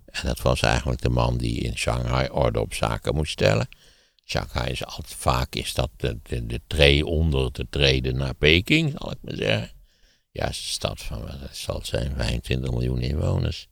En 0.05 0.27
dat 0.27 0.41
was 0.41 0.61
eigenlijk 0.61 1.01
de 1.01 1.09
man 1.09 1.37
die 1.37 1.59
in 1.59 1.77
Shanghai 1.77 2.29
orde 2.29 2.59
op 2.59 2.73
zaken 2.73 3.15
moest 3.15 3.31
stellen. 3.31 3.67
Shanghai 4.25 4.71
is 4.71 4.85
altijd 4.85 5.13
vaak 5.13 5.55
is 5.55 5.73
dat 5.73 5.89
de, 5.97 6.19
de, 6.23 6.45
de 6.45 6.61
tree 6.67 7.05
onder 7.05 7.51
te 7.51 7.67
treden 7.69 8.15
naar 8.15 8.33
Peking, 8.33 8.95
zal 8.97 9.11
ik 9.11 9.17
maar 9.21 9.35
zeggen. 9.35 9.71
Ja, 10.31 10.49
is 10.49 10.71
stad 10.71 11.01
van, 11.01 11.21
wat 11.21 11.49
zal 11.51 11.79
zijn, 11.83 12.15
25 12.15 12.71
miljoen 12.71 13.01
inwoners. 13.01 13.67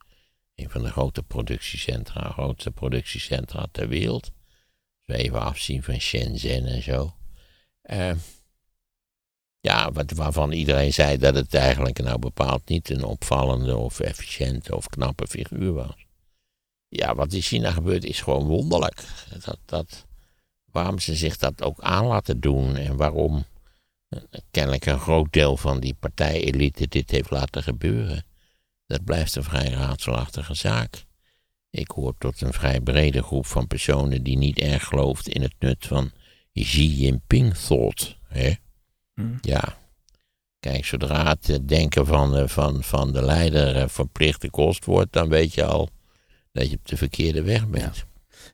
Een 0.56 0.70
van 0.70 0.82
de 0.82 0.90
grote 0.90 1.24
productiecentra, 1.24 2.30
grootste 2.30 2.72
productiecentra 2.72 3.66
ter 3.72 3.88
wereld. 3.88 4.32
We 5.06 5.16
even 5.16 5.42
afzien 5.42 5.84
van 5.84 6.00
Shenzhen 6.00 6.66
en 6.66 6.84
zo. 6.84 7.16
Eh, 7.82 8.16
ja, 9.60 9.92
wat, 9.92 10.12
waarvan 10.12 10.52
iedereen 10.52 10.94
zei 10.94 11.18
dat 11.18 11.36
het 11.36 11.54
eigenlijk 11.54 12.02
nou 12.02 12.20
bepaald 12.20 12.68
niet 12.68 12.90
een 12.90 13.04
opvallende 13.04 13.78
of 13.78 14.00
efficiënte 14.00 14.76
of 14.76 14.88
knappe 14.88 15.28
figuur 15.28 15.74
was. 15.74 16.08
Ja, 16.88 17.16
wat 17.16 17.34
in 17.34 17.42
China 17.42 17.72
gebeurt 17.72 18.04
is 18.04 18.22
gewoon 18.22 18.46
wonderlijk. 18.46 19.04
Dat, 19.46 19.58
dat, 19.66 20.06
waarom 20.74 21.00
ze 21.00 21.16
zich 21.16 21.38
dat 21.38 21.64
ook 21.64 21.80
aan 21.82 22.06
laten 22.06 22.40
doen 22.40 22.76
en 22.76 22.96
waarom 22.96 23.46
eh, 24.10 24.20
kennelijk 24.52 24.86
een 24.86 25.00
groot 25.00 25.34
deel 25.34 25.58
van 25.58 25.80
die 25.80 25.94
partijelite 26.00 26.88
dit 26.88 27.12
heeft 27.12 27.30
laten 27.30 27.64
gebeuren. 27.64 28.26
Dat 28.86 29.04
blijft 29.04 29.36
een 29.36 29.44
vrij 29.44 29.70
raadselachtige 29.70 30.54
zaak. 30.54 31.06
Ik 31.70 31.92
hoor 31.92 32.14
tot 32.18 32.42
een 32.42 32.54
vrij 32.54 32.82
brede 32.82 33.24
groep 33.24 33.46
van 33.46 33.68
personen 33.68 34.24
die 34.24 34.38
niet 34.38 34.60
erg 34.60 34.84
gelooft 34.84 35.28
in 35.28 35.42
het 35.42 35.54
nut 35.60 35.86
van 35.88 36.12
Xi 36.54 36.88
Jinping 36.88 37.56
thought. 37.56 38.18
Hè? 38.28 38.54
Hmm. 39.14 39.38
Ja. 39.42 39.78
Kijk, 40.60 40.86
zodra 40.86 41.28
het 41.28 41.50
eh, 41.50 41.58
denken 41.66 42.06
van 42.06 42.32
de, 42.32 42.48
van, 42.48 42.84
van 42.84 43.12
de 43.12 43.22
leider 43.22 43.76
eh, 43.76 43.88
verplichte 43.88 44.50
kost 44.50 44.86
wordt, 44.86 45.14
dan 45.14 45.30
weet 45.30 45.54
je 45.54 45.66
al 45.66 45.90
dat 46.52 46.70
je 46.70 46.76
op 46.76 46.88
de 46.88 46.98
verkeerde 46.98 47.42
weg 47.44 47.68
bent. 47.68 48.06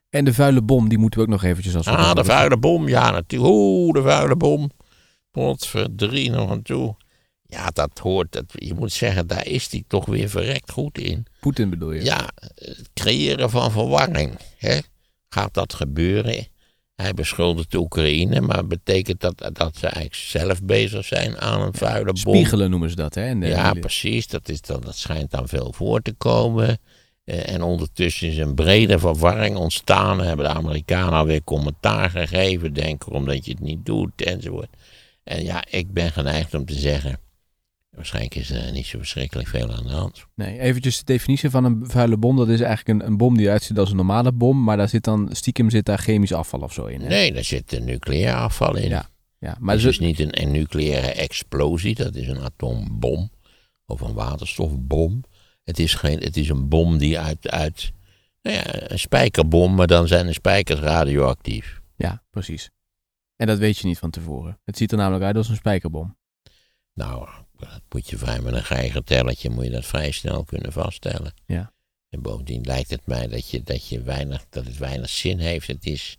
En 0.09 0.25
de 0.25 0.33
vuile 0.33 0.61
bom, 0.61 0.89
die 0.89 0.97
moeten 0.97 1.19
we 1.19 1.25
ook 1.25 1.31
nog 1.31 1.43
eventjes 1.43 1.75
als 1.75 1.85
Ah, 1.85 2.15
de 2.15 2.23
vuile 2.23 2.57
bom, 2.57 2.87
ja 2.87 3.11
natuurlijk. 3.11 3.51
Oeh, 3.51 3.93
de 3.93 4.01
vuile 4.01 4.35
bom. 4.35 4.71
Potverdrie 5.31 6.31
nog 6.31 6.51
aan 6.51 6.61
toe. 6.61 6.95
Ja, 7.41 7.69
dat 7.69 7.99
hoort, 7.99 8.31
dat, 8.31 8.45
je 8.53 8.73
moet 8.73 8.91
zeggen, 8.91 9.27
daar 9.27 9.47
is 9.47 9.71
hij 9.71 9.83
toch 9.87 10.05
weer 10.05 10.29
verrekt 10.29 10.71
goed 10.71 10.97
in. 10.97 11.25
Poetin 11.39 11.69
bedoel 11.69 11.91
je? 11.91 12.03
Ja, 12.03 12.29
het 12.55 12.89
creëren 12.93 13.49
van 13.49 13.71
verwarring. 13.71 14.37
Hè? 14.57 14.79
Gaat 15.29 15.53
dat 15.53 15.73
gebeuren? 15.73 16.47
Hij 16.95 17.13
beschuldigt 17.13 17.71
de 17.71 17.77
Oekraïne, 17.77 18.41
maar 18.41 18.67
betekent 18.67 19.19
dat 19.19 19.49
dat 19.53 19.77
ze 19.77 19.87
eigenlijk 19.87 20.15
zelf 20.15 20.63
bezig 20.63 21.05
zijn 21.05 21.37
aan 21.41 21.61
een 21.61 21.73
vuile 21.73 22.05
bom? 22.05 22.15
Spiegelen 22.15 22.69
noemen 22.69 22.89
ze 22.89 22.95
dat, 22.95 23.15
hè? 23.15 23.29
Ja, 23.29 23.73
precies. 23.73 24.27
Dat, 24.27 24.49
is 24.49 24.61
dan, 24.61 24.81
dat 24.81 24.95
schijnt 24.97 25.31
dan 25.31 25.47
veel 25.47 25.73
voor 25.75 26.01
te 26.01 26.13
komen. 26.13 26.79
Eh, 27.29 27.53
en 27.53 27.61
ondertussen 27.61 28.27
is 28.27 28.37
een 28.37 28.55
brede 28.55 28.99
verwarring 28.99 29.55
ontstaan. 29.57 30.21
Hebben 30.21 30.45
de 30.45 30.51
Amerikanen 30.51 31.13
alweer 31.13 31.43
commentaar 31.43 32.09
gegeven. 32.09 32.73
Denken 32.73 33.11
omdat 33.11 33.45
je 33.45 33.51
het 33.51 33.59
niet 33.59 33.85
doet 33.85 34.21
enzovoort. 34.21 34.69
En 35.23 35.43
ja, 35.43 35.63
ik 35.69 35.93
ben 35.93 36.11
geneigd 36.11 36.53
om 36.53 36.65
te 36.65 36.73
zeggen. 36.73 37.19
Waarschijnlijk 37.89 38.35
is 38.35 38.49
er 38.49 38.71
niet 38.71 38.85
zo 38.85 38.97
verschrikkelijk 38.97 39.47
veel 39.47 39.71
aan 39.71 39.83
de 39.83 39.93
hand. 39.93 40.25
Nee, 40.35 40.59
eventjes 40.59 40.97
de 40.97 41.03
definitie 41.03 41.49
van 41.49 41.63
een 41.63 41.83
vuile 41.83 42.17
bom. 42.17 42.37
Dat 42.37 42.49
is 42.49 42.61
eigenlijk 42.61 42.99
een, 42.99 43.07
een 43.07 43.17
bom 43.17 43.37
die 43.37 43.45
eruit 43.45 43.63
ziet 43.63 43.79
als 43.79 43.89
een 43.89 43.95
normale 43.95 44.31
bom. 44.31 44.63
Maar 44.63 44.77
daar 44.77 44.89
zit 44.89 45.03
dan, 45.03 45.29
stiekem 45.31 45.69
zit 45.69 45.85
daar 45.85 45.97
chemisch 45.97 46.33
afval 46.33 46.59
of 46.59 46.73
zo 46.73 46.85
in. 46.85 47.01
Hè? 47.01 47.07
Nee, 47.07 47.33
daar 47.33 47.43
zit 47.43 47.73
een 47.73 47.85
nucleair 47.85 48.35
afval 48.35 48.75
in. 48.75 48.89
Ja, 48.89 49.09
Ja, 49.39 49.47
maar 49.47 49.57
Maar 49.59 49.75
het 49.75 49.83
dus, 49.83 49.91
is 49.93 49.99
niet 49.99 50.19
een, 50.19 50.41
een 50.41 50.51
nucleaire 50.51 51.11
explosie, 51.11 51.95
dat 51.95 52.15
is 52.15 52.27
een 52.27 52.41
atoombom 52.41 53.31
of 53.85 54.01
een 54.01 54.13
waterstofbom. 54.13 55.23
Het 55.69 55.79
is, 55.79 55.93
geen, 55.93 56.19
het 56.19 56.37
is 56.37 56.49
een 56.49 56.67
bom 56.67 56.97
die 56.97 57.19
uit, 57.19 57.49
uit 57.49 57.91
nou 58.41 58.55
ja, 58.55 58.91
een 58.91 58.99
spijkerbom, 58.99 59.75
maar 59.75 59.87
dan 59.87 60.07
zijn 60.07 60.25
de 60.25 60.33
spijkers 60.33 60.79
radioactief. 60.79 61.81
ja, 61.95 62.23
precies. 62.29 62.69
En 63.35 63.47
dat 63.47 63.57
weet 63.57 63.77
je 63.77 63.87
niet 63.87 63.97
van 63.97 64.09
tevoren. 64.09 64.59
Het 64.65 64.77
ziet 64.77 64.91
er 64.91 64.97
namelijk 64.97 65.23
uit 65.23 65.35
als 65.35 65.49
een 65.49 65.55
spijkerbom. 65.55 66.17
Nou, 66.93 67.29
dat 67.57 67.81
moet 67.89 68.09
je 68.09 68.17
vrij 68.17 68.39
met 68.39 68.53
een 68.53 68.63
geigertelletje, 68.63 69.49
moet 69.49 69.63
je 69.63 69.69
dat 69.69 69.85
vrij 69.85 70.11
snel 70.11 70.43
kunnen 70.43 70.71
vaststellen. 70.71 71.33
Ja. 71.45 71.73
En 72.09 72.21
bovendien 72.21 72.61
lijkt 72.63 72.89
het 72.89 73.05
mij 73.05 73.27
dat, 73.27 73.49
je, 73.49 73.63
dat, 73.63 73.87
je 73.87 74.01
weinig, 74.01 74.45
dat 74.49 74.65
het 74.65 74.77
weinig 74.77 75.09
zin 75.09 75.39
heeft. 75.39 75.67
Het 75.67 75.85
is, 75.85 76.17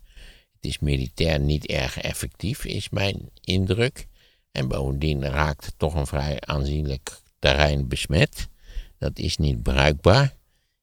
het 0.51 0.65
is 0.65 0.79
militair 0.79 1.39
niet 1.39 1.65
erg 1.65 1.97
effectief, 1.97 2.65
is 2.65 2.89
mijn 2.89 3.29
indruk. 3.41 4.07
En 4.51 4.67
bovendien 4.67 5.25
raakt 5.25 5.65
het 5.65 5.73
toch 5.77 5.93
een 5.93 6.07
vrij 6.07 6.39
aanzienlijk 6.39 7.21
terrein 7.39 7.87
besmet. 7.87 8.49
Dat 9.01 9.19
is 9.19 9.37
niet 9.37 9.63
bruikbaar. 9.63 10.33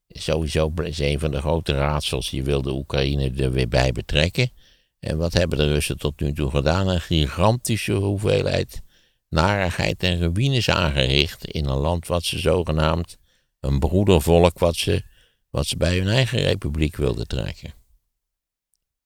Sowieso 0.09 0.73
is 0.83 0.99
een 0.99 1.19
van 1.19 1.31
de 1.31 1.41
grote 1.41 1.75
raadsels. 1.75 2.31
Je 2.31 2.43
wil 2.43 2.63
de 2.63 2.73
Oekraïne 2.73 3.31
er 3.31 3.53
weer 3.53 3.69
bij 3.69 3.93
betrekken. 3.93 4.51
En 4.99 5.19
wat 5.19 5.33
hebben 5.33 5.59
de 5.59 5.67
Russen 5.67 5.99
tot 5.99 6.21
nu 6.21 6.33
toe 6.33 6.51
gedaan? 6.51 6.89
Een 6.89 7.01
gigantische 7.01 7.93
hoeveelheid 7.93 8.83
narigheid 9.29 10.03
en 10.03 10.19
ruïnes 10.19 10.71
aangericht 10.71 11.45
in 11.45 11.67
een 11.67 11.79
land 11.79 12.07
wat 12.07 12.25
ze 12.25 12.39
zogenaamd 12.39 13.19
een 13.61 13.79
broedervolk 13.79 14.59
wat 14.59 14.77
ze, 14.77 15.03
wat 15.51 15.67
ze 15.67 15.77
bij 15.77 15.99
hun 15.99 16.09
eigen 16.09 16.39
republiek 16.39 16.97
wilden 16.97 17.27
trekken. 17.27 17.73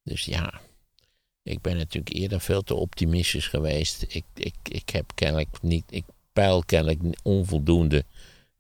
Dus 0.03 0.25
ja, 0.25 0.61
ik 1.42 1.61
ben 1.61 1.77
natuurlijk 1.77 2.14
eerder 2.14 2.40
veel 2.40 2.62
te 2.62 2.75
optimistisch 2.75 3.46
geweest. 3.46 4.05
Ik, 4.09 4.25
ik, 4.35 4.55
ik 4.62 4.90
heb 4.90 5.12
kennelijk 5.14 5.62
niet, 5.62 5.85
ik 5.88 6.05
peil 6.33 6.62
kennelijk 6.64 7.01
onvoldoende 7.22 8.05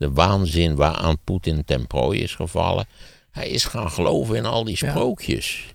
de 0.02 0.12
waanzin 0.12 0.74
waaraan 0.76 1.18
Poetin 1.24 1.64
ten 1.64 1.86
prooi 1.86 2.20
is 2.20 2.34
gevallen. 2.34 2.86
Hij 3.30 3.48
is 3.48 3.64
gaan 3.64 3.90
geloven 3.90 4.36
in 4.36 4.44
al 4.46 4.64
die 4.64 4.76
Ja. 4.80 4.90
sprookjes. 4.90 5.74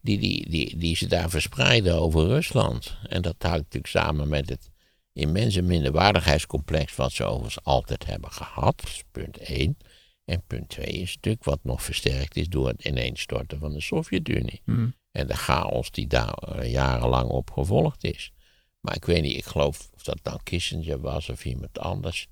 Die, 0.00 0.18
die, 0.18 0.50
die, 0.50 0.76
die 0.76 0.96
ze 0.96 1.06
daar 1.06 1.30
verspreiden 1.30 1.94
over 2.00 2.26
Rusland. 2.26 2.96
En 3.08 3.22
dat 3.22 3.34
hangt 3.38 3.58
natuurlijk 3.58 3.86
samen 3.86 4.28
met 4.28 4.48
het 4.48 4.70
immense 5.12 5.62
minderwaardigheidscomplex 5.62 6.96
wat 6.96 7.12
ze 7.12 7.24
overigens 7.24 7.64
altijd 7.64 8.06
hebben 8.06 8.30
gehad. 8.32 8.80
Dat 8.80 8.90
is 8.90 9.02
punt 9.10 9.38
1. 9.38 9.76
En 10.24 10.42
punt 10.46 10.68
2 10.68 10.86
is 10.86 11.14
natuurlijk 11.14 11.44
wat 11.44 11.60
nog 11.62 11.82
versterkt 11.82 12.36
is 12.36 12.48
door 12.48 12.68
het 12.68 12.84
ineenstorten 12.84 13.58
van 13.58 13.72
de 13.72 13.80
Sovjet-Unie. 13.80 14.60
Hm. 14.64 14.86
En 15.10 15.26
de 15.26 15.36
chaos 15.36 15.90
die 15.90 16.06
daar 16.06 16.34
eh, 16.34 16.70
jarenlang 16.72 17.28
op 17.28 17.50
gevolgd 17.50 18.04
is. 18.04 18.32
Maar 18.80 18.96
ik 18.96 19.04
weet 19.04 19.22
niet, 19.22 19.36
ik 19.36 19.44
geloof 19.44 19.88
of 19.94 20.02
dat 20.02 20.18
nou 20.22 20.38
Kissinger 20.42 21.00
was 21.00 21.28
of 21.28 21.44
iemand 21.44 21.78
anders. 21.78 22.28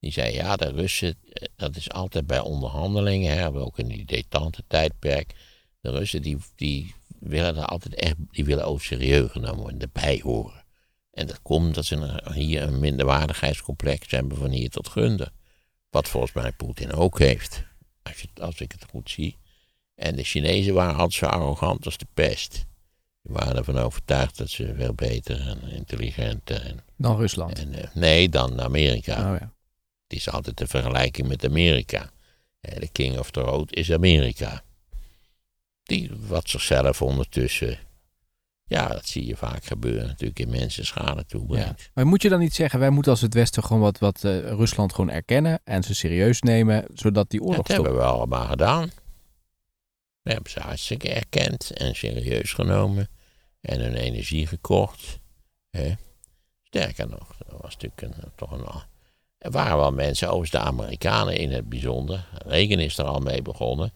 Die 0.00 0.12
zei, 0.12 0.34
ja, 0.34 0.56
de 0.56 0.70
Russen, 0.70 1.14
eh, 1.32 1.48
dat 1.56 1.76
is 1.76 1.90
altijd 1.90 2.26
bij 2.26 2.40
onderhandelingen, 2.40 3.36
hè, 3.36 3.54
ook 3.54 3.78
in 3.78 3.88
die 3.88 4.04
detente 4.04 4.62
tijdperk. 4.66 5.34
De 5.80 5.90
Russen 5.90 6.22
die, 6.22 6.36
die 6.56 6.94
willen 7.18 7.56
er 7.56 7.64
altijd 7.64 7.94
echt, 7.94 8.14
die 8.30 8.44
willen 8.44 8.64
ook 8.64 8.82
serieus 8.82 9.30
genomen 9.30 9.60
worden, 9.60 9.80
erbij 9.80 10.20
horen. 10.22 10.64
En 11.10 11.26
dat 11.26 11.42
komt 11.42 11.74
dat 11.74 11.84
ze 11.84 12.22
hier 12.34 12.62
een 12.62 12.80
minderwaardigheidscomplex 12.80 14.10
hebben 14.10 14.38
van 14.38 14.50
hier 14.50 14.70
tot 14.70 14.88
gunden. 14.88 15.32
Wat 15.90 16.08
volgens 16.08 16.32
mij 16.32 16.52
Poetin 16.52 16.92
ook 16.92 17.18
heeft, 17.18 17.62
als, 18.02 18.20
je, 18.20 18.28
als 18.40 18.60
ik 18.60 18.72
het 18.72 18.84
goed 18.90 19.10
zie. 19.10 19.38
En 19.94 20.16
de 20.16 20.24
Chinezen 20.24 20.74
waren 20.74 20.94
altijd 20.94 21.12
zo 21.12 21.26
arrogant 21.26 21.84
als 21.84 21.96
de 21.96 22.06
pest. 22.14 22.52
Die 23.22 23.34
waren 23.34 23.56
ervan 23.56 23.78
overtuigd 23.78 24.38
dat 24.38 24.48
ze 24.48 24.74
veel 24.76 24.94
beter 24.94 25.48
en 25.48 25.62
intelligenter 25.70 26.66
en, 26.66 26.84
Dan 26.96 27.16
Rusland. 27.16 27.58
en 27.58 27.74
eh, 27.74 27.94
nee 27.94 28.28
dan 28.28 28.60
Amerika. 28.60 29.32
Oh 29.32 29.38
ja. 29.38 29.52
Het 30.10 30.18
is 30.18 30.30
altijd 30.30 30.56
de 30.56 30.66
vergelijking 30.66 31.28
met 31.28 31.44
Amerika. 31.44 32.10
Eh, 32.60 32.80
De 32.80 32.88
king 32.88 33.18
of 33.18 33.30
the 33.30 33.40
road 33.40 33.74
is 33.74 33.92
Amerika. 33.92 34.62
Die 35.82 36.10
wat 36.26 36.48
zichzelf 36.48 37.02
ondertussen, 37.02 37.78
ja, 38.64 38.88
dat 38.88 39.06
zie 39.06 39.26
je 39.26 39.36
vaak 39.36 39.64
gebeuren, 39.64 40.06
natuurlijk 40.06 40.38
in 40.38 40.50
mensen 40.50 40.86
schade 40.86 41.16
ja. 41.16 41.22
toebrengt. 41.22 41.90
Maar 41.94 42.06
moet 42.06 42.22
je 42.22 42.28
dan 42.28 42.38
niet 42.38 42.54
zeggen, 42.54 42.78
wij 42.78 42.90
moeten 42.90 43.12
als 43.12 43.20
het 43.20 43.34
Westen 43.34 43.64
gewoon 43.64 43.82
wat, 43.82 43.98
wat 43.98 44.24
eh, 44.24 44.38
Rusland 44.40 44.94
gewoon 44.94 45.10
erkennen 45.10 45.60
en 45.64 45.82
ze 45.82 45.94
serieus 45.94 46.40
nemen, 46.40 46.84
zodat 46.94 47.30
die 47.30 47.40
oorlog 47.40 47.56
dat 47.56 47.66
stopt? 47.70 47.82
hebben 47.82 48.06
we 48.06 48.12
allemaal 48.12 48.46
gedaan. 48.46 48.90
We 50.22 50.32
hebben 50.32 50.50
ze 50.50 50.60
hartstikke 50.60 51.12
erkend 51.12 51.70
en 51.70 51.94
serieus 51.94 52.52
genomen 52.52 53.08
en 53.60 53.80
hun 53.80 53.94
energie 53.94 54.46
gekocht. 54.46 55.18
Hè. 55.70 55.94
Sterker 56.62 57.08
nog, 57.08 57.36
dat 57.38 57.60
was 57.60 57.76
natuurlijk 57.76 58.02
een, 58.02 58.32
toch 58.34 58.50
een. 58.50 58.89
Er 59.40 59.50
waren 59.50 59.76
wel 59.76 59.92
mensen, 59.92 60.28
overigens 60.28 60.62
de 60.62 60.68
Amerikanen 60.68 61.36
in 61.36 61.52
het 61.52 61.68
bijzonder. 61.68 62.26
Reagan 62.46 62.78
is 62.78 62.98
er 62.98 63.04
al 63.04 63.20
mee 63.20 63.42
begonnen. 63.42 63.92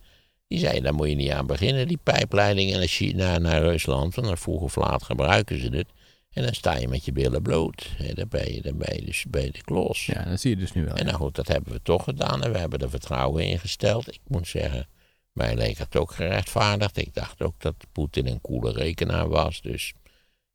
Die 0.49 0.59
zei, 0.59 0.81
daar 0.81 0.95
moet 0.95 1.09
je 1.09 1.15
niet 1.15 1.31
aan 1.31 1.47
beginnen, 1.47 1.89
die 1.89 1.99
pijpleiding 2.03 2.73
naar, 2.73 2.87
Chi- 2.87 3.13
naar, 3.13 3.63
Rusland. 3.63 4.15
Want 4.15 4.27
dan 4.27 4.39
vroeg 4.39 4.61
of 4.61 4.77
laat 4.77 5.03
gebruiken 5.03 5.61
ze 5.61 5.69
het. 5.69 5.89
En 6.31 6.43
dan 6.43 6.55
sta 6.55 6.77
je 6.77 6.89
met 6.89 7.05
je 7.05 7.13
billen 7.13 7.43
bloot. 7.43 7.91
Hè, 7.97 8.15
dan 8.15 8.29
ben 8.29 8.55
je, 8.55 8.63
dan 8.63 8.79
ben 8.79 8.95
je 8.95 9.05
dus 9.05 9.25
bij 9.29 9.51
de 9.51 9.63
klos. 9.63 10.07
Ja, 10.07 10.25
dat 10.25 10.41
zie 10.41 10.51
je 10.51 10.57
dus 10.57 10.73
nu 10.73 10.85
wel. 10.85 10.95
En 10.95 11.07
nou 11.07 11.17
goed, 11.17 11.35
dat 11.35 11.49
hebben 11.49 11.73
we 11.73 11.83
toch 11.83 12.05
gedaan. 12.05 12.43
En 12.43 12.53
we 12.53 12.59
hebben 12.59 12.79
er 12.79 12.91
vertrouwen 12.91 13.47
in 13.47 13.59
gesteld. 13.59 14.09
Ik 14.09 14.21
moet 14.27 14.49
zeggen, 14.49 14.89
mij 15.33 15.57
leek 15.57 15.79
het 15.79 15.97
ook 15.97 16.13
gerechtvaardigd. 16.13 16.97
Ik 16.97 17.15
dacht 17.15 17.43
ook 17.43 17.55
dat 17.59 17.75
Poetin 17.93 18.27
een 18.27 18.41
coole 18.41 18.73
rekenaar 18.73 19.29
was. 19.29 19.61
Dus 19.61 19.93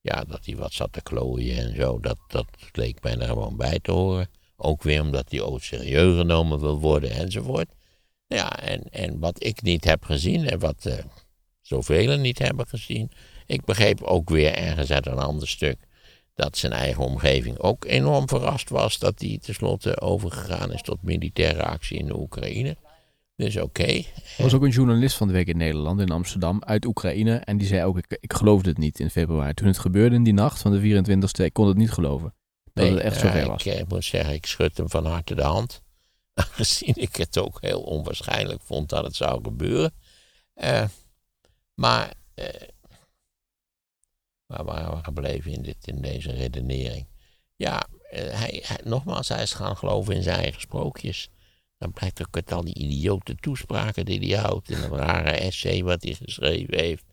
ja, 0.01 0.23
dat 0.23 0.45
hij 0.45 0.55
wat 0.55 0.73
zat 0.73 0.93
te 0.93 1.01
klooien 1.01 1.57
en 1.57 1.75
zo, 1.75 1.99
dat, 1.99 2.17
dat 2.27 2.47
leek 2.71 3.03
mij 3.03 3.17
er 3.17 3.27
gewoon 3.27 3.57
bij 3.57 3.79
te 3.79 3.91
horen. 3.91 4.29
Ook 4.61 4.83
weer 4.83 5.01
omdat 5.01 5.31
hij 5.31 5.41
ook 5.41 5.61
serieus 5.61 6.17
genomen 6.17 6.59
wil 6.59 6.79
worden 6.79 7.11
enzovoort. 7.11 7.69
Ja, 8.27 8.59
en, 8.59 8.81
en 8.91 9.19
wat 9.19 9.43
ik 9.43 9.61
niet 9.61 9.83
heb 9.83 10.03
gezien 10.03 10.49
en 10.49 10.59
wat 10.59 10.85
eh 10.85 10.97
zoveel 11.61 12.17
niet 12.17 12.39
hebben 12.39 12.67
gezien. 12.67 13.11
Ik 13.45 13.65
begreep 13.65 14.01
ook 14.01 14.29
weer 14.29 14.53
ergens 14.53 14.91
uit 14.91 15.05
een 15.05 15.17
ander 15.17 15.47
stuk 15.47 15.77
dat 16.39 16.57
zijn 16.57 16.71
eigen 16.71 17.03
omgeving 17.03 17.59
ook 17.59 17.85
enorm 17.85 18.27
verrast 18.27 18.69
was 18.69 18.99
dat 18.99 19.19
hij 19.19 19.39
tenslotte 19.41 20.01
overgegaan 20.01 20.73
is 20.73 20.81
tot 20.81 21.01
militaire 21.01 21.63
actie 21.63 21.97
in 21.97 22.05
de 22.05 22.19
Oekraïne. 22.19 22.77
Dus 23.35 23.57
oké. 23.57 23.83
Er 23.83 24.03
was 24.37 24.53
ook 24.53 24.63
een 24.63 24.69
journalist 24.69 25.17
van 25.17 25.27
de 25.27 25.33
week 25.33 25.47
in 25.47 25.57
Nederland, 25.57 25.99
in 25.99 26.09
Amsterdam, 26.09 26.63
uit 26.63 26.85
Oekraïne. 26.85 27.35
En 27.35 27.57
die 27.57 27.67
zei 27.67 27.83
ook, 27.83 27.97
ik, 27.97 28.17
ik 28.19 28.33
geloofde 28.33 28.69
het 28.69 28.77
niet 28.77 28.99
in 28.99 29.09
februari. 29.09 29.53
Toen 29.53 29.67
het 29.67 29.77
gebeurde 29.77 30.15
in 30.15 30.23
die 30.23 30.33
nacht 30.33 30.61
van 30.61 30.71
de 30.71 31.03
24e, 31.03 31.43
ik 31.43 31.53
kon 31.53 31.67
het 31.67 31.77
niet 31.77 31.91
geloven. 31.91 32.33
Dat 32.79 32.89
het 32.93 32.99
echt 33.03 33.19
zover 33.19 33.47
was. 33.47 33.65
Ik, 33.65 33.73
eh, 33.73 33.83
moet 33.87 34.03
zeggen, 34.05 34.33
ik 34.33 34.45
schud 34.45 34.77
hem 34.77 34.89
van 34.89 35.05
harte 35.05 35.35
de 35.35 35.41
hand. 35.43 35.81
Aangezien 36.33 36.95
ik 36.95 37.15
het 37.15 37.37
ook 37.37 37.61
heel 37.61 37.81
onwaarschijnlijk 37.81 38.61
vond 38.61 38.89
dat 38.89 39.03
het 39.03 39.15
zou 39.15 39.43
gebeuren. 39.43 39.93
Eh, 40.53 40.85
maar 41.73 42.13
eh, 42.33 42.67
waar 44.45 44.63
waren 44.65 44.97
we 44.97 45.03
gebleven 45.03 45.51
in, 45.51 45.61
dit, 45.61 45.87
in 45.87 46.01
deze 46.01 46.31
redenering? 46.31 47.07
Ja, 47.55 47.87
eh, 48.09 48.39
hij, 48.39 48.63
hij- 48.65 48.81
nogmaals, 48.83 49.27
hij 49.27 49.41
is 49.41 49.53
gaan 49.53 49.77
geloven 49.77 50.15
in 50.15 50.23
zijn 50.23 50.39
eigen 50.39 50.61
sprookjes. 50.61 51.29
Dan 51.77 51.91
blijkt 51.93 52.21
ook 52.21 52.35
uit 52.35 52.51
al 52.51 52.63
die 52.63 52.75
idiote 52.75 53.35
toespraken 53.35 54.05
die 54.05 54.33
hij 54.33 54.43
houdt. 54.43 54.69
En 54.69 54.83
een 54.83 54.95
rare 54.95 55.31
essay 55.31 55.83
wat 55.83 56.03
hij 56.03 56.13
geschreven 56.13 56.77
heeft. 56.79 57.03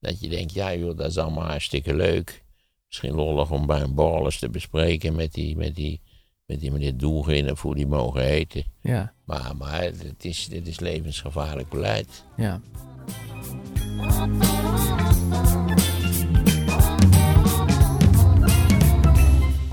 Dat 0.00 0.20
je 0.20 0.28
denkt, 0.28 0.52
ja 0.52 0.74
joh, 0.74 0.96
dat 0.96 1.10
is 1.10 1.18
allemaal 1.18 1.46
hartstikke 1.46 1.94
leuk. 1.94 2.44
Misschien 2.88 3.14
lollig 3.14 3.50
om 3.50 3.66
bij 3.66 3.80
een 3.80 3.94
borrel 3.94 4.24
eens 4.24 4.38
te 4.38 4.48
bespreken 4.50 5.14
met 5.16 5.32
die, 5.32 5.56
met 5.56 5.74
die, 5.74 6.00
met 6.46 6.60
die 6.60 6.72
meneer 6.72 6.96
Doelgin 6.96 7.50
of 7.50 7.62
hoe 7.62 7.74
die 7.74 7.86
mogen 7.86 8.22
heten. 8.22 8.64
Ja, 8.80 9.12
Maar, 9.24 9.56
maar 9.56 9.82
het 9.82 10.24
is, 10.24 10.48
dit 10.48 10.66
is 10.66 10.80
levensgevaarlijk 10.80 11.68
beleid. 11.68 12.24
ja. 12.36 12.60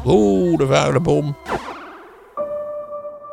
Oeh, 0.06 0.58
de 0.58 0.66
vuile 0.68 1.00
bom. 1.00 1.38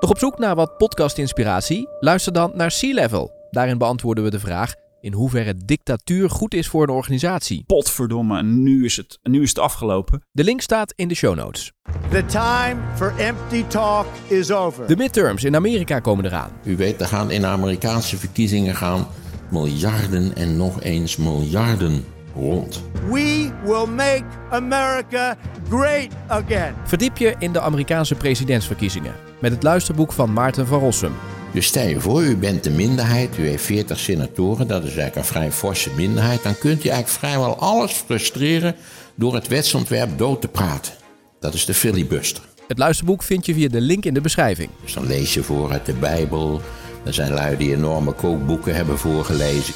Nog 0.01 0.11
op 0.11 0.19
zoek 0.19 0.39
naar 0.39 0.55
wat 0.55 0.77
podcast-inspiratie? 0.77 1.89
Luister 2.01 2.33
dan 2.33 2.53
naar 2.55 2.71
Sea 2.71 2.95
Level. 2.95 3.31
Daarin 3.51 3.79
beantwoorden 3.79 4.25
we 4.25 4.31
de 4.31 4.39
vraag 4.41 4.75
in 5.03 5.13
hoeverre 5.13 5.55
dictatuur 5.65 6.31
goed 6.31 6.55
is 6.55 6.69
voor 6.69 6.83
een 6.83 6.95
organisatie. 6.95 7.65
Potverdomme, 7.67 8.43
nu 8.43 8.85
is 8.85 8.97
het, 8.97 9.19
nu 9.23 9.43
is 9.43 9.49
het 9.49 9.59
afgelopen. 9.59 10.25
De 10.33 10.45
link 10.45 10.61
staat 10.61 10.93
in 10.97 11.09
de 11.09 11.15
show 11.15 11.37
notes. 11.37 11.73
The 12.11 12.25
time 12.25 12.81
for 12.95 13.15
empty 13.19 13.65
talk 13.65 14.07
is 14.27 14.51
over. 14.51 14.87
De 14.87 14.97
midterms 14.97 15.45
in 15.45 15.57
Amerika 15.57 16.01
komen 16.01 16.25
eraan. 16.25 16.51
U 16.65 16.77
weet, 16.77 17.01
er 17.01 17.07
gaan 17.07 17.31
in 17.31 17.41
de 17.41 17.47
Amerikaanse 17.47 18.17
verkiezingen 18.17 18.75
gaan 18.75 19.07
miljarden 19.51 20.37
en 20.37 20.57
nog 20.57 20.83
eens 20.83 21.17
miljarden 21.17 22.05
rond. 22.35 22.83
We 23.11 23.51
will 23.65 23.87
make 23.87 24.25
America 24.51 25.37
great 25.69 26.09
again. 26.27 26.75
Verdiep 26.85 27.17
je 27.17 27.35
in 27.39 27.53
de 27.53 27.61
Amerikaanse 27.61 28.15
presidentsverkiezingen 28.15 29.15
met 29.41 29.53
het 29.53 29.63
luisterboek 29.63 30.13
van 30.13 30.33
Maarten 30.33 30.67
van 30.67 30.79
Rossum. 30.79 31.13
Dus 31.53 31.67
stel 31.67 31.87
je 31.87 32.01
voor, 32.01 32.23
u 32.23 32.37
bent 32.37 32.65
de 32.65 32.71
minderheid, 32.71 33.39
u 33.39 33.47
heeft 33.47 33.65
40 33.65 33.99
senatoren, 33.99 34.67
dat 34.67 34.83
is 34.83 34.89
eigenlijk 34.89 35.17
een 35.17 35.25
vrij 35.25 35.53
forse 35.53 35.91
minderheid. 35.97 36.43
Dan 36.43 36.59
kunt 36.59 36.85
u 36.85 36.89
eigenlijk 36.89 37.19
vrijwel 37.19 37.59
alles 37.59 37.93
frustreren 37.93 38.75
door 39.15 39.35
het 39.35 39.49
wetsontwerp 39.49 40.19
dood 40.19 40.41
te 40.41 40.49
praten. 40.49 40.93
Dat 41.41 41.55
is 41.55 41.65
de 41.65 41.75
filibuster. 41.75 42.43
Het 42.69 42.79
luisterboek 42.79 43.23
vind 43.23 43.47
je 43.47 43.55
via 43.55 43.69
de 43.69 43.81
link 43.81 44.05
in 44.05 44.15
de 44.15 44.21
beschrijving. 44.21 44.71
Dus 44.83 44.93
dan 44.93 45.07
lees 45.07 45.35
je 45.35 45.43
voor 45.43 45.71
uit 45.71 45.87
de 45.87 45.93
Bijbel. 45.93 46.61
Er 47.05 47.15
zijn 47.15 47.33
lui 47.33 47.57
die 47.57 47.75
enorme 47.75 48.13
kookboeken 48.13 48.75
hebben 48.75 48.99
voorgelezen. 48.99 49.75